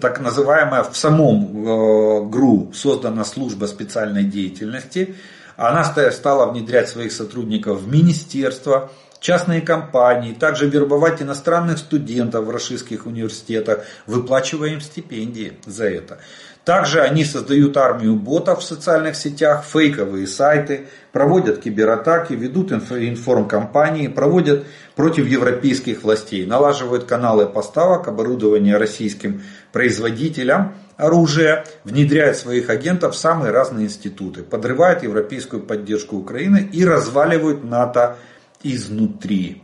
так 0.00 0.20
называемая 0.20 0.82
в 0.82 0.96
самом 0.96 1.66
э, 1.66 2.28
ГРУ 2.28 2.72
создана 2.74 3.24
служба 3.24 3.66
специальной 3.66 4.24
деятельности. 4.24 5.14
Она 5.56 5.84
стала 5.84 6.50
внедрять 6.50 6.88
своих 6.88 7.12
сотрудников 7.12 7.82
в 7.82 7.88
министерство, 7.92 8.90
частные 9.22 9.62
компании, 9.62 10.34
также 10.34 10.68
вербовать 10.68 11.22
иностранных 11.22 11.78
студентов 11.78 12.44
в 12.44 12.50
российских 12.50 13.06
университетах, 13.06 13.84
выплачивая 14.06 14.70
им 14.70 14.80
стипендии 14.82 15.54
за 15.64 15.84
это. 15.88 16.18
Также 16.64 17.00
они 17.00 17.24
создают 17.24 17.76
армию 17.76 18.14
ботов 18.14 18.60
в 18.60 18.64
социальных 18.64 19.16
сетях, 19.16 19.64
фейковые 19.64 20.28
сайты, 20.28 20.86
проводят 21.10 21.60
кибератаки, 21.60 22.34
ведут 22.34 22.70
информкомпании, 22.70 24.06
проводят 24.06 24.64
против 24.94 25.26
европейских 25.26 26.04
властей, 26.04 26.46
налаживают 26.46 27.04
каналы 27.04 27.46
поставок 27.46 28.06
оборудования 28.06 28.76
российским 28.76 29.42
производителям 29.72 30.74
оружия, 30.96 31.64
внедряют 31.82 32.36
своих 32.36 32.70
агентов 32.70 33.14
в 33.14 33.18
самые 33.18 33.50
разные 33.50 33.86
институты, 33.86 34.44
подрывают 34.44 35.02
европейскую 35.02 35.62
поддержку 35.62 36.16
Украины 36.16 36.68
и 36.72 36.84
разваливают 36.84 37.64
НАТО 37.64 38.18
изнутри. 38.62 39.62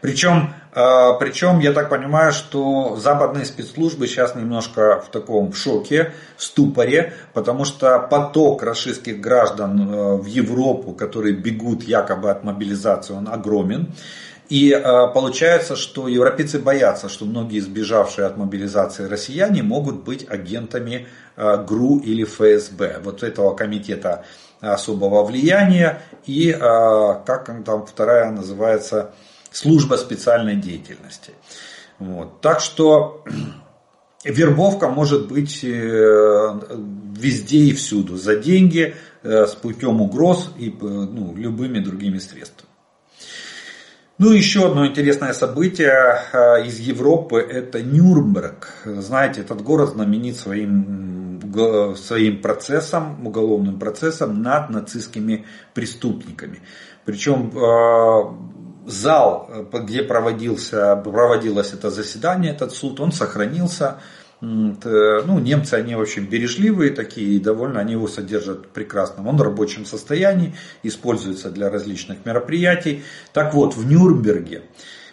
Причем 0.00 0.54
Причем, 0.74 1.60
я 1.60 1.72
так 1.72 1.88
понимаю, 1.88 2.32
что 2.32 2.96
западные 2.96 3.44
спецслужбы 3.44 4.08
сейчас 4.08 4.34
немножко 4.34 5.00
в 5.00 5.08
таком 5.08 5.52
шоке, 5.52 6.12
в 6.36 6.42
ступоре, 6.42 7.12
потому 7.32 7.64
что 7.64 8.00
поток 8.00 8.64
российских 8.64 9.20
граждан 9.20 9.88
э, 9.88 10.16
в 10.16 10.26
Европу, 10.26 10.92
которые 10.92 11.36
бегут 11.36 11.84
якобы 11.84 12.28
от 12.28 12.42
мобилизации, 12.42 13.14
он 13.14 13.28
огромен. 13.28 13.92
И 14.48 14.70
э, 14.72 14.82
получается, 15.12 15.74
что 15.76 16.06
европейцы 16.08 16.58
боятся, 16.58 17.08
что 17.08 17.24
многие 17.24 17.58
избежавшие 17.58 18.26
от 18.26 18.36
мобилизации 18.36 19.06
россияне 19.06 19.62
могут 19.62 20.04
быть 20.04 20.26
агентами 20.28 21.06
э, 21.36 21.64
ГРУ 21.64 21.98
или 21.98 22.24
ФСБ, 22.24 23.00
вот 23.02 23.22
этого 23.22 23.54
комитета 23.54 24.24
особого 24.60 25.24
влияния 25.24 26.00
и, 26.24 26.50
как 26.50 27.50
там 27.66 27.84
вторая 27.84 28.30
называется, 28.30 29.12
служба 29.50 29.96
специальной 29.96 30.56
деятельности. 30.56 31.32
Вот. 31.98 32.40
Так 32.40 32.60
что 32.60 33.24
вербовка 34.24 34.88
может 34.88 35.28
быть 35.28 35.62
э, 35.64 36.60
везде 37.16 37.58
и 37.58 37.72
всюду, 37.72 38.16
за 38.16 38.36
деньги, 38.36 38.94
э, 39.22 39.46
с 39.46 39.54
путем 39.54 40.00
угроз 40.00 40.50
и 40.58 40.70
э, 40.70 40.72
ну, 40.80 41.34
любыми 41.36 41.78
другими 41.78 42.18
средствами. 42.18 42.63
Ну, 44.16 44.30
еще 44.30 44.66
одно 44.66 44.86
интересное 44.86 45.32
событие 45.32 46.20
из 46.64 46.78
Европы– 46.78 47.38
это 47.50 47.82
Нюрнберг. 47.82 48.68
Знаете, 48.84 49.40
этот 49.40 49.62
город 49.62 49.90
знаменит 49.90 50.36
своим, 50.36 51.40
своим 51.96 52.40
процессом, 52.40 53.26
уголовным 53.26 53.80
процессом 53.80 54.40
над 54.40 54.70
нацистскими 54.70 55.46
преступниками. 55.74 56.60
Причем 57.04 57.50
зал, 58.86 59.50
э, 59.50 59.78
где 59.80 60.02
проводился, 60.02 60.96
проводилось 60.96 61.72
это 61.72 61.90
заседание, 61.90 62.52
этот 62.52 62.72
суд, 62.72 63.00
он 63.00 63.12
сохранился. 63.12 64.00
Ну, 64.44 65.38
немцы, 65.38 65.74
они 65.74 65.94
очень 65.94 66.26
бережливые 66.26 66.90
такие, 66.90 67.36
и 67.36 67.40
довольно 67.40 67.80
они 67.80 67.92
его 67.92 68.08
содержат 68.08 68.68
прекрасно. 68.68 69.26
Он 69.28 69.36
в 69.36 69.42
рабочем 69.42 69.86
состоянии, 69.86 70.54
используется 70.82 71.50
для 71.50 71.70
различных 71.70 72.24
мероприятий. 72.26 73.02
Так 73.32 73.54
вот, 73.54 73.74
в 73.74 73.86
Нюрнберге 73.86 74.62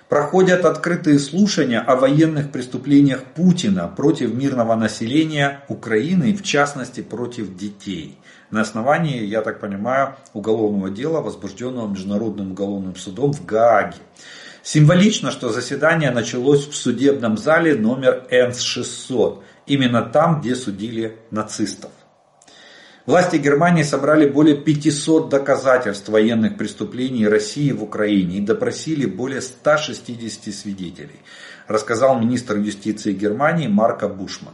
проходят 0.09 0.65
открытые 0.65 1.19
слушания 1.19 1.79
о 1.79 1.95
военных 1.95 2.51
преступлениях 2.51 3.23
Путина 3.23 3.87
против 3.87 4.33
мирного 4.33 4.75
населения 4.75 5.63
Украины, 5.69 6.35
в 6.35 6.43
частности 6.43 7.01
против 7.01 7.55
детей 7.55 8.17
на 8.51 8.61
основании, 8.61 9.23
я 9.23 9.41
так 9.41 9.61
понимаю, 9.61 10.15
уголовного 10.33 10.89
дела, 10.89 11.21
возбужденного 11.21 11.87
Международным 11.87 12.51
уголовным 12.51 12.95
судом 12.97 13.31
в 13.31 13.45
Гааге. 13.45 13.97
Символично, 14.63 15.31
что 15.31 15.49
заседание 15.49 16.11
началось 16.11 16.67
в 16.67 16.75
судебном 16.75 17.37
зале 17.37 17.75
номер 17.75 18.27
Энс-600, 18.29 19.41
именно 19.65 20.03
там, 20.03 20.39
где 20.39 20.55
судили 20.55 21.17
нацистов. 21.31 21.91
Власти 23.07 23.37
Германии 23.37 23.81
собрали 23.81 24.29
более 24.29 24.55
500 24.55 25.29
доказательств 25.29 26.07
военных 26.09 26.55
преступлений 26.57 27.27
России 27.27 27.71
в 27.71 27.81
Украине 27.81 28.37
и 28.37 28.41
допросили 28.41 29.07
более 29.07 29.41
160 29.41 30.53
свидетелей, 30.53 31.19
рассказал 31.67 32.19
министр 32.19 32.57
юстиции 32.57 33.13
Германии 33.13 33.67
Марко 33.67 34.07
Бушман. 34.07 34.53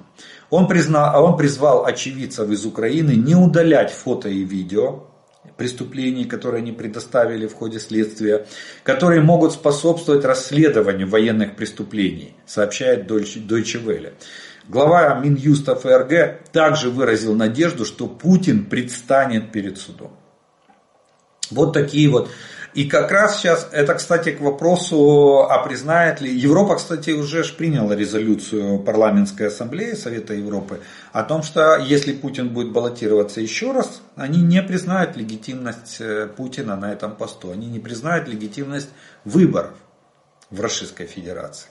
Он, 0.50 0.70
признал, 0.70 1.26
он 1.26 1.36
призвал 1.36 1.86
очевидцев 1.86 2.50
из 2.50 2.66
Украины 2.66 3.12
не 3.12 3.36
удалять 3.36 3.92
фото 3.92 4.30
и 4.30 4.46
видео 4.46 5.04
преступлений, 5.56 6.26
которые 6.26 6.62
они 6.62 6.72
предоставили 6.72 7.48
в 7.48 7.54
ходе 7.54 7.80
следствия, 7.80 8.46
которые 8.84 9.22
могут 9.22 9.54
способствовать 9.54 10.26
расследованию 10.26 11.08
военных 11.08 11.56
преступлений, 11.56 12.36
сообщает 12.46 13.10
Deutsche 13.10 13.84
Welle. 13.84 14.14
Глава 14.68 15.16
Минюста 15.20 15.76
ФРГ 15.76 16.52
также 16.52 16.90
выразил 16.90 17.34
надежду, 17.36 17.86
что 17.86 18.08
Путин 18.08 18.66
предстанет 18.66 19.52
перед 19.52 19.78
судом. 19.78 20.12
Вот 21.50 21.72
такие 21.72 22.10
вот 22.10 22.30
и 22.78 22.86
как 22.86 23.10
раз 23.10 23.40
сейчас, 23.40 23.70
это, 23.72 23.96
кстати, 23.96 24.30
к 24.34 24.40
вопросу, 24.40 25.48
а 25.50 25.64
признает 25.64 26.22
ли... 26.22 26.32
Европа, 26.32 26.76
кстати, 26.76 27.10
уже 27.10 27.44
ж 27.44 27.56
приняла 27.56 27.96
резолюцию 27.96 28.78
парламентской 28.78 29.48
ассамблеи 29.48 29.96
Совета 29.96 30.36
Европы 30.36 30.82
о 31.12 31.24
том, 31.24 31.42
что 31.42 31.78
если 31.78 32.14
Путин 32.14 32.50
будет 32.50 32.72
баллотироваться 32.72 33.42
еще 33.42 33.72
раз, 33.72 34.04
они 34.16 34.44
не 34.44 34.62
признают 34.62 35.18
легитимность 35.18 35.98
э, 36.02 36.28
Путина 36.28 36.76
на 36.76 36.92
этом 36.92 37.16
посту. 37.16 37.50
Они 37.50 37.66
не 37.66 37.80
признают 37.80 38.28
легитимность 38.28 38.90
выборов 39.26 39.74
в 40.52 40.62
Российской 40.62 41.08
Федерации. 41.08 41.70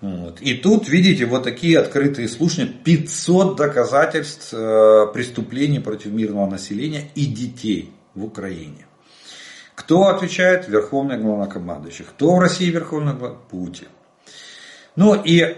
Вот. 0.00 0.40
И 0.40 0.54
тут, 0.54 0.88
видите, 0.88 1.26
вот 1.26 1.42
такие 1.42 1.80
открытые 1.80 2.28
слушания, 2.28 2.68
500 2.68 3.56
доказательств 3.56 4.50
э, 4.52 5.06
преступлений 5.12 5.80
против 5.80 6.12
мирного 6.12 6.48
населения 6.48 7.10
и 7.16 7.26
детей 7.26 7.92
в 8.14 8.22
Украине. 8.22 8.86
Кто 9.74 10.08
отвечает? 10.08 10.68
Верховный 10.68 11.18
главнокомандующий. 11.18 12.04
Кто 12.04 12.36
в 12.36 12.40
России 12.40 12.70
верховный 12.70 13.14
главнокомандующий? 13.14 13.48
Путин. 13.50 13.88
Ну 14.94 15.14
и 15.14 15.56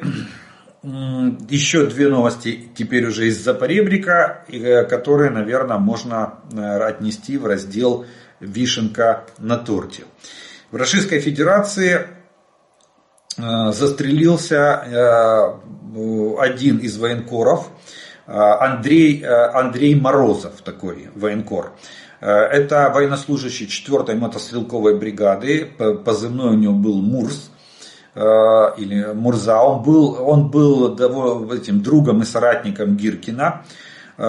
еще 1.49 1.87
две 1.87 2.09
новости 2.09 2.69
теперь 2.77 3.07
уже 3.07 3.29
из 3.29 3.43
Запоребрика, 3.43 4.45
э, 4.49 4.85
которые, 4.85 5.31
наверное, 5.31 5.79
можно 5.79 6.41
э, 6.53 6.61
отнести 6.61 7.39
в 7.39 7.47
раздел 7.47 8.05
«Вишенка 8.41 9.25
на 9.39 9.57
торте». 9.57 10.05
В 10.71 10.77
Российской 10.77 11.21
Федерации 11.21 12.07
э, 13.39 13.73
застрелился 13.73 15.59
один 16.39 16.79
из 16.79 16.99
военкоров, 16.99 17.69
Андрей, 18.27 19.25
Андрей 19.25 19.95
Морозов, 19.95 20.61
такой 20.62 21.11
военкор. 21.15 21.73
Э, 22.25 22.47
это 22.47 22.91
военнослужащий 22.95 23.66
4-й 23.66 24.14
мотострелковой 24.14 24.97
бригады, 24.97 25.70
позывной 26.05 26.55
у 26.55 26.59
него 26.59 26.72
был 26.72 27.03
Мурс 27.03 27.51
э, 28.14 28.20
или 28.79 29.12
Мурза. 29.12 29.61
Он 29.61 29.83
был, 29.83 30.16
он 30.27 30.49
был 30.49 31.53
этим 31.53 31.83
другом 31.83 32.22
и 32.22 32.25
соратником 32.25 32.97
Гиркина 32.97 33.64
э, 34.16 34.25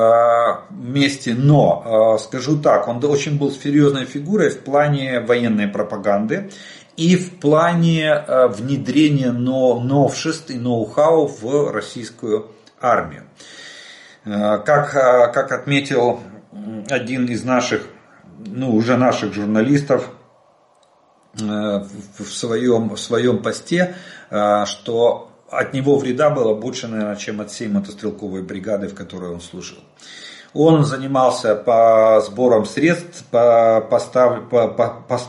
вместе, 0.71 1.35
но 1.35 2.17
скажу 2.19 2.57
так, 2.57 2.89
он 2.89 3.03
очень 3.05 3.39
был 3.39 3.51
серьезной 3.51 4.03
фигурой 4.03 4.49
в 4.49 4.59
плане 4.59 5.21
военной 5.21 5.69
пропаганды 5.69 6.51
и 6.97 7.15
в 7.15 7.39
плане 7.39 8.25
внедрения 8.49 9.31
новшеств 9.31 10.49
и 10.49 10.55
ноу-хау 10.55 11.27
в 11.27 11.71
российскую 11.71 12.47
армию. 12.81 13.23
Как, 14.23 14.91
как 14.91 15.51
отметил 15.51 16.19
один 16.89 17.25
из 17.25 17.43
наших, 17.43 17.87
ну 18.37 18.73
уже 18.73 18.97
наших 18.97 19.33
журналистов 19.33 20.09
э, 21.39 21.43
в 21.43 22.25
своем, 22.25 22.89
в 22.89 22.99
своем 22.99 23.41
посте, 23.41 23.95
э, 24.29 24.65
что 24.65 25.31
от 25.49 25.73
него 25.73 25.97
вреда 25.97 26.29
было 26.29 26.53
больше, 26.53 26.87
наверное, 26.87 27.15
чем 27.15 27.41
от 27.41 27.51
всей 27.51 27.67
мотострелковой 27.67 28.41
бригады, 28.41 28.87
в 28.87 28.95
которой 28.95 29.31
он 29.31 29.41
служил. 29.41 29.79
Он 30.53 30.85
занимался 30.85 31.53
по 31.53 32.21
сборам 32.25 32.65
средств, 32.65 33.25
по, 33.29 33.85
постав, 33.89 34.47
по, 34.49 34.69
по, 34.69 35.03
по, 35.07 35.19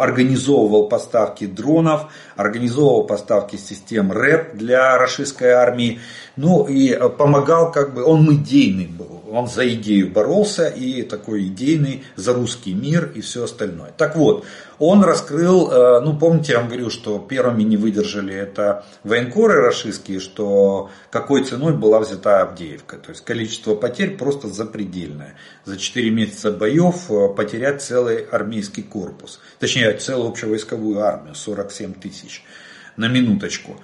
организовывал 0.00 0.88
поставки 0.88 1.46
дронов, 1.46 2.06
организовывал 2.36 3.04
поставки 3.04 3.56
систем 3.56 4.12
РЭП 4.12 4.54
для 4.54 4.96
российской 4.96 5.50
армии, 5.50 5.98
ну 6.36 6.64
и 6.64 6.96
помогал, 7.10 7.72
как 7.72 7.92
бы, 7.92 8.04
он 8.04 8.32
идейный 8.32 8.86
был, 8.86 9.17
он 9.30 9.48
за 9.48 9.68
идею 9.74 10.10
боролся 10.10 10.68
и 10.68 11.02
такой 11.02 11.46
идейный 11.46 12.04
за 12.16 12.34
русский 12.34 12.74
мир 12.74 13.12
и 13.14 13.20
все 13.20 13.44
остальное. 13.44 13.92
Так 13.96 14.16
вот, 14.16 14.44
он 14.78 15.02
раскрыл, 15.02 15.70
э, 15.70 16.00
ну 16.00 16.16
помните, 16.16 16.52
я 16.52 16.60
вам 16.60 16.68
говорю, 16.68 16.90
что 16.90 17.18
первыми 17.18 17.62
не 17.62 17.76
выдержали 17.76 18.34
это 18.34 18.84
военкоры 19.04 19.60
российские, 19.60 20.20
что 20.20 20.90
какой 21.10 21.44
ценой 21.44 21.74
была 21.74 22.00
взята 22.00 22.42
Авдеевка. 22.42 22.96
То 22.96 23.10
есть 23.10 23.24
количество 23.24 23.74
потерь 23.74 24.16
просто 24.16 24.48
запредельное. 24.48 25.34
За 25.64 25.76
4 25.76 26.10
месяца 26.10 26.52
боев 26.52 27.10
э, 27.10 27.28
потерять 27.34 27.82
целый 27.82 28.18
армейский 28.24 28.82
корпус. 28.82 29.40
Точнее, 29.58 29.92
целую 29.94 30.30
общевойсковую 30.30 31.00
армию, 31.00 31.34
47 31.34 31.94
тысяч 31.94 32.44
на 32.96 33.08
минуточку. 33.08 33.76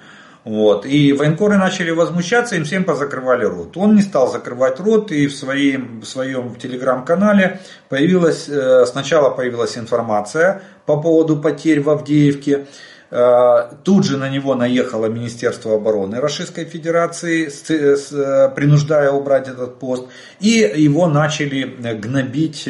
Вот. 0.45 0.85
И 0.85 1.11
военкоры 1.11 1.57
начали 1.57 1.89
возмущаться, 1.89 2.55
им 2.55 2.65
всем 2.65 2.83
позакрывали 2.83 3.45
рот. 3.45 3.75
Он 3.77 3.95
не 3.95 4.03
стал 4.03 4.31
закрывать 4.31 4.79
рот, 4.79 5.11
и 5.11 5.25
в, 5.25 5.35
своем, 5.35 6.01
в 6.01 6.05
своем 6.05 6.55
телеграм-канале 6.55 7.61
появилась, 7.89 8.47
э, 8.47 8.85
сначала 8.85 9.31
появилась 9.31 9.75
информация 9.75 10.61
по 10.85 11.01
поводу 11.01 11.37
потерь 11.37 11.81
в 11.81 11.89
Авдеевке. 11.89 12.67
Э, 13.09 13.71
тут 13.83 14.05
же 14.05 14.17
на 14.17 14.29
него 14.29 14.53
наехало 14.53 15.07
Министерство 15.07 15.73
обороны 15.73 16.21
Российской 16.21 16.65
Федерации, 16.65 17.49
э, 17.49 18.49
принуждая 18.55 19.09
убрать 19.09 19.47
этот 19.47 19.79
пост. 19.79 20.05
И 20.39 20.71
его 20.75 21.07
начали 21.07 21.63
гнобить 21.95 22.69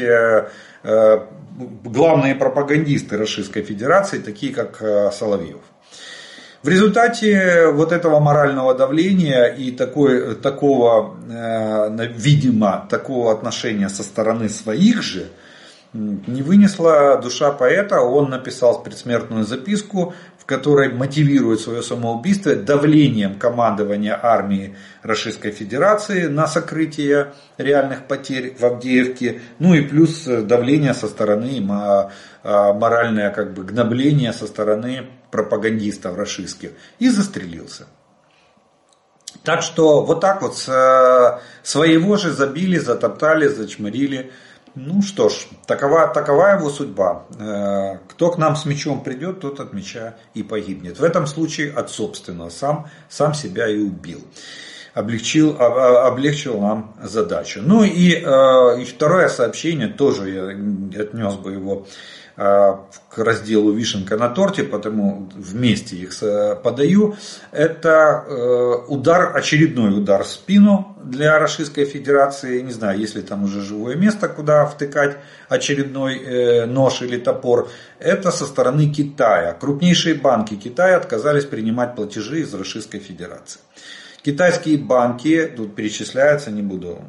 главные 1.84 2.36
пропагандисты 2.36 3.18
Российской 3.18 3.64
Федерации, 3.64 4.20
такие 4.20 4.54
как 4.54 4.82
Соловьев. 5.14 5.60
В 6.66 6.68
результате 6.68 7.68
вот 7.68 7.92
этого 7.92 8.20
морального 8.20 8.74
давления 8.74 9.46
и 9.46 9.70
такой, 9.70 10.34
такого, 10.34 11.16
э, 11.30 12.08
видимо, 12.16 12.88
такого 12.90 13.32
отношения 13.32 13.88
со 13.88 14.02
стороны 14.02 14.50
своих 14.50 15.04
же, 15.04 15.28
не 15.94 16.42
вынесла 16.42 17.20
душа 17.22 17.52
поэта, 17.52 18.02
он 18.02 18.32
написал 18.32 18.82
предсмертную 18.82 19.44
записку, 19.44 20.16
в 20.40 20.46
которой 20.48 20.92
мотивирует 20.92 21.60
свое 21.60 21.84
самоубийство 21.84 22.56
давлением 22.56 23.36
командования 23.36 24.20
армии 24.20 24.76
Российской 25.04 25.52
Федерации 25.52 26.26
на 26.26 26.48
сокрытие 26.48 27.34
реальных 27.60 28.08
потерь 28.08 28.56
в 28.60 28.66
Авдеевке, 28.66 29.40
ну 29.60 29.76
и 29.76 29.82
плюс 29.82 30.24
давление 30.24 30.96
со 30.96 31.06
стороны, 31.08 31.64
а, 31.70 32.74
моральное 32.74 33.30
как 33.30 33.54
бы 33.54 33.64
гнобление 33.64 34.34
со 34.34 34.48
стороны 34.48 35.06
пропагандистов 35.36 36.16
рашистских 36.16 36.72
и 37.00 37.10
застрелился. 37.10 37.88
Так 39.44 39.62
что 39.62 40.04
вот 40.06 40.22
так 40.22 40.42
вот 40.42 40.56
своего 40.56 42.16
же 42.16 42.32
забили, 42.32 42.78
затоптали, 42.78 43.48
зачморили. 43.48 44.32
Ну 44.76 45.02
что 45.02 45.30
ж, 45.30 45.48
такова, 45.68 46.08
такова 46.08 46.56
его 46.58 46.70
судьба. 46.70 47.26
Э, 47.40 47.98
кто 48.10 48.32
к 48.32 48.38
нам 48.38 48.56
с 48.58 48.66
мечом 48.66 49.04
придет, 49.04 49.40
тот 49.40 49.62
от 49.62 49.72
меча 49.74 50.16
и 50.34 50.44
погибнет. 50.44 51.00
В 51.00 51.04
этом 51.04 51.28
случае 51.28 51.72
от 51.72 51.90
собственного. 51.90 52.50
Сам, 52.50 52.88
сам 53.10 53.34
себя 53.34 53.70
и 53.70 53.78
убил. 53.78 54.22
Облегчил, 54.94 55.56
облегчил 55.62 56.60
нам 56.60 56.94
задачу. 57.04 57.62
Ну 57.64 57.84
и, 57.84 58.16
э, 58.16 58.82
и 58.82 58.86
второе 58.86 59.30
сообщение, 59.30 59.88
тоже 59.88 60.30
я 60.30 61.02
отнес 61.02 61.36
бы 61.36 61.54
его 61.54 61.86
Э, 61.86 62.25
к 62.36 63.18
разделу 63.18 63.72
«Вишенка 63.72 64.18
на 64.18 64.28
торте», 64.28 64.64
потому 64.64 65.30
вместе 65.36 65.96
их 65.96 66.12
подаю. 66.64 67.16
Это 67.52 68.26
э, 68.28 68.74
удар, 68.90 69.36
очередной 69.36 69.98
удар 69.98 70.24
в 70.24 70.28
спину 70.28 70.98
для 71.02 71.40
Российской 71.40 71.86
Федерации. 71.86 72.62
Не 72.62 72.72
знаю, 72.72 73.00
есть 73.00 73.16
ли 73.16 73.22
там 73.22 73.46
уже 73.46 73.62
живое 73.62 73.96
место, 73.96 74.28
куда 74.28 74.66
втыкать 74.66 75.18
очередной 75.48 76.18
э, 76.18 76.66
нож 76.66 77.02
или 77.02 77.18
топор. 77.18 77.70
Это 78.00 78.32
со 78.32 78.44
стороны 78.46 78.90
Китая. 78.90 79.54
Крупнейшие 79.54 80.16
банки 80.16 80.56
Китая 80.56 80.98
отказались 80.98 81.46
принимать 81.46 81.96
платежи 81.96 82.42
из 82.42 82.54
Российской 82.54 83.00
Федерации. 83.00 83.62
Китайские 84.24 84.78
банки, 84.78 85.54
тут 85.56 85.76
перечисляются, 85.76 86.52
не 86.52 86.64
буду 86.64 87.00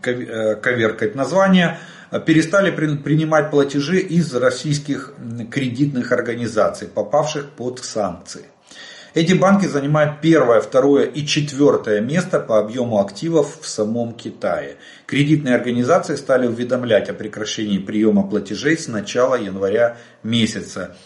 коверкать 0.00 1.16
названия, 1.16 1.78
перестали 2.24 2.70
принимать 2.70 3.50
платежи 3.50 3.98
из 3.98 4.34
российских 4.34 5.14
кредитных 5.50 6.12
организаций, 6.12 6.88
попавших 6.88 7.50
под 7.50 7.84
санкции. 7.84 8.46
Эти 9.14 9.32
банки 9.32 9.64
занимают 9.64 10.20
первое, 10.20 10.60
второе 10.60 11.06
и 11.06 11.26
четвертое 11.26 12.02
место 12.02 12.38
по 12.38 12.58
объему 12.58 13.00
активов 13.00 13.60
в 13.62 13.66
самом 13.66 14.12
Китае. 14.12 14.76
Кредитные 15.06 15.54
организации 15.54 16.16
стали 16.16 16.46
уведомлять 16.46 17.08
о 17.08 17.14
прекращении 17.14 17.78
приема 17.78 18.28
платежей 18.28 18.76
с 18.76 18.88
начала 18.88 19.34
января 19.36 19.96
месяца 20.22 20.96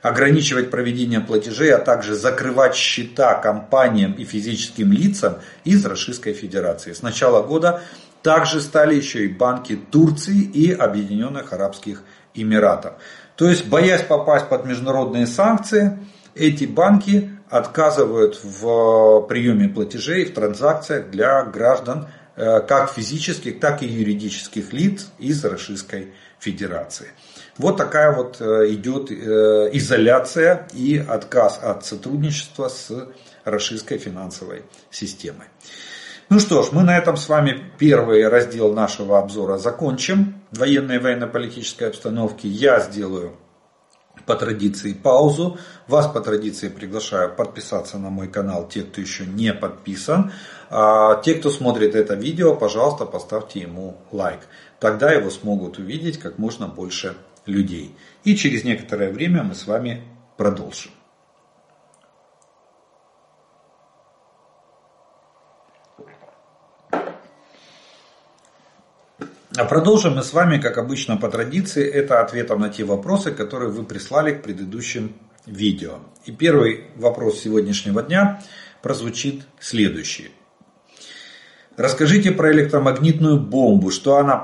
ограничивать 0.00 0.70
проведение 0.70 1.20
платежей, 1.20 1.74
а 1.74 1.78
также 1.78 2.14
закрывать 2.14 2.76
счета 2.76 3.34
компаниям 3.34 4.12
и 4.12 4.24
физическим 4.24 4.92
лицам 4.92 5.38
из 5.64 5.84
Российской 5.84 6.32
Федерации. 6.32 6.92
С 6.92 7.02
начала 7.02 7.42
года 7.42 7.82
также 8.26 8.60
стали 8.60 8.96
еще 8.96 9.24
и 9.24 9.28
банки 9.28 9.76
Турции 9.76 10.40
и 10.40 10.72
Объединенных 10.72 11.52
Арабских 11.52 12.02
Эмиратов. 12.34 12.94
То 13.36 13.48
есть, 13.48 13.68
боясь 13.68 14.02
попасть 14.02 14.48
под 14.48 14.66
международные 14.66 15.28
санкции, 15.28 15.96
эти 16.34 16.64
банки 16.64 17.30
отказывают 17.48 18.40
в 18.42 19.20
приеме 19.28 19.68
платежей, 19.68 20.24
в 20.24 20.34
транзакциях 20.34 21.08
для 21.10 21.44
граждан 21.44 22.08
э, 22.34 22.62
как 22.62 22.90
физических, 22.90 23.60
так 23.60 23.84
и 23.84 23.86
юридических 23.86 24.72
лиц 24.72 25.06
из 25.20 25.44
Российской 25.44 26.12
Федерации. 26.40 27.10
Вот 27.58 27.76
такая 27.76 28.12
вот 28.12 28.40
э, 28.40 28.72
идет 28.72 29.12
э, 29.12 29.70
изоляция 29.74 30.66
и 30.72 30.98
отказ 30.98 31.60
от 31.62 31.86
сотрудничества 31.86 32.66
с 32.70 32.90
российской 33.44 33.98
финансовой 33.98 34.64
системой. 34.90 35.46
Ну 36.28 36.40
что 36.40 36.64
ж, 36.64 36.72
мы 36.72 36.82
на 36.82 36.98
этом 36.98 37.16
с 37.16 37.28
вами 37.28 37.70
первый 37.78 38.26
раздел 38.26 38.72
нашего 38.72 39.20
обзора 39.20 39.58
закончим. 39.58 40.42
Военной 40.50 40.96
и 40.96 40.98
военно-политической 40.98 41.84
обстановки 41.84 42.48
я 42.48 42.80
сделаю 42.80 43.36
по 44.26 44.34
традиции 44.34 44.92
паузу. 44.92 45.56
Вас 45.86 46.08
по 46.08 46.20
традиции 46.20 46.68
приглашаю 46.68 47.32
подписаться 47.32 47.98
на 47.98 48.10
мой 48.10 48.26
канал, 48.26 48.66
те, 48.68 48.82
кто 48.82 49.00
еще 49.00 49.24
не 49.24 49.54
подписан. 49.54 50.32
А 50.68 51.22
те, 51.22 51.34
кто 51.34 51.48
смотрит 51.48 51.94
это 51.94 52.14
видео, 52.14 52.56
пожалуйста, 52.56 53.04
поставьте 53.04 53.60
ему 53.60 53.96
лайк. 54.10 54.40
Тогда 54.80 55.12
его 55.12 55.30
смогут 55.30 55.78
увидеть 55.78 56.18
как 56.18 56.38
можно 56.38 56.66
больше 56.66 57.14
людей. 57.46 57.94
И 58.24 58.34
через 58.34 58.64
некоторое 58.64 59.12
время 59.12 59.44
мы 59.44 59.54
с 59.54 59.64
вами 59.68 60.02
продолжим. 60.36 60.90
Продолжим 69.64 70.16
мы 70.16 70.22
с 70.22 70.32
вами, 70.32 70.58
как 70.58 70.78
обычно 70.78 71.16
по 71.16 71.28
традиции, 71.28 71.88
это 71.88 72.20
ответом 72.20 72.60
на 72.60 72.68
те 72.68 72.84
вопросы, 72.84 73.30
которые 73.32 73.70
вы 73.70 73.84
прислали 73.84 74.32
к 74.32 74.42
предыдущим 74.42 75.14
видео. 75.46 76.00
И 76.24 76.32
первый 76.32 76.84
вопрос 76.96 77.40
сегодняшнего 77.40 78.02
дня 78.02 78.42
прозвучит 78.82 79.46
следующий. 79.60 80.30
Расскажите 81.76 82.30
про 82.30 82.52
электромагнитную 82.52 83.38
бомбу, 83.38 83.90
что 83.90 84.16
она 84.16 84.36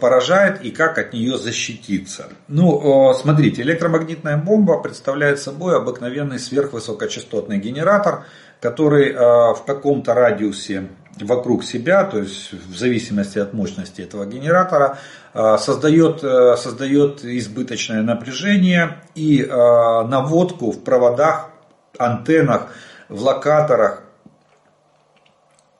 поражает 0.00 0.62
и 0.62 0.70
как 0.70 0.98
от 0.98 1.12
нее 1.12 1.36
защититься. 1.36 2.28
Ну, 2.46 3.12
смотрите, 3.14 3.62
электромагнитная 3.62 4.36
бомба 4.36 4.80
представляет 4.80 5.40
собой 5.40 5.76
обыкновенный 5.76 6.38
сверхвысокочастотный 6.38 7.58
генератор, 7.58 8.24
который 8.60 9.10
э, 9.10 9.16
в 9.16 9.64
каком-то 9.66 10.14
радиусе 10.14 10.88
вокруг 11.20 11.64
себя, 11.64 12.04
то 12.04 12.18
есть 12.18 12.52
в 12.52 12.76
зависимости 12.76 13.38
от 13.38 13.54
мощности 13.54 14.02
этого 14.02 14.26
генератора, 14.26 14.98
э, 15.34 15.58
создает, 15.58 16.22
э, 16.22 16.56
создает 16.56 17.24
избыточное 17.24 18.02
напряжение 18.02 18.98
и 19.14 19.44
наводку 19.46 20.70
в 20.70 20.82
проводах, 20.82 21.50
антеннах, 21.98 22.68
в 23.08 23.22
локаторах, 23.22 24.02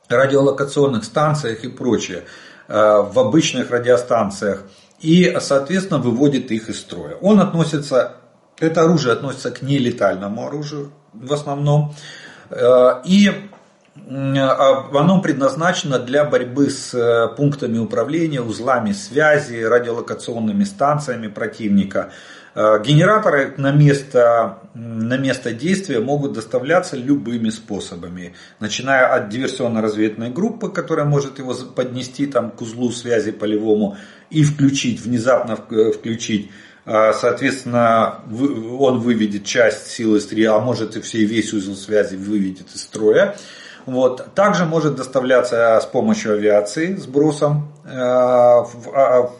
радиолокационных 0.09 1.03
станциях 1.03 1.63
и 1.63 1.67
прочее, 1.67 2.23
в 2.67 3.19
обычных 3.19 3.71
радиостанциях 3.71 4.63
и, 4.99 5.37
соответственно, 5.39 5.99
выводит 5.99 6.51
их 6.51 6.69
из 6.69 6.79
строя. 6.79 7.15
Он 7.21 7.39
относится, 7.39 8.17
это 8.59 8.81
оружие 8.81 9.13
относится 9.13 9.51
к 9.51 9.61
нелетальному 9.61 10.47
оружию 10.47 10.91
в 11.13 11.33
основном. 11.33 11.93
Э, 12.49 13.01
и 13.05 13.49
оно 14.09 15.21
предназначено 15.21 15.99
для 15.99 16.23
борьбы 16.23 16.69
с 16.69 16.93
э, 16.93 17.27
пунктами 17.35 17.77
управления, 17.77 18.41
узлами 18.41 18.91
связи, 18.91 19.61
радиолокационными 19.61 20.63
станциями 20.63 21.27
противника. 21.27 22.11
Э, 22.55 22.81
генераторы 22.83 23.53
на 23.57 23.71
место, 23.71 24.59
на 24.73 25.17
место 25.17 25.51
действия 25.51 25.99
могут 25.99 26.33
доставляться 26.33 26.95
любыми 26.95 27.49
способами, 27.49 28.33
начиная 28.59 29.13
от 29.13 29.29
диверсионно-разведной 29.29 30.29
группы, 30.29 30.69
которая 30.69 31.05
может 31.05 31.39
его 31.39 31.53
поднести 31.53 32.27
там, 32.27 32.51
к 32.51 32.61
узлу 32.61 32.91
связи 32.91 33.31
полевому 33.31 33.97
и 34.29 34.43
включить, 34.43 35.01
внезапно 35.01 35.55
включить 35.57 36.49
а, 36.89 37.11
соответственно, 37.11 38.21
он 38.79 38.99
выведет 38.99 39.43
часть 39.43 39.87
силы 39.87 40.21
стрела, 40.21 40.55
а 40.55 40.61
может 40.61 40.95
и 40.95 41.01
все, 41.01 41.25
весь 41.25 41.51
узел 41.51 41.75
связи 41.75 42.15
выведет 42.15 42.73
из 42.73 42.81
строя. 42.81 43.35
Вот. 43.87 44.33
Также 44.35 44.65
может 44.65 44.95
доставляться 44.95 45.79
с 45.81 45.85
помощью 45.85 46.33
авиации, 46.33 46.95
сбросом 46.95 47.71
э, 47.85 47.89
в, 47.89 48.89
а, 48.93 49.31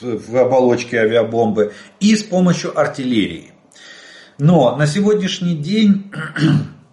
в, 0.00 0.30
в 0.30 0.36
оболочке 0.36 0.98
авиабомбы 0.98 1.72
и 1.98 2.14
с 2.14 2.22
помощью 2.22 2.78
артиллерии. 2.78 3.52
Но 4.36 4.76
на 4.76 4.86
сегодняшний 4.86 5.56
день 5.56 6.12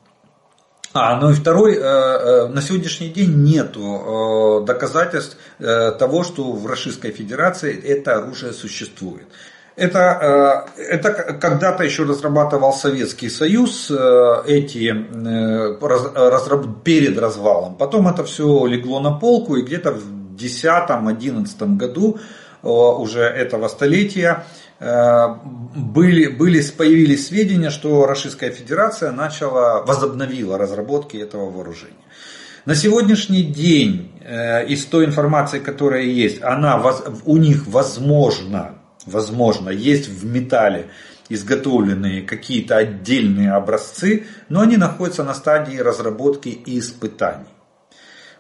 а, 0.94 1.20
ну 1.20 1.32
и 1.32 1.34
второй, 1.34 1.76
э, 1.76 1.82
э, 1.82 2.48
на 2.48 2.62
сегодняшний 2.62 3.10
день 3.10 3.44
нету 3.44 4.64
доказательств 4.66 5.36
того, 5.60 6.24
что 6.24 6.54
в 6.54 6.66
Российской 6.66 7.12
Федерации 7.12 7.78
это 7.78 8.16
оружие 8.16 8.54
существует. 8.54 9.28
Это, 9.76 10.68
э, 10.78 10.82
это 10.84 11.12
когда-то 11.12 11.84
еще 11.84 12.04
разрабатывал 12.04 12.74
Советский 12.74 13.30
Союз 13.30 13.90
э, 13.90 14.44
эти 14.46 14.94
э, 14.94 15.78
перед 16.84 17.18
развалом. 17.18 17.76
Потом 17.76 18.08
это 18.08 18.24
все 18.24 18.68
легло 18.68 19.00
на 19.00 19.12
полку 19.14 19.56
и 19.56 19.64
где-то 19.64 19.94
в 19.94 20.36
2010-2011 20.36 21.78
году 21.78 22.20
уже 22.62 23.24
этого 23.24 23.68
столетия 23.68 24.46
были, 24.80 26.28
были, 26.28 26.62
появились 26.62 27.28
сведения, 27.28 27.70
что 27.70 28.06
Российская 28.06 28.52
Федерация 28.52 29.12
начала, 29.12 29.84
возобновила 29.84 30.58
разработки 30.58 31.18
этого 31.18 31.52
вооружения. 31.52 31.98
На 32.66 32.74
сегодняшний 32.74 33.44
день 33.44 34.14
из 34.70 34.86
той 34.86 35.04
информации, 35.04 35.60
которая 35.60 36.04
есть, 36.04 36.42
она, 36.42 36.82
у 37.26 37.36
них 37.36 37.68
возможно, 37.68 38.76
возможно, 39.06 39.70
есть 39.70 40.08
в 40.08 40.26
металле 40.26 40.88
изготовленные 41.30 42.22
какие-то 42.22 42.78
отдельные 42.78 43.54
образцы, 43.54 44.26
но 44.50 44.62
они 44.62 44.78
находятся 44.78 45.24
на 45.24 45.34
стадии 45.34 45.78
разработки 45.78 46.50
и 46.50 46.80
испытаний. 46.80 47.46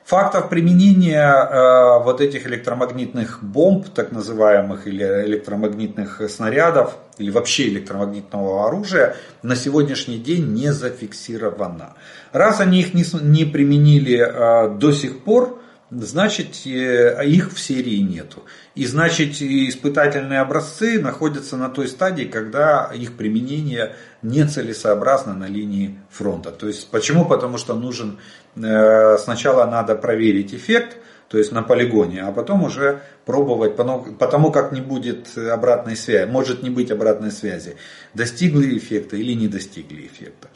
Фактов 0.06 0.50
применения 0.50 1.24
э, 1.24 2.04
вот 2.04 2.20
этих 2.20 2.46
электромагнитных 2.46 3.42
бомб, 3.42 3.88
так 3.88 4.12
называемых, 4.12 4.86
или 4.86 5.02
электромагнитных 5.02 6.30
снарядов, 6.30 6.98
или 7.18 7.32
вообще 7.32 7.70
электромагнитного 7.70 8.68
оружия 8.68 9.16
на 9.44 9.56
сегодняшний 9.56 10.18
день 10.18 10.54
не 10.54 10.74
зафиксировано. 10.74 11.94
Раз 12.34 12.60
они 12.60 12.82
их 12.82 12.94
не, 12.94 13.06
не 13.22 13.46
применили 13.46 14.18
э, 14.18 14.78
до 14.78 14.92
сих 14.92 15.24
пор, 15.24 15.62
значит 15.90 16.66
э, 16.66 17.26
их 17.26 17.54
в 17.54 17.60
серии 17.60 18.00
нету. 18.00 18.44
И 18.76 18.88
значит 18.88 19.40
испытательные 19.40 20.40
образцы 20.40 21.00
находятся 21.00 21.58
на 21.58 21.70
той 21.70 21.88
стадии, 21.88 22.24
когда 22.24 22.92
их 22.94 23.16
применение 23.16 23.96
нецелесообразно 24.24 25.36
на 25.36 25.46
линии 25.46 26.00
фронта. 26.10 26.52
То 26.52 26.68
есть 26.68 26.90
почему? 26.90 27.26
Потому 27.26 27.60
что 27.60 27.76
нужен 27.76 28.18
э, 28.56 29.18
сначала 29.20 29.66
надо 29.68 29.94
проверить 29.94 30.56
эффект, 30.56 30.98
то 31.34 31.40
есть 31.40 31.52
на 31.52 31.64
полигоне, 31.64 32.22
а 32.22 32.32
потом 32.32 32.64
уже 32.64 33.02
пробовать, 33.26 33.76
потому 33.76 34.52
как 34.52 34.72
не 34.72 34.82
будет 34.82 35.36
обратной 35.36 35.96
связи, 35.96 36.30
может 36.30 36.62
не 36.62 36.70
быть 36.70 36.92
обратной 36.92 37.32
связи, 37.32 37.76
достигли 38.14 38.78
эффекта 38.78 39.16
или 39.16 39.34
не 39.34 39.48
достигли 39.48 40.06
эффекта. 40.06 40.50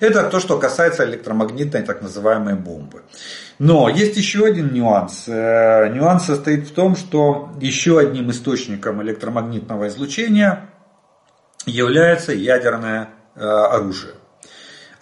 Это 0.00 0.22
то, 0.30 0.40
что 0.40 0.58
касается 0.58 1.04
электромагнитной 1.04 1.82
так 1.82 2.00
называемой 2.00 2.54
бомбы. 2.54 3.02
Но 3.58 3.90
есть 3.90 4.16
еще 4.16 4.46
один 4.46 4.72
нюанс. 4.72 5.24
Э, 5.28 5.92
нюанс 5.92 6.24
состоит 6.24 6.66
в 6.66 6.72
том, 6.72 6.96
что 6.96 7.50
еще 7.60 7.98
одним 7.98 8.30
источником 8.30 9.02
электромагнитного 9.02 9.88
излучения 9.88 10.70
является 11.66 12.32
ядерное 12.32 13.10
э, 13.36 13.44
оружие. 13.44 14.14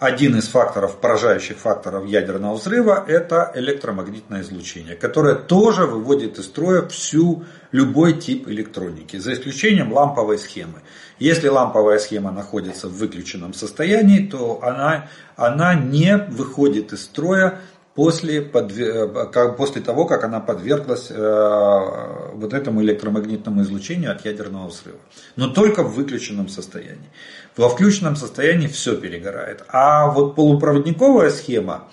Один 0.01 0.35
из 0.35 0.47
факторов, 0.47 0.97
поражающих 0.97 1.57
факторов 1.59 2.07
ядерного 2.07 2.55
взрыва, 2.55 3.05
это 3.07 3.51
электромагнитное 3.53 4.41
излучение, 4.41 4.95
которое 4.95 5.35
тоже 5.35 5.85
выводит 5.85 6.39
из 6.39 6.45
строя 6.45 6.87
всю 6.87 7.43
любой 7.71 8.13
тип 8.13 8.47
электроники, 8.47 9.17
за 9.17 9.33
исключением 9.33 9.93
ламповой 9.93 10.39
схемы. 10.39 10.81
Если 11.19 11.49
ламповая 11.49 11.99
схема 11.99 12.31
находится 12.31 12.87
в 12.87 12.93
выключенном 12.93 13.53
состоянии, 13.53 14.25
то 14.25 14.63
она, 14.63 15.07
она 15.35 15.75
не 15.75 16.17
выходит 16.17 16.93
из 16.93 17.03
строя 17.03 17.59
после, 17.95 18.41
после 18.41 19.81
того, 19.81 20.05
как 20.05 20.23
она 20.23 20.39
подверглась 20.39 21.07
э, 21.09 22.31
вот 22.33 22.53
этому 22.53 22.81
электромагнитному 22.81 23.61
излучению 23.63 24.11
от 24.11 24.25
ядерного 24.25 24.67
взрыва. 24.67 24.99
Но 25.35 25.47
только 25.47 25.83
в 25.83 25.93
выключенном 25.93 26.47
состоянии. 26.47 27.09
Во 27.57 27.69
включенном 27.69 28.15
состоянии 28.15 28.67
все 28.67 28.95
перегорает. 28.95 29.63
А 29.67 30.07
вот 30.07 30.35
полупроводниковая 30.35 31.31
схема, 31.31 31.89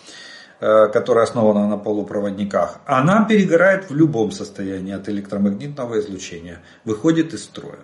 э, 0.61 0.87
которая 0.93 1.25
основана 1.25 1.67
на 1.67 1.79
полупроводниках, 1.79 2.79
она 2.87 3.25
перегорает 3.25 3.91
в 3.91 3.95
любом 3.95 4.31
состоянии 4.31 4.95
от 4.95 5.09
электромагнитного 5.09 5.99
излучения, 5.99 6.61
выходит 6.85 7.35
из 7.35 7.43
строя. 7.43 7.79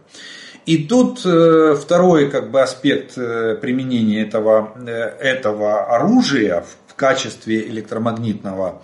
И 0.66 0.86
тут 0.86 1.26
э, 1.26 1.74
второй 1.74 2.30
как 2.30 2.52
бы, 2.52 2.62
аспект 2.62 3.16
применения 3.16 4.22
этого, 4.22 4.72
этого 4.86 5.94
оружия 5.94 6.62
в 6.62 6.83
качестве 6.96 7.68
электромагнитного 7.68 8.82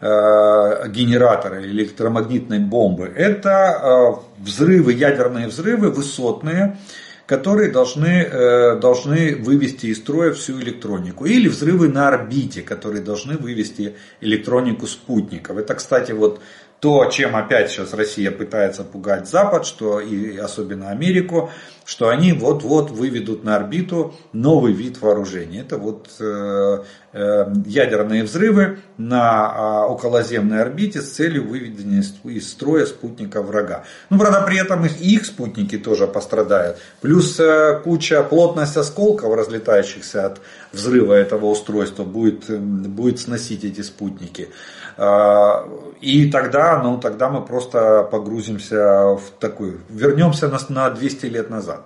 э, 0.00 0.88
генератора 0.88 1.62
электромагнитной 1.62 2.58
бомбы, 2.58 3.12
это 3.14 3.50
э, 3.50 4.42
взрывы, 4.42 4.92
ядерные 4.92 5.48
взрывы 5.48 5.90
высотные, 5.90 6.78
которые 7.26 7.70
должны, 7.70 8.24
э, 8.24 8.76
должны 8.76 9.36
вывести 9.36 9.86
из 9.86 9.98
строя 9.98 10.32
всю 10.32 10.60
электронику. 10.60 11.24
Или 11.24 11.48
взрывы 11.48 11.88
на 11.88 12.08
орбите, 12.08 12.62
которые 12.62 13.02
должны 13.02 13.36
вывести 13.36 13.96
электронику 14.20 14.86
спутников. 14.86 15.56
Это, 15.56 15.74
кстати, 15.74 16.12
вот 16.12 16.40
то, 16.80 17.04
чем 17.06 17.36
опять 17.36 17.70
сейчас 17.70 17.94
Россия 17.94 18.32
пытается 18.32 18.82
пугать 18.82 19.28
Запад, 19.28 19.66
что 19.66 20.00
и 20.00 20.36
особенно 20.36 20.90
Америку, 20.90 21.52
что 21.84 22.08
они 22.08 22.32
вот-вот 22.32 22.90
выведут 22.90 23.44
на 23.44 23.56
орбиту 23.56 24.14
новый 24.32 24.72
вид 24.72 25.00
вооружения. 25.00 25.60
Это 25.60 25.78
вот 25.78 26.08
э, 26.20 26.82
э, 27.12 27.52
ядерные 27.66 28.24
взрывы 28.24 28.78
на 28.96 29.84
э, 29.86 29.90
околоземной 29.90 30.62
орбите 30.62 31.00
с 31.00 31.10
целью 31.12 31.48
выведения 31.48 32.02
из, 32.24 32.50
строя 32.50 32.86
спутника 32.86 33.42
врага. 33.42 33.84
Ну, 34.10 34.18
правда, 34.18 34.42
при 34.46 34.60
этом 34.60 34.84
их, 34.84 35.00
их 35.00 35.26
спутники 35.26 35.78
тоже 35.78 36.06
пострадают. 36.06 36.78
Плюс 37.00 37.38
э, 37.40 37.80
куча, 37.82 38.22
плотность 38.22 38.76
осколков, 38.76 39.34
разлетающихся 39.34 40.26
от 40.26 40.40
взрыва 40.72 41.14
этого 41.14 41.46
устройства, 41.46 42.04
будет, 42.04 42.48
э, 42.48 42.56
будет 42.56 43.18
сносить 43.18 43.64
эти 43.64 43.80
спутники. 43.80 44.50
А, 44.96 45.68
и 46.00 46.30
тогда, 46.30 46.80
ну, 46.82 46.98
тогда 46.98 47.28
мы 47.28 47.44
просто 47.44 48.06
погрузимся 48.10 49.14
в 49.14 49.22
такой, 49.38 49.78
вернемся 49.88 50.48
на, 50.48 50.58
на 50.68 50.90
200 50.90 51.26
лет 51.26 51.50
назад. 51.50 51.81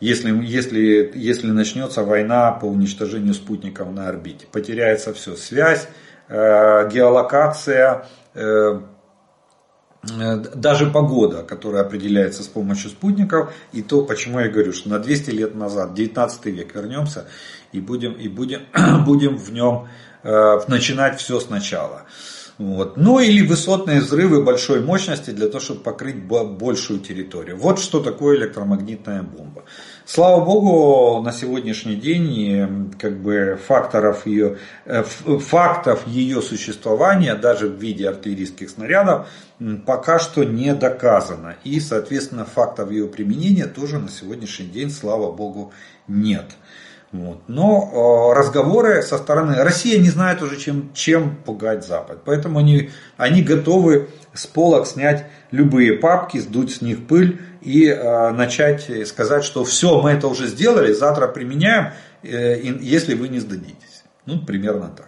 Если, 0.00 0.30
если, 0.44 1.12
если 1.14 1.48
начнется 1.48 2.02
война 2.04 2.52
по 2.52 2.66
уничтожению 2.66 3.34
спутников 3.34 3.90
на 3.90 4.08
орбите, 4.08 4.46
потеряется 4.50 5.12
все, 5.12 5.34
связь, 5.36 5.88
э, 6.28 6.88
геолокация, 6.90 8.06
э, 8.34 8.80
э, 10.02 10.36
даже 10.54 10.90
погода, 10.90 11.42
которая 11.42 11.82
определяется 11.82 12.42
с 12.42 12.46
помощью 12.46 12.90
спутников, 12.90 13.52
и 13.72 13.82
то, 13.82 14.04
почему 14.04 14.40
я 14.40 14.48
говорю, 14.48 14.72
что 14.72 14.88
на 14.88 14.98
200 14.98 15.30
лет 15.30 15.54
назад, 15.54 15.94
19 15.94 16.46
век 16.46 16.74
вернемся 16.74 17.26
и 17.72 17.80
будем, 17.80 18.12
и 18.12 18.28
будем, 18.28 18.62
будем 19.04 19.36
в 19.36 19.52
нем 19.52 19.88
Э, 20.22 20.58
начинать 20.66 21.20
все 21.20 21.38
сначала. 21.38 22.02
Вот. 22.58 22.96
Ну 22.96 23.20
или 23.20 23.46
высотные 23.46 24.00
взрывы 24.00 24.42
большой 24.42 24.80
мощности 24.80 25.30
для 25.30 25.46
того, 25.46 25.60
чтобы 25.60 25.80
покрыть 25.80 26.24
большую 26.24 26.98
территорию. 26.98 27.56
Вот 27.56 27.78
что 27.78 28.00
такое 28.00 28.36
электромагнитная 28.36 29.22
бомба. 29.22 29.64
Слава 30.10 30.42
богу, 30.42 31.20
на 31.22 31.32
сегодняшний 31.32 31.96
день 31.96 32.94
как 32.98 33.20
бы 33.20 33.60
факторов 33.62 34.26
ее, 34.26 34.56
э, 34.86 35.02
фактов 35.02 36.06
ее 36.06 36.40
существования, 36.40 37.34
даже 37.34 37.68
в 37.68 37.74
виде 37.74 38.08
артиллерийских 38.08 38.70
снарядов, 38.70 39.28
пока 39.84 40.18
что 40.18 40.44
не 40.44 40.72
доказано. 40.74 41.56
И, 41.62 41.78
соответственно, 41.78 42.46
фактов 42.46 42.90
ее 42.90 43.06
применения 43.06 43.66
тоже 43.66 43.98
на 43.98 44.08
сегодняшний 44.08 44.68
день, 44.68 44.88
слава 44.88 45.30
богу, 45.30 45.74
нет. 46.06 46.52
Вот. 47.10 47.40
Но 47.48 48.32
э, 48.32 48.38
разговоры 48.38 49.02
со 49.02 49.16
стороны 49.16 49.62
Россия 49.62 49.98
не 49.98 50.10
знает 50.10 50.42
уже, 50.42 50.58
чем, 50.58 50.92
чем 50.92 51.36
пугать 51.36 51.86
Запад. 51.86 52.20
Поэтому 52.24 52.58
они, 52.58 52.90
они 53.16 53.42
готовы 53.42 54.10
с 54.34 54.46
полок 54.46 54.86
снять 54.86 55.26
любые 55.50 55.94
папки, 55.94 56.36
сдуть 56.38 56.74
с 56.74 56.82
них 56.82 57.06
пыль 57.06 57.40
и 57.62 57.86
э, 57.86 58.30
начать 58.32 58.90
сказать, 59.08 59.44
что 59.44 59.64
все, 59.64 60.02
мы 60.02 60.10
это 60.10 60.28
уже 60.28 60.46
сделали, 60.46 60.92
завтра 60.92 61.28
применяем, 61.28 61.92
э, 62.22 62.60
если 62.80 63.14
вы 63.14 63.28
не 63.28 63.40
сдадитесь. 63.40 64.04
Ну, 64.26 64.40
примерно 64.44 64.88
так. 64.94 65.07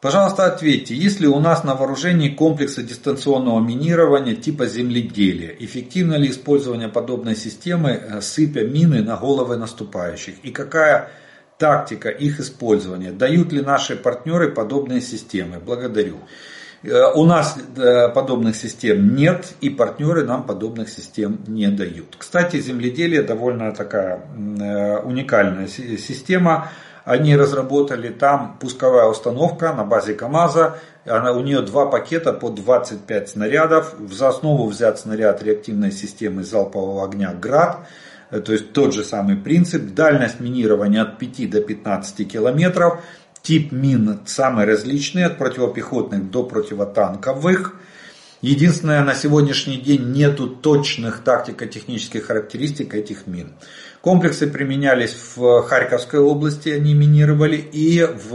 Пожалуйста, 0.00 0.46
ответьте, 0.46 0.94
есть 0.94 1.20
ли 1.20 1.28
у 1.28 1.40
нас 1.40 1.62
на 1.62 1.74
вооружении 1.74 2.30
комплексы 2.30 2.82
дистанционного 2.82 3.60
минирования 3.60 4.34
типа 4.34 4.66
земледелия? 4.66 5.54
Эффективно 5.58 6.14
ли 6.14 6.30
использование 6.30 6.88
подобной 6.88 7.36
системы, 7.36 7.90
э, 7.90 8.20
сыпя 8.22 8.60
мины 8.60 9.02
на 9.02 9.18
головы 9.18 9.58
наступающих? 9.58 10.36
И 10.42 10.52
какая 10.52 11.10
тактика 11.58 12.08
их 12.08 12.40
использования? 12.40 13.12
Дают 13.12 13.52
ли 13.52 13.60
наши 13.60 13.94
партнеры 13.94 14.50
подобные 14.50 15.02
системы? 15.02 15.58
Благодарю. 15.58 16.16
Э, 16.82 17.12
у 17.14 17.26
нас 17.26 17.58
э, 17.76 18.08
подобных 18.08 18.56
систем 18.56 19.14
нет, 19.14 19.52
и 19.60 19.68
партнеры 19.68 20.24
нам 20.24 20.44
подобных 20.44 20.88
систем 20.88 21.40
не 21.46 21.68
дают. 21.68 22.16
Кстати, 22.16 22.58
земледелие 22.58 23.20
довольно 23.20 23.70
такая 23.72 24.18
уникальная 25.04 25.68
система 25.68 26.70
они 27.04 27.36
разработали 27.36 28.08
там 28.08 28.56
пусковая 28.60 29.06
установка 29.06 29.72
на 29.72 29.84
базе 29.84 30.14
КАМАЗа. 30.14 30.78
Она, 31.06 31.32
у 31.32 31.40
нее 31.40 31.62
два 31.62 31.86
пакета 31.86 32.32
по 32.32 32.50
25 32.50 33.28
снарядов. 33.28 33.94
За 34.10 34.28
основу 34.28 34.68
взят 34.68 34.98
снаряд 34.98 35.42
реактивной 35.42 35.92
системы 35.92 36.44
залпового 36.44 37.04
огня 37.04 37.32
«Град». 37.32 37.78
То 38.30 38.52
есть 38.52 38.72
тот 38.72 38.94
же 38.94 39.02
самый 39.02 39.36
принцип. 39.36 39.94
Дальность 39.94 40.40
минирования 40.40 41.02
от 41.02 41.18
5 41.18 41.50
до 41.50 41.60
15 41.60 42.30
километров. 42.30 43.00
Тип 43.42 43.72
мин 43.72 44.20
самый 44.26 44.66
различный, 44.66 45.24
от 45.24 45.38
противопехотных 45.38 46.30
до 46.30 46.44
противотанковых. 46.44 47.76
Единственное, 48.42 49.02
на 49.02 49.14
сегодняшний 49.14 49.78
день 49.78 50.12
нету 50.12 50.46
точных 50.48 51.22
тактико-технических 51.24 52.24
характеристик 52.24 52.94
этих 52.94 53.26
мин. 53.26 53.52
Комплексы 54.00 54.46
применялись 54.46 55.14
в 55.36 55.62
Харьковской 55.62 56.20
области, 56.20 56.70
они 56.70 56.94
минировали, 56.94 57.56
и 57.56 58.02
в, 58.02 58.32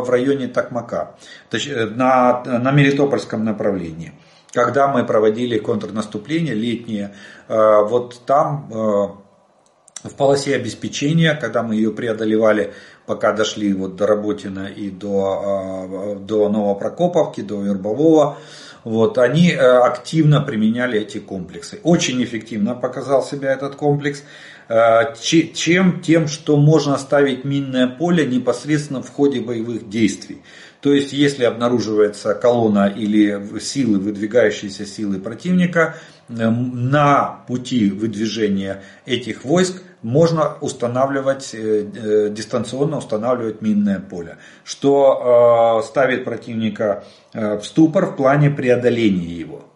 в 0.00 0.10
районе 0.10 0.46
Токмака, 0.46 1.16
на, 1.50 2.44
на 2.44 2.70
Мелитопольском 2.70 3.44
направлении. 3.44 4.12
Когда 4.52 4.88
мы 4.88 5.04
проводили 5.04 5.58
контрнаступление 5.58 6.54
летнее, 6.54 7.14
э, 7.48 7.82
вот 7.82 8.20
там 8.26 8.70
э, 8.72 10.08
в 10.08 10.14
полосе 10.16 10.54
обеспечения, 10.54 11.34
когда 11.34 11.62
мы 11.62 11.74
ее 11.74 11.90
преодолевали, 11.90 12.72
пока 13.04 13.32
дошли 13.32 13.74
вот 13.74 13.96
до 13.96 14.06
Работина 14.06 14.68
и 14.68 14.88
до, 14.88 16.14
э, 16.14 16.14
до 16.20 16.48
Новопрокоповки, 16.48 17.42
до 17.42 17.60
Вербового, 17.60 18.38
вот, 18.84 19.18
они 19.18 19.52
активно 19.52 20.40
применяли 20.40 21.00
эти 21.00 21.18
комплексы. 21.18 21.80
Очень 21.82 22.22
эффективно 22.22 22.74
показал 22.74 23.22
себя 23.22 23.52
этот 23.52 23.74
комплекс. 23.74 24.22
Э, 24.68 25.14
чем 25.54 26.02
тем, 26.02 26.28
что 26.28 26.58
можно 26.58 26.98
ставить 26.98 27.44
минное 27.44 27.86
поле 27.86 28.26
непосредственно 28.26 29.02
в 29.02 29.10
ходе 29.10 29.40
боевых 29.40 29.88
действий. 29.88 30.42
То 30.82 30.92
есть, 30.92 31.12
если 31.12 31.44
обнаруживается 31.44 32.34
колонна 32.34 32.86
или 32.86 33.58
силы, 33.60 33.98
выдвигающиеся 33.98 34.84
силы 34.84 35.20
противника, 35.20 35.96
э, 36.28 36.50
на 36.50 37.44
пути 37.48 37.88
выдвижения 37.88 38.82
этих 39.06 39.44
войск 39.44 39.82
можно 40.02 40.56
устанавливать, 40.60 41.54
э, 41.54 42.28
дистанционно 42.30 42.98
устанавливать 42.98 43.62
минное 43.62 44.00
поле, 44.00 44.36
что 44.64 45.82
ставит 45.84 46.24
противника 46.24 47.04
в 47.32 47.62
ступор 47.62 48.06
в 48.06 48.16
плане 48.16 48.50
преодоления 48.50 49.34
его. 49.34 49.67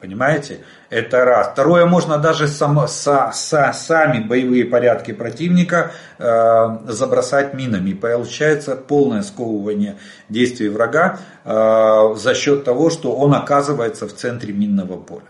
Понимаете? 0.00 0.60
Это 0.88 1.26
раз. 1.26 1.48
Второе, 1.52 1.84
можно 1.84 2.16
даже 2.16 2.48
сам, 2.48 2.88
са, 2.88 3.30
са, 3.34 3.72
сами 3.74 4.20
боевые 4.20 4.64
порядки 4.64 5.12
противника 5.12 5.92
э, 6.18 6.78
забросать 6.86 7.52
минами. 7.52 7.92
Получается 7.92 8.76
полное 8.76 9.22
сковывание 9.22 9.96
действий 10.30 10.70
врага 10.70 11.18
э, 11.44 12.14
за 12.16 12.34
счет 12.34 12.64
того, 12.64 12.88
что 12.88 13.14
он 13.14 13.34
оказывается 13.34 14.08
в 14.08 14.14
центре 14.14 14.54
минного 14.54 14.96
поля. 14.96 15.26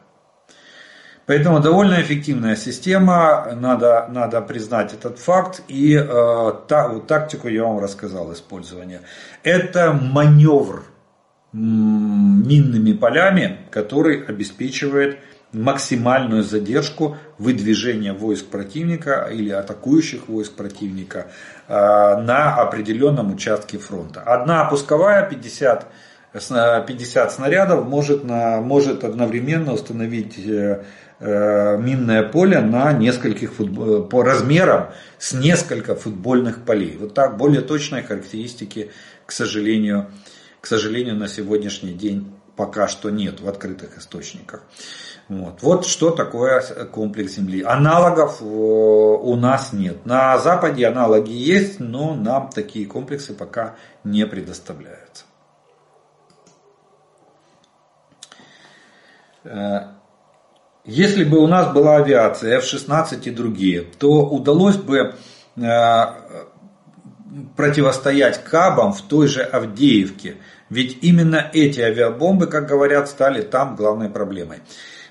Поэтому 1.26 1.60
довольно 1.60 2.00
эффективная 2.00 2.54
система, 2.54 3.48
надо, 3.54 4.06
надо 4.08 4.40
признать 4.40 4.94
этот 4.94 5.18
факт. 5.18 5.62
И 5.66 5.94
э, 5.96 6.52
та, 6.68 6.98
тактику 7.00 7.48
я 7.48 7.64
вам 7.64 7.80
рассказал 7.80 8.32
использования. 8.32 9.00
Это 9.42 9.92
маневр 9.92 10.84
минными 11.53 12.92
полями, 12.92 13.59
который 13.70 14.24
обеспечивает 14.24 15.18
максимальную 15.53 16.44
задержку 16.44 17.16
выдвижения 17.38 18.12
войск 18.12 18.46
противника 18.46 19.28
или 19.32 19.51
атакующих 19.51 20.28
войск 20.28 20.53
противника 20.53 21.26
э, 21.66 21.72
на 21.74 22.55
определенном 22.55 23.32
участке 23.34 23.78
фронта. 23.78 24.20
Одна 24.20 24.64
пусковая 24.66 25.28
50, 25.28 25.86
50 26.32 27.32
снарядов 27.32 27.84
может, 27.84 28.22
на, 28.22 28.61
может 28.61 29.03
одновременно 29.03 29.72
установить 29.72 30.38
э, 30.38 30.84
э, 31.18 31.78
минное 31.78 32.22
поле 32.22 32.61
на 32.61 32.92
нескольких 32.92 33.53
футбол, 33.53 34.05
по 34.05 34.22
размерам 34.22 34.90
с 35.18 35.32
несколько 35.32 35.96
футбольных 35.96 36.64
полей. 36.64 36.96
Вот 36.96 37.14
так 37.14 37.36
более 37.36 37.62
точной 37.62 38.05
характеристики, 38.05 38.92
к 39.26 39.32
сожалению, 39.32 40.07
к 40.61 40.66
сожалению, 40.66 41.16
на 41.16 41.28
сегодняшний 41.28 41.92
день 41.92 42.32
пока 42.56 42.88
что 42.88 43.11
нет 43.11 43.40
в 43.40 43.48
открытых 43.48 43.96
источниках. 43.98 44.62
Вот. 45.28 45.62
вот 45.62 45.86
что 45.86 46.11
такое 46.11 46.61
комплекс 46.86 47.34
Земли. 47.34 47.62
Аналогов 47.62 48.42
э, 48.42 48.44
у 48.44 49.36
нас 49.36 49.72
нет. 49.72 50.04
На 50.04 50.36
Западе 50.38 50.86
аналоги 50.86 51.30
есть, 51.30 51.78
но 51.78 52.14
нам 52.14 52.50
такие 52.50 52.84
комплексы 52.84 53.32
пока 53.32 53.76
не 54.02 54.26
предоставляются. 54.26 55.24
Э, 59.44 59.92
если 60.84 61.24
бы 61.24 61.38
у 61.38 61.46
нас 61.46 61.72
была 61.72 61.96
авиация 61.96 62.58
F-16 62.58 63.22
и 63.22 63.30
другие, 63.30 63.82
то 63.82 64.26
удалось 64.26 64.76
бы 64.76 65.14
э, 65.56 65.62
противостоять 67.56 68.42
кабам 68.44 68.92
в 68.92 69.02
той 69.02 69.28
же 69.28 69.42
Авдеевке. 69.42 70.36
Ведь 70.68 70.98
именно 71.02 71.50
эти 71.52 71.80
авиабомбы, 71.80 72.46
как 72.46 72.66
говорят, 72.68 73.08
стали 73.08 73.42
там 73.42 73.76
главной 73.76 74.08
проблемой. 74.08 74.58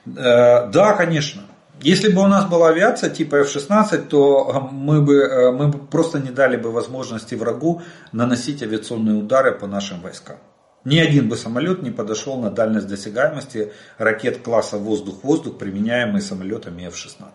Э, 0.06 0.68
да, 0.68 0.94
конечно. 0.94 1.44
Если 1.82 2.12
бы 2.12 2.22
у 2.22 2.28
нас 2.28 2.46
была 2.46 2.70
авиация 2.70 3.10
типа 3.10 3.38
F-16, 3.38 4.08
то 4.08 4.70
мы 4.72 5.02
бы, 5.02 5.16
э, 5.16 5.52
мы 5.52 5.70
бы 5.70 5.80
просто 5.80 6.20
не 6.20 6.30
дали 6.30 6.58
бы 6.58 6.72
возможности 6.72 7.36
врагу 7.36 7.82
наносить 8.12 8.62
авиационные 8.62 9.18
удары 9.18 9.54
по 9.54 9.66
нашим 9.68 10.02
войскам. 10.02 10.38
Ни 10.86 10.98
один 10.98 11.30
бы 11.30 11.36
самолет 11.36 11.82
не 11.82 11.92
подошел 11.92 12.40
на 12.40 12.50
дальность 12.52 12.88
досягаемости 12.88 13.74
ракет 13.98 14.40
класса 14.40 14.78
воздух-воздух, 14.78 15.58
применяемые 15.58 16.22
самолетами 16.22 16.84
F-16. 16.88 17.26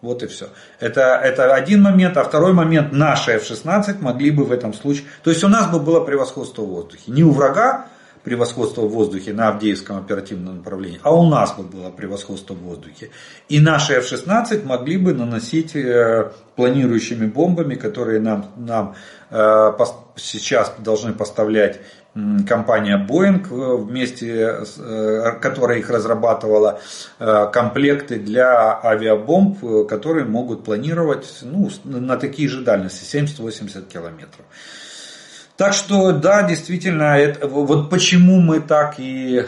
Вот 0.00 0.22
и 0.22 0.26
все. 0.26 0.48
Это, 0.78 1.20
это 1.22 1.54
один 1.54 1.82
момент. 1.82 2.16
А 2.16 2.24
второй 2.24 2.52
момент, 2.52 2.92
наши 2.92 3.32
F-16 3.32 4.00
могли 4.00 4.30
бы 4.30 4.44
в 4.44 4.52
этом 4.52 4.72
случае... 4.72 5.06
То 5.24 5.30
есть 5.30 5.42
у 5.42 5.48
нас 5.48 5.70
бы 5.70 5.80
было 5.80 6.00
превосходство 6.00 6.62
в 6.62 6.68
воздухе. 6.68 7.02
Не 7.08 7.24
у 7.24 7.30
врага 7.32 7.88
превосходство 8.22 8.82
в 8.82 8.90
воздухе 8.90 9.32
на 9.32 9.48
Авдеевском 9.48 9.96
оперативном 9.96 10.56
направлении, 10.56 11.00
а 11.02 11.14
у 11.14 11.28
нас 11.28 11.54
бы 11.54 11.62
было 11.62 11.90
превосходство 11.90 12.54
в 12.54 12.58
воздухе. 12.58 13.10
И 13.48 13.58
наши 13.58 13.94
F-16 13.94 14.64
могли 14.66 14.98
бы 14.98 15.14
наносить 15.14 15.74
э, 15.74 16.30
планирующими 16.56 17.26
бомбами, 17.26 17.74
которые 17.74 18.20
нам, 18.20 18.46
нам 18.56 18.94
э, 19.30 19.72
сейчас 20.16 20.74
должны 20.78 21.12
поставлять 21.12 21.80
компания 22.46 23.06
Boeing 23.08 23.46
э, 23.50 23.76
вместе, 23.76 24.64
э, 24.78 25.32
которая 25.40 25.78
их 25.78 25.90
разрабатывала, 25.90 26.80
э, 27.18 27.46
комплекты 27.52 28.18
для 28.18 28.80
авиабомб, 28.82 29.88
которые 29.88 30.24
могут 30.26 30.64
планировать 30.64 31.40
ну, 31.42 31.70
на 31.84 32.16
такие 32.16 32.48
же 32.48 32.62
дальности, 32.62 33.04
70-80 33.16 33.88
километров. 33.88 34.46
Так 35.56 35.72
что 35.72 36.12
да, 36.12 36.44
действительно, 36.44 37.18
это, 37.18 37.48
вот 37.48 37.90
почему 37.90 38.40
мы 38.40 38.60
так 38.60 39.00
и, 39.00 39.44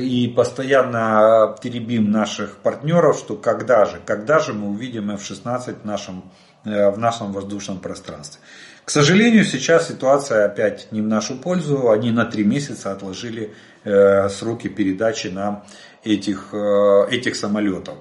и 0.00 0.28
постоянно 0.28 1.56
теребим 1.60 2.12
наших 2.12 2.58
партнеров, 2.58 3.18
что 3.18 3.34
когда 3.34 3.84
же, 3.84 3.98
когда 4.06 4.38
же 4.38 4.52
мы 4.52 4.68
увидим 4.68 5.10
F-16 5.10 5.82
в 5.82 5.84
нашем, 5.84 6.30
в 6.64 6.96
нашем 6.96 7.32
воздушном 7.32 7.80
пространстве. 7.80 8.40
К 8.88 8.90
сожалению, 8.90 9.44
сейчас 9.44 9.88
ситуация 9.88 10.46
опять 10.46 10.90
не 10.92 11.02
в 11.02 11.06
нашу 11.06 11.36
пользу. 11.36 11.90
Они 11.90 12.10
на 12.10 12.24
три 12.24 12.42
месяца 12.42 12.90
отложили 12.90 13.52
э, 13.84 14.30
сроки 14.30 14.68
передачи 14.68 15.26
нам 15.26 15.62
этих, 16.04 16.54
э, 16.54 17.06
этих 17.10 17.36
самолетов. 17.36 17.98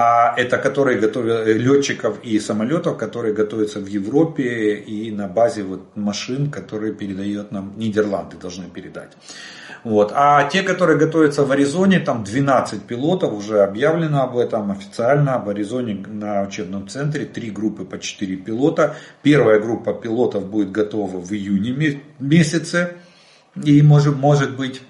А 0.00 0.32
это 0.36 0.58
которые 0.58 1.00
готовят 1.00 1.48
э, 1.48 1.52
летчиков 1.54 2.20
и 2.22 2.38
самолетов, 2.38 2.96
которые 2.96 3.34
готовятся 3.34 3.80
в 3.80 3.86
Европе 3.86 4.76
и 4.76 5.10
на 5.10 5.26
базе 5.26 5.64
вот 5.64 5.96
машин, 5.96 6.52
которые 6.52 6.94
передает 6.94 7.50
нам 7.50 7.72
Нидерланды 7.76 8.36
должны 8.36 8.70
передать. 8.70 9.10
Вот. 9.82 10.12
А 10.14 10.44
те, 10.44 10.62
которые 10.62 10.98
готовятся 10.98 11.44
в 11.44 11.50
Аризоне, 11.50 11.98
там 11.98 12.22
12 12.22 12.82
пилотов, 12.82 13.32
уже 13.32 13.60
объявлено 13.62 14.22
об 14.22 14.36
этом 14.36 14.70
официально. 14.70 15.38
В 15.38 15.48
Аризоне 15.48 16.04
на 16.06 16.42
учебном 16.42 16.88
центре 16.88 17.24
три 17.24 17.50
группы 17.50 17.84
по 17.84 17.98
4 17.98 18.36
пилота. 18.36 18.94
Первая 19.22 19.58
группа 19.58 19.94
пилотов 19.94 20.46
будет 20.46 20.70
готова 20.70 21.18
в 21.18 21.32
июне 21.32 22.00
месяце. 22.20 22.98
И 23.64 23.82
может, 23.82 24.16
может 24.16 24.56
быть 24.56 24.80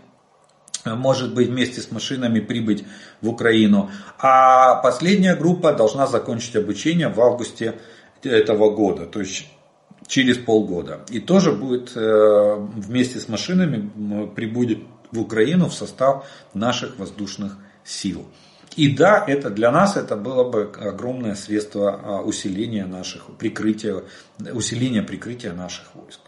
может 0.96 1.34
быть 1.34 1.48
вместе 1.48 1.80
с 1.80 1.90
машинами 1.90 2.40
прибыть 2.40 2.84
в 3.20 3.28
Украину. 3.28 3.90
А 4.18 4.76
последняя 4.76 5.34
группа 5.34 5.72
должна 5.72 6.06
закончить 6.06 6.56
обучение 6.56 7.08
в 7.08 7.20
августе 7.20 7.74
этого 8.22 8.70
года. 8.70 9.06
То 9.06 9.20
есть 9.20 9.46
через 10.06 10.38
полгода. 10.38 11.00
И 11.10 11.20
тоже 11.20 11.52
будет 11.52 11.92
э, 11.94 12.54
вместе 12.56 13.18
с 13.20 13.28
машинами 13.28 14.26
прибудет 14.34 14.78
в 15.12 15.20
Украину 15.20 15.68
в 15.68 15.74
состав 15.74 16.26
наших 16.54 16.98
воздушных 16.98 17.56
сил. 17.84 18.26
И 18.76 18.94
да, 18.94 19.24
это 19.26 19.50
для 19.50 19.70
нас 19.70 19.96
это 19.96 20.16
было 20.16 20.44
бы 20.44 20.70
огромное 20.78 21.34
средство 21.34 22.00
а, 22.00 22.22
усиления 22.22 22.86
наших 22.86 23.36
прикрытия, 23.36 24.04
усиления 24.52 25.02
прикрытия 25.02 25.52
наших 25.52 25.94
войск. 25.94 26.20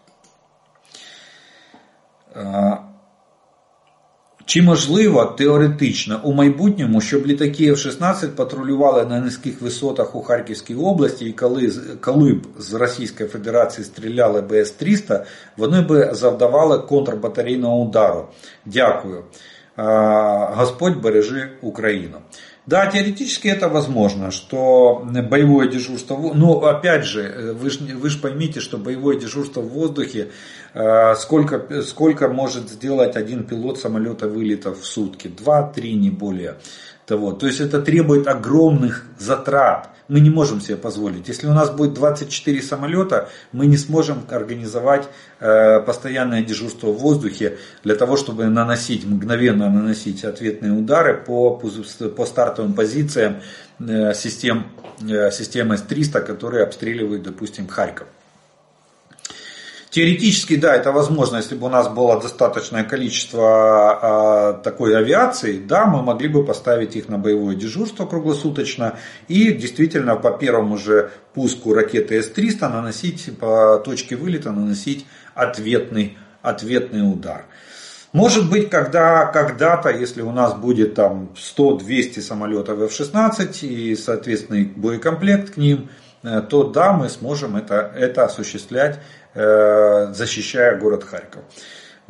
А, 4.50 4.50
Чи 4.50 4.62
можливо 4.62 5.26
теоретично 5.26 6.22
у 6.24 6.34
майбутньому, 6.34 7.02
щоб 7.02 7.26
літаки 7.26 7.72
F-16 7.72 8.28
патрулювали 8.28 9.06
на 9.06 9.20
низьких 9.20 9.62
висотах 9.62 10.16
у 10.16 10.22
Харківській 10.22 10.76
області, 10.76 11.26
і 11.26 11.34
коли 11.34 11.72
коли 12.02 12.34
б 12.34 12.48
з 12.60 12.74
Російської 12.74 13.30
Федерації 13.30 13.86
стріляли 13.86 14.42
БС-300, 14.42 15.26
вони 15.58 15.82
б 15.82 16.14
завдавали 16.14 16.80
контрбатарейного 16.80 17.78
удару? 17.78 18.28
Дякую. 18.66 19.24
Господь 19.78 21.02
бережи 21.02 21.52
Украину. 21.62 22.22
Да, 22.66 22.88
теоретически 22.88 23.48
это 23.48 23.70
возможно, 23.70 24.32
что 24.32 25.06
боевое 25.06 25.68
дежурство, 25.68 26.18
ну 26.34 26.66
опять 26.66 27.04
же, 27.04 27.54
вы 27.60 27.70
же 27.70 27.80
вы 27.96 28.10
ж 28.10 28.20
поймите, 28.20 28.60
что 28.60 28.78
боевое 28.78 29.20
дежурство 29.20 29.62
в 29.62 29.70
воздухе, 29.70 30.30
сколько, 30.73 31.83
сколько 31.83 32.29
может 32.29 32.69
сделать 32.69 33.17
один 33.17 33.45
пилот 33.45 33.79
самолета 33.79 34.29
вылетов 34.29 34.81
в 34.81 34.85
сутки? 34.85 35.29
Два-три, 35.29 35.95
не 35.95 36.11
более 36.11 36.57
того. 37.11 37.33
То 37.33 37.47
есть 37.49 37.61
это 37.61 37.83
требует 37.83 38.29
огромных 38.29 39.05
затрат. 39.19 39.91
Мы 40.07 40.21
не 40.21 40.31
можем 40.31 40.61
себе 40.61 40.77
позволить. 40.77 41.29
Если 41.29 41.49
у 41.49 41.53
нас 41.53 41.71
будет 41.71 41.95
24 41.95 42.63
самолета, 42.63 43.29
мы 43.53 43.67
не 43.67 43.77
сможем 43.77 44.25
организовать 44.31 45.09
э, 45.41 45.81
постоянное 45.81 46.43
дежурство 46.43 46.93
в 46.93 46.99
воздухе 46.99 47.59
для 47.83 47.97
того, 47.97 48.17
чтобы 48.17 48.47
наносить, 48.47 49.05
мгновенно 49.05 49.69
наносить 49.69 50.25
ответные 50.25 50.73
удары 50.73 51.17
по, 51.17 51.51
по 51.57 52.27
стартовым 52.27 52.75
позициям 52.75 53.41
э, 53.81 54.15
систем, 54.15 54.67
э, 55.01 55.33
системы 55.33 55.77
С-300, 55.77 56.21
которые 56.21 56.63
обстреливают, 56.65 57.25
допустим, 57.25 57.67
Харьков. 57.67 58.07
Теоретически, 59.91 60.55
да, 60.55 60.77
это 60.77 60.93
возможно, 60.93 61.39
если 61.39 61.57
бы 61.57 61.67
у 61.67 61.69
нас 61.69 61.89
было 61.89 62.21
достаточное 62.21 62.85
количество 62.85 64.55
э, 64.61 64.63
такой 64.63 64.97
авиации, 64.97 65.59
да, 65.59 65.87
мы 65.87 66.01
могли 66.01 66.29
бы 66.29 66.45
поставить 66.45 66.95
их 66.95 67.09
на 67.09 67.19
боевое 67.19 67.57
дежурство 67.57 68.07
круглосуточно 68.07 69.01
и 69.27 69.53
действительно 69.53 70.15
по 70.15 70.31
первому 70.31 70.79
же 70.79 71.11
пуску 71.35 71.75
ракеты 71.75 72.23
С-300 72.23 72.69
наносить, 72.69 73.37
по 73.37 73.83
точке 73.85 74.15
вылета 74.15 74.53
наносить 74.53 75.07
ответный, 75.35 76.17
ответный 76.41 77.03
удар. 77.03 77.47
Может 78.13 78.49
быть, 78.49 78.71
когда, 78.71 79.27
когда-то, 79.27 79.91
если 79.91 80.23
у 80.23 80.31
нас 80.31 80.55
будет 80.55 80.95
там 80.95 81.31
100-200 81.35 82.21
самолетов 82.21 82.81
F-16 82.81 83.67
и 83.67 83.97
соответственный 83.97 84.67
боекомплект 84.67 85.55
к 85.55 85.57
ним, 85.57 85.89
э, 86.23 86.43
то 86.49 86.63
да, 86.63 86.93
мы 86.93 87.09
сможем 87.09 87.57
это, 87.57 87.93
это 87.97 88.25
осуществлять 88.25 89.01
защищая 89.35 90.79
город 90.79 91.05
Харьков. 91.05 91.45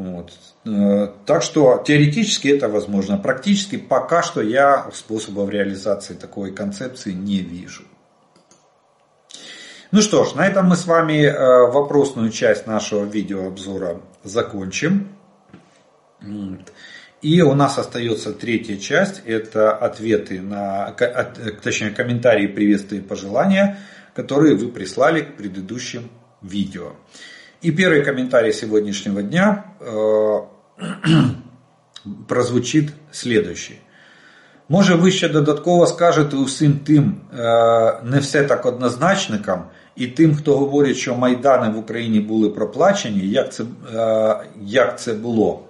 Вот. 0.00 0.32
Э, 0.64 1.08
так 1.26 1.42
что 1.42 1.82
теоретически 1.86 2.48
это 2.48 2.68
возможно. 2.68 3.18
Практически 3.18 3.76
пока 3.76 4.22
что 4.22 4.40
я 4.40 4.90
способов 4.94 5.50
реализации 5.50 6.14
такой 6.14 6.52
концепции 6.52 7.12
не 7.12 7.40
вижу. 7.40 7.82
Ну 9.90 10.00
что 10.00 10.24
ж, 10.24 10.34
на 10.34 10.46
этом 10.46 10.66
мы 10.66 10.76
с 10.76 10.86
вами 10.86 11.24
э, 11.24 11.70
вопросную 11.70 12.30
часть 12.30 12.66
нашего 12.66 13.04
видеообзора 13.04 14.00
закончим. 14.24 15.08
И 17.22 17.42
у 17.42 17.54
нас 17.54 17.76
остается 17.76 18.32
третья 18.32 18.76
часть, 18.76 19.20
это 19.26 19.72
ответы 19.72 20.40
на, 20.40 20.94
точнее 21.62 21.90
комментарии, 21.90 22.46
приветствия 22.46 22.98
и 22.98 23.02
пожелания, 23.02 23.78
которые 24.14 24.56
вы 24.56 24.68
прислали 24.68 25.22
к 25.22 25.36
предыдущим 25.36 26.10
видео. 26.42 26.92
И 27.62 27.70
первый 27.70 28.02
комментарий 28.02 28.52
сегодняшнего 28.52 29.22
дня 29.22 29.64
э, 29.80 30.40
прозвучит 32.28 32.92
следующий. 33.12 33.80
Може, 34.68 34.94
ви 34.94 35.10
ще 35.10 35.28
додатково 35.28 35.86
скажете 35.86 36.36
усім 36.36 36.72
тим, 36.72 37.14
е, 37.38 38.00
не 38.04 38.18
все 38.18 38.42
так 38.42 38.66
однозначникам, 38.66 39.64
і 39.96 40.06
тим, 40.06 40.34
хто 40.34 40.56
говорить, 40.58 40.96
що 40.96 41.16
майдани 41.16 41.74
в 41.74 41.78
Україні 41.78 42.20
були 42.20 42.50
проплачені, 42.50 43.28
як 43.28 43.52
це, 43.52 43.64
е, 43.94 44.36
як 44.62 45.00
це 45.00 45.14
було. 45.14 45.62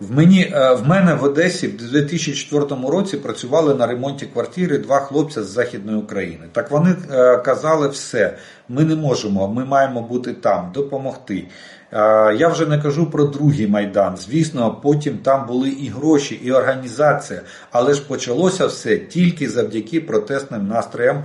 В 0.00 0.12
мені, 0.12 0.52
е, 0.54 0.74
в 0.74 0.88
мене 0.88 1.14
в 1.14 1.24
Одесі 1.24 1.68
в 1.68 1.76
2004 1.76 2.88
році 2.88 3.16
працювали 3.16 3.74
на 3.74 3.86
ремонті 3.86 4.26
квартири 4.26 4.78
два 4.78 5.00
хлопця 5.00 5.42
з 5.42 5.46
Західної 5.46 5.98
України. 5.98 6.48
Так 6.52 6.70
вони 6.70 6.96
е, 7.10 7.36
казали 7.36 7.88
все, 7.88 8.36
ми 8.68 8.84
не 8.84 8.94
можемо, 8.94 9.48
ми 9.48 9.64
маємо 9.64 10.02
бути 10.02 10.32
там, 10.32 10.70
допомогти. 10.74 11.44
Е, 11.92 11.98
я 12.34 12.48
вже 12.48 12.66
не 12.66 12.78
кажу 12.78 13.10
про 13.10 13.24
другий 13.24 13.66
майдан. 13.66 14.16
Звісно, 14.16 14.80
потім 14.82 15.18
там 15.18 15.46
були 15.46 15.68
і 15.68 15.88
гроші, 15.88 16.40
і 16.44 16.52
організація, 16.52 17.40
але 17.70 17.94
ж 17.94 18.02
почалося 18.08 18.66
все 18.66 18.98
тільки 18.98 19.48
завдяки 19.48 20.00
протестним 20.00 20.68
настроям 20.68 21.24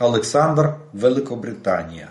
Олександр 0.00 0.74
Великобританія. 0.92 2.08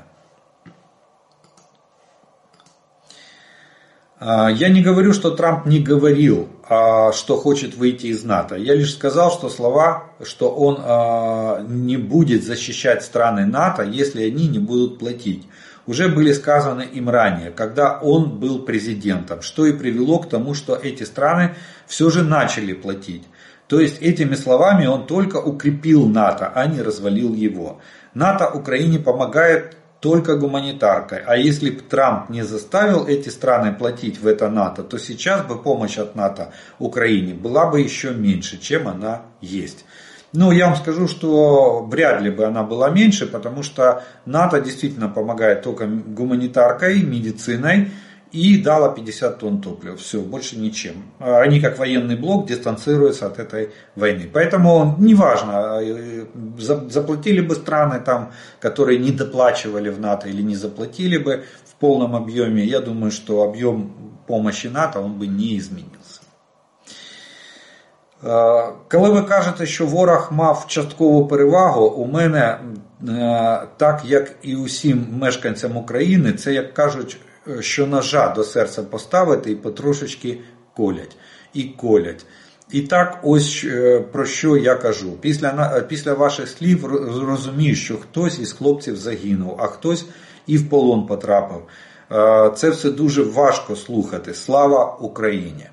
Я 4.21 4.69
не 4.69 4.81
говорю, 4.81 5.13
что 5.13 5.31
Трамп 5.31 5.65
не 5.65 5.79
говорил, 5.79 6.49
а, 6.67 7.13
что 7.13 7.37
хочет 7.37 7.75
выйти 7.75 8.07
из 8.07 8.23
НАТО. 8.23 8.55
Я 8.55 8.75
лишь 8.75 8.93
сказал, 8.93 9.31
что 9.31 9.49
слова, 9.49 10.11
что 10.23 10.49
он 10.49 10.77
а, 10.81 11.61
не 11.65 11.95
будет 11.95 12.43
защищать 12.43 13.01
страны 13.01 13.45
НАТО, 13.45 13.83
если 13.83 14.23
они 14.25 14.47
не 14.47 14.59
будут 14.59 14.99
платить, 14.99 15.47
уже 15.87 16.09
были 16.09 16.33
сказаны 16.33 16.81
им 16.81 17.09
ранее, 17.09 17.49
когда 17.49 17.97
он 17.97 18.39
был 18.39 18.59
президентом, 18.63 19.41
что 19.41 19.65
и 19.65 19.71
привело 19.71 20.19
к 20.19 20.29
тому, 20.29 20.53
что 20.53 20.75
эти 20.75 21.03
страны 21.03 21.55
все 21.87 22.09
же 22.09 22.23
начали 22.23 22.73
платить. 22.73 23.23
То 23.67 23.79
есть 23.79 24.01
этими 24.01 24.35
словами 24.35 24.85
он 24.85 25.07
только 25.07 25.37
укрепил 25.37 26.05
НАТО, 26.07 26.51
а 26.53 26.67
не 26.67 26.81
развалил 26.81 27.33
его. 27.33 27.79
НАТО 28.13 28.49
Украине 28.49 28.99
помогает 28.99 29.77
только 29.99 30.37
гуманитаркой. 30.37 31.19
А 31.25 31.35
если 31.35 31.71
бы 31.71 31.81
Трамп 31.81 32.29
не 32.29 32.43
заставил 32.43 33.05
эти 33.05 33.29
страны 33.29 33.73
платить 33.73 34.19
в 34.19 34.27
это 34.27 34.49
НАТО, 34.49 34.83
то 34.83 34.97
сейчас 34.97 35.45
бы 35.45 35.61
помощь 35.61 35.97
от 35.97 36.15
НАТО 36.15 36.53
Украине 36.79 37.33
была 37.33 37.65
бы 37.69 37.81
еще 37.81 38.11
меньше, 38.11 38.59
чем 38.59 38.87
она 38.87 39.23
есть. 39.41 39.85
Ну, 40.31 40.51
я 40.51 40.67
вам 40.67 40.75
скажу, 40.75 41.07
что 41.07 41.83
вряд 41.83 42.21
ли 42.21 42.29
бы 42.29 42.45
она 42.45 42.63
была 42.63 42.89
меньше, 42.91 43.25
потому 43.25 43.63
что 43.63 44.03
НАТО 44.25 44.61
действительно 44.61 45.09
помогает 45.09 45.63
только 45.63 45.87
гуманитаркой, 45.87 47.01
медициной, 47.01 47.91
и 48.34 48.60
дала 48.60 48.88
50 48.88 49.38
тонн 49.38 49.60
топлива. 49.60 49.96
Все, 49.96 50.20
больше 50.20 50.58
ничем. 50.58 51.04
Они 51.20 51.60
как 51.60 51.78
военный 51.78 52.16
блок 52.16 52.46
дистанцируются 52.46 53.26
от 53.26 53.38
этой 53.38 53.70
войны. 53.94 54.28
Поэтому 54.32 54.96
неважно, 54.98 55.80
э, 55.80 56.26
заплатили 56.88 57.40
бы 57.40 57.54
страны, 57.54 58.00
там, 58.00 58.32
которые 58.58 58.98
не 58.98 59.12
доплачивали 59.12 59.88
в 59.88 60.00
НАТО 60.00 60.28
или 60.28 60.42
не 60.42 60.56
заплатили 60.56 61.16
бы 61.16 61.44
в 61.64 61.74
полном 61.76 62.16
объеме, 62.16 62.64
я 62.64 62.80
думаю, 62.80 63.12
что 63.12 63.44
объем 63.44 63.92
помощи 64.26 64.66
НАТО 64.66 65.00
он 65.00 65.12
бы 65.12 65.28
не 65.28 65.56
изменился. 65.56 66.20
Коли 68.90 69.10
ви 69.10 69.22
кажете, 69.22 69.66
що 69.66 69.86
ворог 69.86 70.28
мав 70.32 70.64
часткову 70.66 71.26
перевагу, 71.26 71.86
у 71.86 72.06
мене, 72.06 72.58
так 73.76 74.02
як 74.04 74.34
і 74.42 74.56
усім 74.56 75.06
мешканцям 75.12 75.76
України, 75.76 76.32
це 76.32 76.52
як 76.52 76.74
кажуть, 76.74 77.16
що 77.60 77.86
ножа 77.86 78.28
до 78.28 78.44
серця 78.44 78.82
поставити 78.82 79.50
і 79.50 79.56
потрошечки 79.56 80.40
колять. 80.76 81.16
І 81.54 81.64
колять. 81.64 82.26
І 82.70 82.82
так, 82.82 83.18
ось 83.22 83.64
е, 83.64 84.00
про 84.12 84.26
що 84.26 84.56
я 84.56 84.74
кажу. 84.74 85.12
Після 85.20 85.84
після 85.88 86.14
ваших 86.14 86.48
слів 86.48 86.84
розумію, 87.28 87.74
що 87.74 87.96
хтось 87.96 88.38
із 88.38 88.52
хлопців 88.52 88.96
загинув, 88.96 89.56
а 89.60 89.66
хтось 89.66 90.06
і 90.46 90.58
в 90.58 90.68
полон 90.68 91.06
потрапив. 91.06 91.62
Е, 92.12 92.50
це 92.56 92.70
все 92.70 92.90
дуже 92.90 93.22
важко 93.22 93.76
слухати. 93.76 94.34
Слава 94.34 94.96
Україні! 95.00 95.66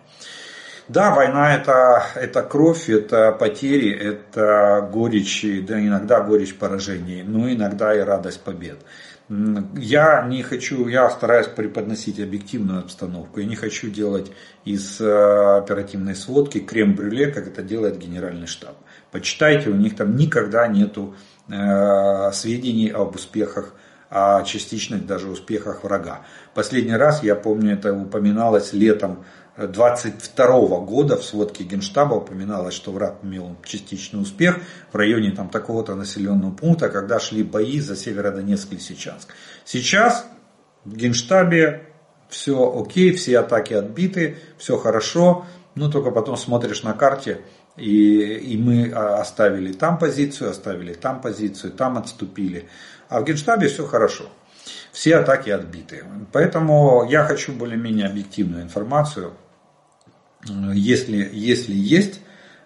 Да, 0.89 1.15
война 1.15 1.55
это, 1.55 2.03
это 2.15 2.41
кровь, 2.43 2.89
это 2.89 3.31
потери, 3.31 3.93
это 3.93 4.89
горечь, 4.91 5.45
да 5.65 5.79
иногда 5.79 6.19
горечь 6.19 6.57
поражений, 6.57 7.23
но 7.23 7.49
иногда 7.49 7.95
и 7.95 7.99
радость 7.99 8.41
побед. 8.41 8.77
Я 9.28 10.24
не 10.28 10.42
хочу, 10.44 10.86
я 10.86 11.10
стараюсь 11.10 11.48
преподносить 11.48 12.20
объективную 12.20 12.80
обстановку. 12.80 13.40
Я 13.40 13.46
не 13.46 13.56
хочу 13.56 13.90
делать 13.90 14.30
из 14.64 15.00
э, 15.00 15.58
оперативной 15.58 16.14
сводки 16.14 16.60
крем-брюле, 16.60 17.32
как 17.32 17.48
это 17.48 17.62
делает 17.62 17.98
генеральный 17.98 18.46
штаб. 18.46 18.76
Почитайте, 19.10 19.70
у 19.70 19.74
них 19.74 19.96
там 19.96 20.14
никогда 20.14 20.68
нету 20.68 21.16
э, 21.48 22.30
сведений 22.32 22.88
об 22.88 23.16
успехах, 23.16 23.74
о 24.10 24.44
частичных 24.44 25.06
даже 25.06 25.28
успехах 25.28 25.82
врага. 25.82 26.20
Последний 26.54 26.94
раз, 26.94 27.24
я 27.24 27.34
помню, 27.34 27.72
это 27.72 27.92
упоминалось 27.92 28.72
летом 28.72 29.24
22 29.56 30.80
года 30.80 31.16
в 31.16 31.24
сводке 31.24 31.64
Генштаба 31.64 32.14
упоминалось, 32.14 32.74
что 32.74 32.92
враг 32.92 33.16
имел 33.22 33.56
частичный 33.64 34.20
успех 34.20 34.58
в 34.92 34.96
районе 34.96 35.30
там, 35.30 35.48
такого-то 35.48 35.94
населенного 35.94 36.52
пункта, 36.52 36.90
когда 36.90 37.18
шли 37.18 37.42
бои 37.42 37.80
за 37.80 37.96
Северодонецк 37.96 38.72
и 38.72 38.74
Лисичанск. 38.74 39.28
Сейчас 39.64 40.26
в 40.84 40.94
Генштабе 40.94 41.86
все 42.28 42.70
окей, 42.78 43.14
все 43.14 43.38
атаки 43.38 43.72
отбиты, 43.72 44.36
все 44.58 44.76
хорошо, 44.76 45.46
но 45.74 45.90
только 45.90 46.10
потом 46.10 46.36
смотришь 46.36 46.82
на 46.82 46.92
карте, 46.92 47.40
и, 47.78 48.34
и 48.34 48.58
мы 48.58 48.90
оставили 48.90 49.72
там 49.72 49.98
позицию, 49.98 50.50
оставили 50.50 50.92
там 50.92 51.22
позицию, 51.22 51.72
там 51.72 51.96
отступили. 51.96 52.68
А 53.08 53.20
в 53.20 53.24
Генштабе 53.24 53.68
все 53.68 53.86
хорошо. 53.86 54.24
Все 54.92 55.16
атаки 55.16 55.50
отбиты. 55.50 56.04
Поэтому 56.32 57.06
я 57.08 57.24
хочу 57.24 57.52
более-менее 57.52 58.06
объективную 58.06 58.62
информацию 58.62 59.32
если, 60.73 61.29
если 61.31 61.73
есть 61.73 62.21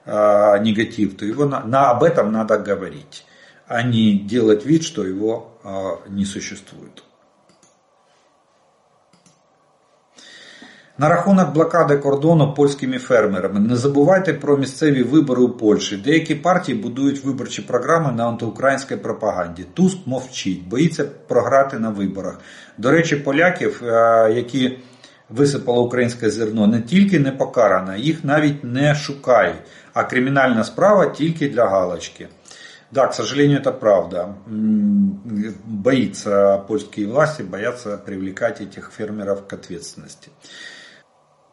э, 0.05 0.59
негатив, 0.61 1.17
то 1.17 1.25
его 1.25 1.45
на, 1.45 1.63
на, 1.63 1.91
об 1.91 2.03
этом 2.03 2.31
надо 2.31 2.57
говорить, 2.57 3.25
а 3.67 3.83
не 3.83 4.19
делать 4.19 4.65
вид, 4.65 4.83
что 4.83 5.05
его 5.05 5.59
э, 5.63 6.09
не 6.09 6.25
существует. 6.25 7.03
На 10.97 11.09
рахунок 11.09 11.51
блокади 11.51 11.97
кордону 11.97 12.53
польськими 12.53 12.97
фермерами. 12.97 13.59
Не 13.59 13.75
забувайте 13.75 14.33
про 14.33 14.57
місцеві 14.57 15.03
вибори 15.03 15.41
у 15.41 15.49
Польщі. 15.49 15.97
Деякі 15.97 16.35
партії 16.35 16.77
будують 16.77 17.23
виборчі 17.23 17.61
програми 17.61 18.11
на 18.11 18.27
антиукраїнській 18.27 18.95
пропаганді. 18.95 19.63
Туск 19.73 19.97
мовчить, 20.05 20.67
боїться 20.67 21.05
програти 21.27 21.79
на 21.79 21.89
виборах. 21.89 22.39
До 22.77 22.91
речі, 22.91 23.15
поляків, 23.15 23.81
які 24.35 24.77
висипало 25.29 25.83
українське 25.83 26.29
зерно, 26.29 26.67
не 26.67 26.81
тільки 26.81 27.19
не 27.19 27.31
покарано, 27.31 27.95
їх 27.95 28.23
навіть 28.23 28.63
не 28.63 28.95
шукають, 28.95 29.61
а 29.93 30.03
кримінальна 30.03 30.63
справа 30.63 31.05
тільки 31.05 31.49
для 31.49 31.65
галочки. 31.65 32.27
Да, 32.91 33.07
к 33.07 33.13
сожалению, 33.13 33.59
это 33.59 33.71
правда. 33.71 34.35
Боится 35.65 36.63
польские 36.67 37.07
власти, 37.07 37.41
боятся 37.43 37.97
привлекать 37.97 38.61
этих 38.61 38.91
фермеров 38.91 39.47
к 39.47 39.53
ответственности. 39.53 40.29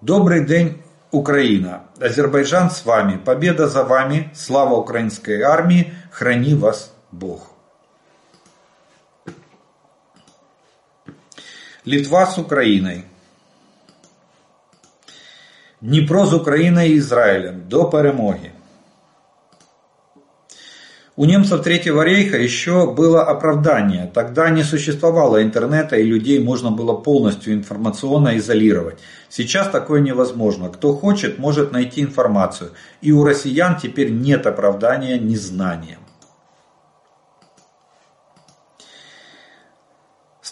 Добрый 0.02 0.44
день, 0.44 0.82
Украина. 1.10 1.82
Азербайджан 1.98 2.70
с 2.70 2.84
вами. 2.84 3.16
Победа 3.16 3.66
за 3.66 3.82
вами. 3.82 4.30
Слава 4.34 4.74
украинской 4.74 5.40
армии. 5.40 5.92
Храни 6.10 6.54
вас 6.54 6.92
Бог. 7.10 7.50
Литва 11.84 12.26
с 12.26 12.38
Украиной. 12.38 13.04
Дніпро 15.86 16.26
з 16.26 16.34
Україною 16.34 16.88
і 16.88 16.96
Ізраїлем 16.96 17.54
до 17.68 17.84
перемоги. 17.84 18.50
У 21.14 21.26
немцев 21.26 21.62
Третьего 21.62 22.02
рейха 22.02 22.38
еще 22.38 22.90
было 22.90 23.22
оправдание. 23.22 24.10
Тогда 24.14 24.48
не 24.48 24.64
существовало 24.64 25.42
интернета 25.42 25.96
и 25.96 26.04
людей 26.04 26.38
можно 26.38 26.70
было 26.70 26.94
полностью 26.94 27.52
информационно 27.52 28.38
изолировать. 28.38 28.98
Сейчас 29.28 29.68
такое 29.68 30.00
невозможно. 30.00 30.70
Кто 30.70 30.94
хочет, 30.94 31.38
может 31.38 31.70
найти 31.70 32.00
информацию. 32.00 32.70
И 33.02 33.12
у 33.12 33.24
россиян 33.24 33.76
теперь 33.78 34.10
нет 34.10 34.46
оправдания 34.46 35.18
незнанием. 35.18 35.98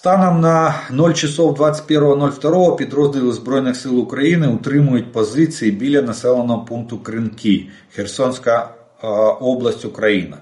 Станом 0.04 0.40
на 0.40 0.74
0 0.90 1.12
часов 1.12 1.60
21.02 1.60 2.76
підрозділи 2.76 3.32
Збройних 3.32 3.76
сил 3.76 3.98
України 3.98 4.48
утримують 4.48 5.12
позиції 5.12 5.70
біля 5.70 6.02
населеного 6.02 6.64
пункту 6.64 6.98
Кринки, 6.98 7.68
Херсонська 7.94 8.74
Е, 9.02 9.06
область 9.40 9.84
Україна. 9.84 10.36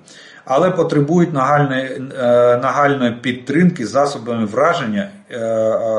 Але 0.45 0.71
потребують 0.71 1.33
нагальної 1.33 2.03
е, 2.19 2.57
нагальної 2.57 3.13
підтримки 3.13 3.87
засобами 3.87 4.45
враження, 4.45 5.11
е, 5.31 5.39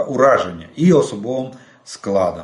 ураження 0.07 0.65
і 0.75 0.93
особовим 0.93 1.51
складом. 1.85 2.43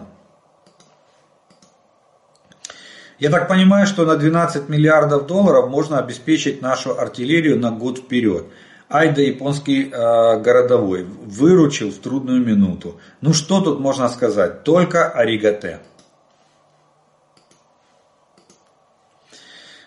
Я 3.20 3.30
так 3.30 3.48
понимаю, 3.48 3.86
что 3.86 4.06
на 4.06 4.16
12 4.16 4.70
миллиардов 4.70 5.28
долларов 5.28 5.70
можно 5.70 6.00
обеспечить 6.00 6.62
нашу 6.62 6.92
артиллерию 6.92 7.60
на 7.60 7.70
год 7.70 7.98
вперед. 7.98 8.44
Айда 8.91 9.23
японский 9.23 9.89
э, 9.89 10.41
городовой 10.41 11.05
выручил 11.05 11.93
в 11.93 11.99
трудную 11.99 12.45
минуту. 12.45 12.99
Ну 13.21 13.33
что 13.33 13.61
тут 13.61 13.79
можно 13.79 14.09
сказать? 14.09 14.65
Только 14.65 15.09
аригате. 15.09 15.79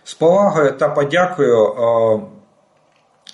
З 0.03 0.13
повагою 0.13 0.71
та 0.71 0.89
подякою 0.89 2.27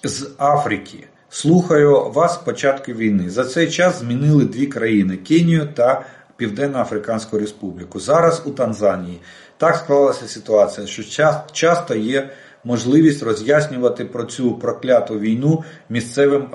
з 0.03 0.29
Африки. 0.37 1.07
Слухаю 1.29 2.09
вас 2.09 2.33
з 2.33 2.37
початку 2.37 2.91
війни. 2.91 3.29
За 3.29 3.45
цей 3.45 3.71
час 3.71 3.99
змінили 3.99 4.45
дві 4.45 4.67
країни 4.67 5.17
Кенію 5.17 5.67
та 5.73 6.05
Південно-Африканську 6.37 7.39
Республіку. 7.39 7.99
Зараз 7.99 8.41
у 8.45 8.51
Танзанії. 8.51 9.21
Так 9.57 9.75
склалася 9.75 10.27
ситуація, 10.27 10.87
що 10.87 11.03
часто 11.51 11.95
є 11.95 12.29
можливість 12.63 13.23
роз'яснювати 13.23 14.05
про 14.05 14.23
цю 14.23 14.51
прокляту 14.51 15.19
війну 15.19 15.63
місцевим 15.89 16.47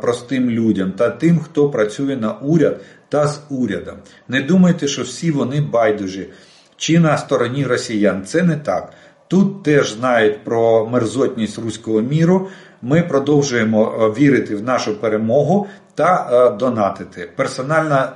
простим 0.00 0.50
людям 0.50 0.92
та 0.92 1.10
тим, 1.10 1.38
хто 1.38 1.70
працює 1.70 2.16
на 2.16 2.32
уряд 2.32 2.80
та 3.08 3.26
з 3.26 3.40
урядом. 3.50 3.94
Не 4.28 4.42
думайте, 4.42 4.88
що 4.88 5.02
всі 5.02 5.30
вони 5.30 5.60
байдужі 5.60 6.28
чи 6.76 6.98
на 6.98 7.18
стороні 7.18 7.66
росіян. 7.66 8.24
Це 8.24 8.42
не 8.42 8.56
так. 8.56 8.92
Тут 9.28 9.62
теж 9.62 9.92
знають 9.92 10.44
про 10.44 10.86
мерзотність 10.86 11.58
руського 11.58 12.00
міру. 12.00 12.48
Ми 12.82 13.02
продовжуємо 13.02 13.94
е, 14.00 14.20
вірити 14.20 14.56
в 14.56 14.62
нашу 14.62 15.00
перемогу 15.00 15.66
та 15.94 16.28
е, 16.32 16.56
донатити. 16.58 17.28
Персонально 17.36 17.94
е, 17.94 18.08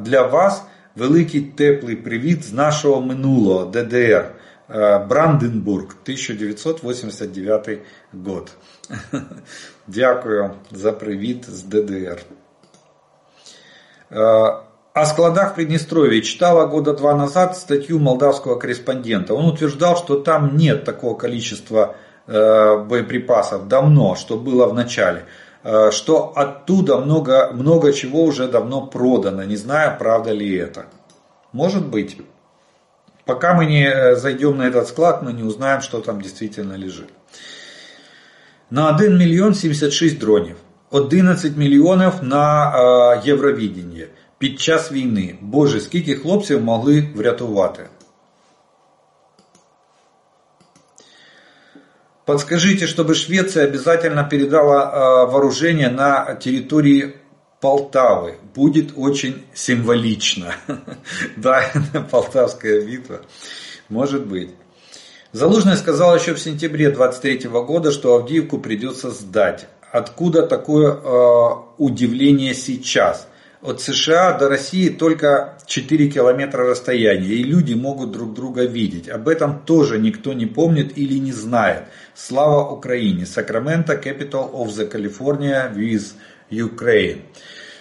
для 0.00 0.26
вас 0.32 0.62
великий 0.96 1.40
теплий 1.40 1.96
привіт 1.96 2.44
з 2.44 2.52
нашого 2.52 3.00
минулого 3.00 3.64
ДДР. 3.64 4.24
Бранденбург, 5.08 5.96
1989 6.02 7.78
год. 8.12 8.50
Дякую 9.86 10.50
за 10.70 10.92
привіт 10.92 11.50
з 11.50 11.62
ДДР. 11.62 12.22
О 14.94 15.06
складах 15.06 15.54
Приднестровья 15.54 16.20
читала 16.20 16.66
года 16.66 16.92
два 16.92 17.14
назад 17.14 17.56
статью 17.56 17.98
молдавского 17.98 18.58
корреспондента. 18.58 19.34
Он 19.34 19.46
утверждал, 19.46 19.96
что 19.96 20.20
там 20.20 20.56
нет 20.56 20.84
такого 20.84 21.14
количества 21.14 21.94
э, 22.26 22.76
боеприпасов 22.84 23.68
давно, 23.68 24.16
что 24.16 24.36
было 24.36 24.66
в 24.66 24.74
начале. 24.74 25.24
Э, 25.64 25.90
что 25.90 26.32
оттуда 26.36 26.98
много, 26.98 27.52
много 27.54 27.94
чего 27.94 28.22
уже 28.24 28.48
давно 28.48 28.86
продано, 28.86 29.44
не 29.44 29.56
знаю, 29.56 29.96
правда 29.98 30.32
ли 30.32 30.54
это. 30.56 30.84
Может 31.52 31.86
быть. 31.86 32.18
Пока 33.25 33.53
мы 33.53 33.65
не 33.65 33.85
э, 33.85 34.15
зайдем 34.15 34.57
на 34.57 34.67
этот 34.67 34.87
склад, 34.87 35.21
мы 35.21 35.33
не 35.33 35.43
узнаем, 35.43 35.81
что 35.81 35.99
там 35.99 36.21
действительно 36.21 36.73
лежит. 36.73 37.09
На 38.69 38.95
1 38.95 39.17
миллион 39.17 39.53
76 39.53 40.19
дронів. 40.19 40.55
11 40.91 41.57
миллионов 41.57 42.23
на 42.23 43.21
Євровідіння 43.25 44.05
під 44.37 44.59
час 44.59 44.91
війни. 44.91 45.35
Боже, 45.41 45.81
скільки 45.81 46.15
хлопців 46.15 46.61
могли 46.61 47.07
врятувати. 47.15 47.89
Подскажите, 52.25 52.87
чтобы 52.87 53.15
Швеция 53.15 53.67
обязательно 53.67 54.27
передала 54.29 55.25
вооружение 55.25 55.89
на 55.89 56.35
территории 56.35 57.13
Полтавы. 57.62 58.34
Будет 58.54 58.92
очень 58.96 59.44
символично. 59.54 60.54
Да, 61.36 61.64
Полтавская 62.10 62.82
битва. 62.82 63.22
Может 63.88 64.26
быть. 64.26 64.50
Залужный 65.30 65.76
сказал 65.76 66.14
еще 66.16 66.34
в 66.34 66.40
сентябре 66.40 66.90
23 66.90 67.48
года, 67.48 67.92
что 67.92 68.16
Авдеевку 68.16 68.58
придется 68.58 69.10
сдать. 69.10 69.68
Откуда 69.92 70.44
такое 70.46 70.92
э, 70.92 71.48
удивление 71.78 72.52
сейчас? 72.52 73.28
от 73.62 73.80
США 73.80 74.36
до 74.38 74.48
России 74.48 74.88
только 74.88 75.56
4 75.66 76.10
километра 76.10 76.64
расстояния, 76.64 77.28
и 77.28 77.44
люди 77.44 77.74
могут 77.74 78.10
друг 78.10 78.34
друга 78.34 78.64
видеть. 78.64 79.08
Об 79.08 79.28
этом 79.28 79.60
тоже 79.60 79.98
никто 79.98 80.32
не 80.32 80.46
помнит 80.46 80.98
или 80.98 81.18
не 81.18 81.30
знает. 81.30 81.84
Слава 82.14 82.68
Украине! 82.68 83.24
Сакраменто, 83.24 83.94
capital 83.94 84.52
of 84.52 84.68
the 84.70 84.90
California 84.90 85.72
with 85.74 86.12
Ukraine. 86.52 87.22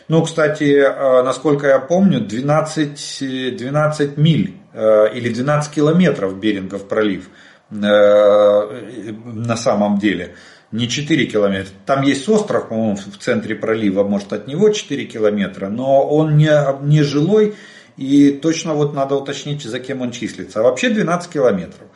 Ну, 0.08 0.24
кстати, 0.24 0.64
э, 0.64 1.24
насколько 1.24 1.68
я 1.68 1.80
помню, 1.80 2.22
12, 2.22 3.56
12 3.58 4.18
миль 4.18 4.56
э, 4.74 5.14
или 5.14 5.30
12 5.30 5.74
километров 5.74 6.38
Берингов 6.40 6.88
пролив 6.88 7.30
э, 7.70 7.76
на 7.76 9.56
самом 9.56 10.00
деле 10.00 10.36
не 10.72 10.88
4 10.88 11.26
километра. 11.26 11.72
Там 11.86 12.02
есть 12.04 12.28
остров, 12.30 12.70
по-моему, 12.70 12.96
в 12.96 13.18
центре 13.18 13.56
пролива, 13.56 14.04
может 14.04 14.34
от 14.34 14.48
него 14.48 14.70
4 14.70 15.06
километра, 15.06 15.70
но 15.70 16.08
он 16.08 16.38
не, 16.38 16.52
не 16.84 17.04
жилой, 17.04 17.56
и 17.98 18.32
точно 18.32 18.74
вот 18.74 18.94
надо 18.94 19.16
уточнить, 19.16 19.64
за 19.64 19.80
кем 19.80 20.02
он 20.02 20.12
числится. 20.12 20.60
А 20.60 20.64
вообще 20.64 20.90
12 20.90 21.32
километров. 21.32 21.88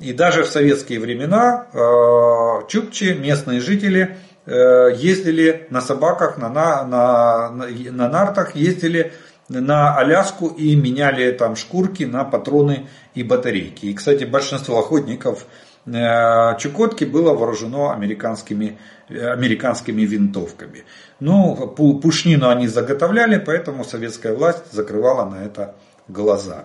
И 0.00 0.12
даже 0.12 0.42
в 0.42 0.48
советские 0.48 1.00
времена 1.00 1.66
э, 1.72 2.68
чукчи, 2.68 3.14
местные 3.14 3.60
жители, 3.60 4.02
э, 4.02 4.33
ездили 4.46 5.66
на 5.70 5.80
собаках, 5.80 6.36
на, 6.36 6.48
на, 6.48 6.84
на, 6.84 7.50
на 7.50 8.08
нартах, 8.08 8.56
ездили 8.56 9.12
на 9.48 9.96
Аляску 9.96 10.48
и 10.48 10.74
меняли 10.76 11.30
там 11.32 11.56
шкурки 11.56 12.04
на 12.04 12.24
патроны 12.24 12.88
и 13.14 13.22
батарейки. 13.22 13.86
И, 13.86 13.94
кстати, 13.94 14.24
большинство 14.24 14.78
охотников 14.78 15.46
Э, 15.86 16.56
Чукотки 16.58 17.04
было 17.04 17.34
вооружено 17.34 17.90
американскими, 17.90 18.78
американскими 19.08 20.02
винтовками. 20.02 20.84
Ну, 21.20 21.54
пушнину 22.02 22.48
они 22.48 22.68
заготовляли, 22.68 23.38
поэтому 23.38 23.84
советская 23.84 24.34
власть 24.34 24.72
закрывала 24.72 25.28
на 25.28 25.44
это 25.44 25.74
глаза. 26.08 26.64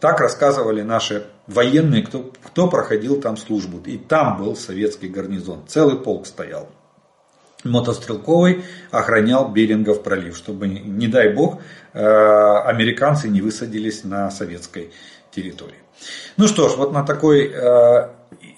Так 0.00 0.20
рассказывали 0.20 0.82
наши 0.82 1.26
военные, 1.46 2.02
кто, 2.02 2.32
кто 2.42 2.68
проходил 2.68 3.20
там 3.20 3.36
службу. 3.36 3.80
И 3.86 3.96
там 3.96 4.38
был 4.38 4.56
советский 4.56 5.08
гарнизон. 5.08 5.64
Целый 5.66 5.96
полк 5.96 6.26
стоял. 6.26 6.68
Мотострелковый 7.64 8.64
охранял 8.90 9.48
Берингов 9.48 10.02
пролив, 10.02 10.36
чтобы, 10.36 10.68
не 10.68 11.08
дай 11.08 11.32
бог, 11.32 11.62
э, 11.94 11.98
американцы 11.98 13.28
не 13.28 13.40
высадились 13.40 14.04
на 14.04 14.30
советской 14.30 14.92
территории. 15.30 15.78
Ну 16.36 16.46
что 16.46 16.68
ж, 16.68 16.76
вот 16.76 16.92
на 16.92 17.04
такой 17.04 17.50
э, 17.50 18.08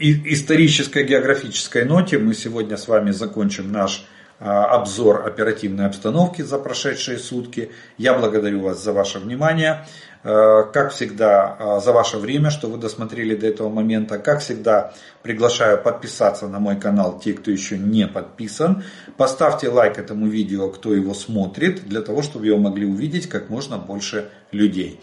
исторической 0.01 1.05
географической 1.05 1.85
ноте 1.85 2.19
мы 2.19 2.35
сегодня 2.35 2.77
с 2.77 2.89
вами 2.89 3.13
закончим 3.13 3.71
наш 3.71 4.05
э, 4.41 4.45
обзор 4.45 5.27
оперативной 5.27 5.87
обстановки 5.87 6.43
за 6.43 6.59
прошедшие 6.59 7.19
сутки. 7.19 7.71
Я 7.99 8.15
благодарю 8.15 8.61
вас 8.61 8.83
за 8.83 8.93
ваше 8.93 9.21
внимание. 9.21 9.87
Э, 10.26 10.64
как 10.72 10.92
всегда, 10.92 11.56
э, 11.60 11.80
за 11.84 11.92
ваше 11.92 12.18
время, 12.18 12.52
что 12.52 12.68
вы 12.68 12.78
досмотрели 12.78 13.36
до 13.36 13.48
этого 13.48 13.70
момента. 13.70 14.20
Как 14.20 14.40
всегда, 14.40 14.94
приглашаю 15.24 15.82
подписаться 15.82 16.48
на 16.48 16.60
мой 16.60 16.76
канал 16.76 17.20
те, 17.20 17.34
кто 17.34 17.50
еще 17.50 17.78
не 17.78 18.08
подписан. 18.08 18.84
Поставьте 19.18 19.70
лайк 19.70 19.98
этому 19.98 20.28
видео, 20.28 20.70
кто 20.70 20.94
его 20.94 21.14
смотрит, 21.14 21.88
для 21.88 22.02
того, 22.02 22.22
чтобы 22.22 22.46
его 22.46 22.60
могли 22.60 22.86
увидеть 22.86 23.30
как 23.30 23.50
можно 23.50 23.78
больше 23.78 24.30
людей. 24.52 25.00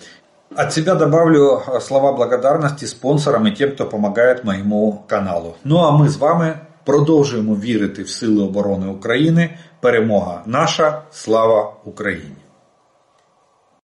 От 0.55 0.72
себя 0.72 0.94
добавлю 0.94 1.62
э, 1.66 1.80
слова 1.80 2.12
благодарности 2.12 2.84
спонсорам 2.84 3.46
и 3.48 3.50
тем, 3.50 3.72
кто 3.72 3.86
помогает 3.86 4.44
моему 4.44 5.05
каналу. 5.09 5.56
Ну 5.64 5.78
а 5.78 5.90
ми 5.90 6.09
з 6.09 6.16
вами 6.16 6.59
продовжуємо 6.84 7.55
вірити 7.55 8.02
в 8.02 8.09
Сили 8.09 8.42
оборони 8.42 8.86
України. 8.86 9.59
Перемога 9.80 10.42
наша, 10.46 11.02
слава 11.10 11.72
Україні! 11.84 12.41